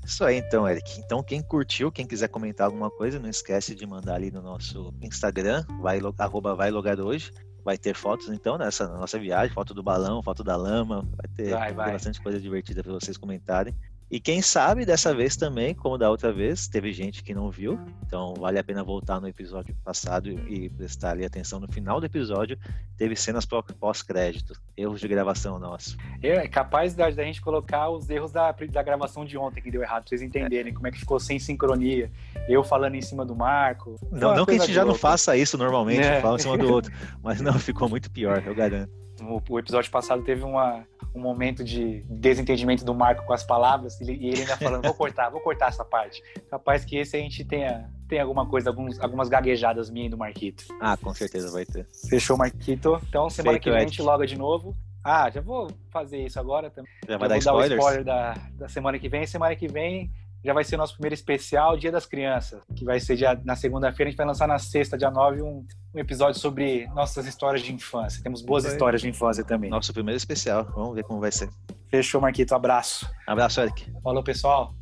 [0.04, 1.00] Isso aí então, Eric.
[1.00, 4.92] Então, quem curtiu, quem quiser comentar alguma coisa, não esquece de mandar ali no nosso
[5.00, 7.32] Instagram, vai, arroba vai logar hoje.
[7.64, 11.58] Vai ter fotos então dessa nossa viagem, foto do balão, foto da lama, vai ter,
[11.58, 11.92] Vai, vai.
[11.92, 13.74] bastante coisa divertida para vocês comentarem.
[14.11, 17.78] E quem sabe dessa vez também, como da outra vez, teve gente que não viu,
[18.04, 22.06] então vale a pena voltar no episódio passado e prestar ali atenção no final do
[22.06, 22.58] episódio.
[22.96, 25.96] Teve cenas pós-crédito, erros de gravação nosso.
[26.20, 29.80] É capaz da, da gente colocar os erros da, da gravação de ontem que deu
[29.80, 32.11] errado, pra vocês entenderem como é que ficou sem sincronia.
[32.48, 33.94] Eu falando em cima do Marco.
[34.11, 36.20] Não, não que a gente já não faça isso normalmente, É.
[36.20, 36.92] fala em cima do outro,
[37.22, 38.90] mas não, ficou muito pior, eu garanto.
[39.22, 40.84] O, o episódio passado teve uma,
[41.14, 45.30] um momento de desentendimento do Marco com as palavras, e ele, ainda falando, vou cortar,
[45.30, 46.22] vou cortar essa parte.
[46.50, 50.18] Capaz que esse a gente tenha, tenha alguma coisa, alguns, algumas gaguejadas minhas e do
[50.18, 50.64] Marquito.
[50.80, 51.86] Ah, com certeza vai ter.
[52.08, 53.00] Fechou, Marquito?
[53.08, 54.76] Então, semana Feito, que vem a gente loga de novo.
[55.02, 56.90] Ah, já vou fazer isso agora também.
[57.06, 59.26] Já Já vai dar vou dar o spoiler da, da semana que vem.
[59.26, 60.11] Semana que vem
[60.43, 64.09] já vai ser nosso primeiro especial, Dia das Crianças, que vai ser dia, na segunda-feira.
[64.09, 67.72] A gente vai lançar na sexta, dia 9, um, um episódio sobre nossas histórias de
[67.72, 68.22] infância.
[68.22, 68.72] Temos boas Vai.
[68.72, 69.70] histórias de infância também.
[69.70, 71.51] Nosso primeiro especial, vamos ver como vai ser.
[71.91, 72.55] Fechou, Marquito.
[72.55, 73.11] Abraço.
[73.26, 73.93] Abraço, Eric.
[74.03, 74.74] Falou, pessoal.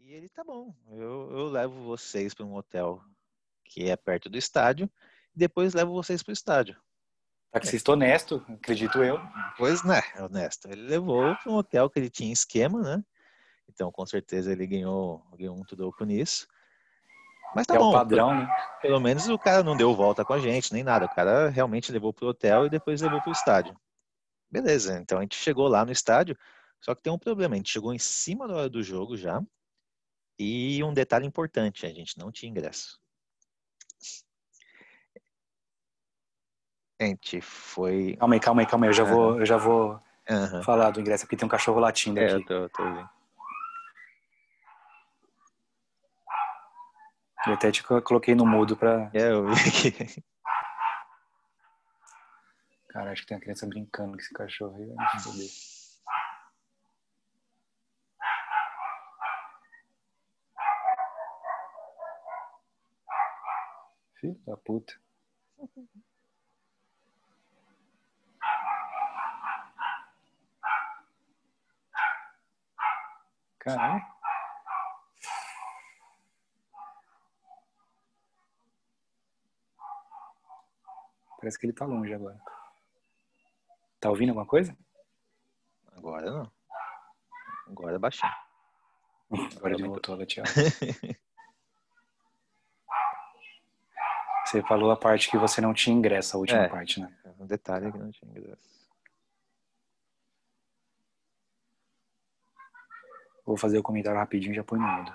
[0.00, 0.74] E ele tá bom.
[0.90, 3.02] Eu, eu levo vocês para um hotel
[3.74, 4.88] que é perto do estádio
[5.34, 6.76] e depois levo vocês para o estádio.
[7.50, 9.20] Taxista honesto, acredito eu.
[9.56, 10.68] Pois, né, honesto.
[10.68, 13.04] Ele levou para um hotel que ele tinha esquema, né?
[13.68, 16.46] Então, com certeza, ele ganhou, ganhou um troco nisso.
[17.54, 17.90] Mas tá é bom.
[17.90, 18.48] o padrão, né?
[18.80, 21.06] Pelo menos o cara não deu volta com a gente, nem nada.
[21.06, 23.76] O cara realmente levou pro hotel e depois levou pro estádio.
[24.50, 26.36] Beleza, então a gente chegou lá no estádio,
[26.80, 27.54] só que tem um problema.
[27.54, 29.42] A gente chegou em cima da hora do jogo já.
[30.38, 32.98] E um detalhe importante, a gente não tinha ingresso.
[37.00, 38.16] A gente foi.
[38.18, 38.90] Calma aí, calma aí, calma aí.
[38.90, 40.00] Eu já vou, eu já vou
[40.30, 40.62] Aham.
[40.62, 41.36] falar do ingresso aqui.
[41.36, 42.34] Tem um cachorro latindo É, aqui.
[42.34, 43.10] eu tô, tô ouvindo.
[47.46, 49.10] Eu até te co- coloquei no mudo pra.
[49.12, 50.22] É, eu vi aqui.
[52.88, 54.86] Cara, acho que tem uma criança brincando com esse cachorro aí.
[64.18, 64.94] Filho da puta.
[73.64, 74.04] Caralho.
[81.38, 82.40] Parece que ele tá longe agora.
[84.00, 84.76] Tá ouvindo alguma coisa?
[85.96, 86.50] Agora não.
[87.68, 88.28] Agora baixou.
[89.56, 90.46] Agora ele voltou a latear.
[94.44, 96.68] Você falou a parte que você não tinha ingresso, a última É.
[96.68, 97.12] parte, né?
[97.38, 98.73] Um detalhe que não tinha ingresso.
[103.44, 105.14] Vou fazer o comentário rapidinho e já põe no mudo.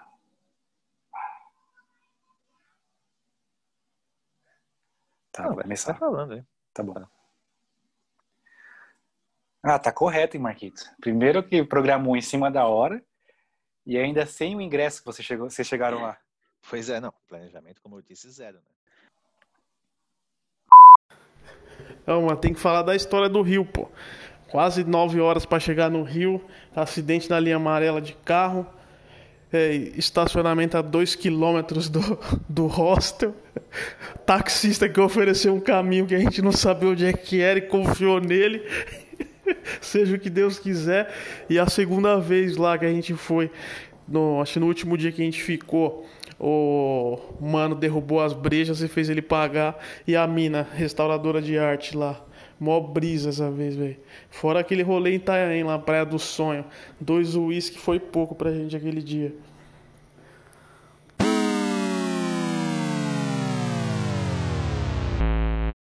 [5.32, 5.94] Tá, Não, vai começar.
[5.94, 6.44] Tá falando aí.
[6.74, 6.94] Tá bom.
[9.64, 10.84] Ah, tá correto, hein, Marquito?
[11.02, 13.04] Primeiro que programou em cima da hora
[13.86, 16.18] e ainda sem o ingresso que você chegou, vocês chegaram lá.
[16.70, 17.14] Pois é, não.
[17.28, 18.64] Planejamento, como eu disse, zero, né?
[22.06, 23.90] Não, mas tem que falar da história do Rio, pô.
[24.52, 26.42] Quase nove horas para chegar no Rio,
[26.76, 28.66] acidente na linha amarela de carro,
[29.52, 32.20] é, estacionamento a dois quilômetros do,
[32.50, 33.36] do hostel,
[34.26, 37.64] taxista que ofereceu um caminho que a gente não sabia onde é que era e
[37.64, 38.64] confiou nele,
[39.82, 41.14] seja o que Deus quiser.
[41.50, 43.52] E a segunda vez lá que a gente foi,
[44.08, 46.08] no, acho que no último dia que a gente ficou,
[46.40, 49.78] o mano derrubou as brejas e fez ele pagar.
[50.08, 52.20] E a mina, restauradora de arte lá.
[52.60, 53.98] Mó brisa essa vez, velho.
[54.30, 56.66] Fora aquele rolê em Itanhaém, lá, Praia do Sonho.
[57.00, 59.34] Dois uísque foi pouco pra gente aquele dia.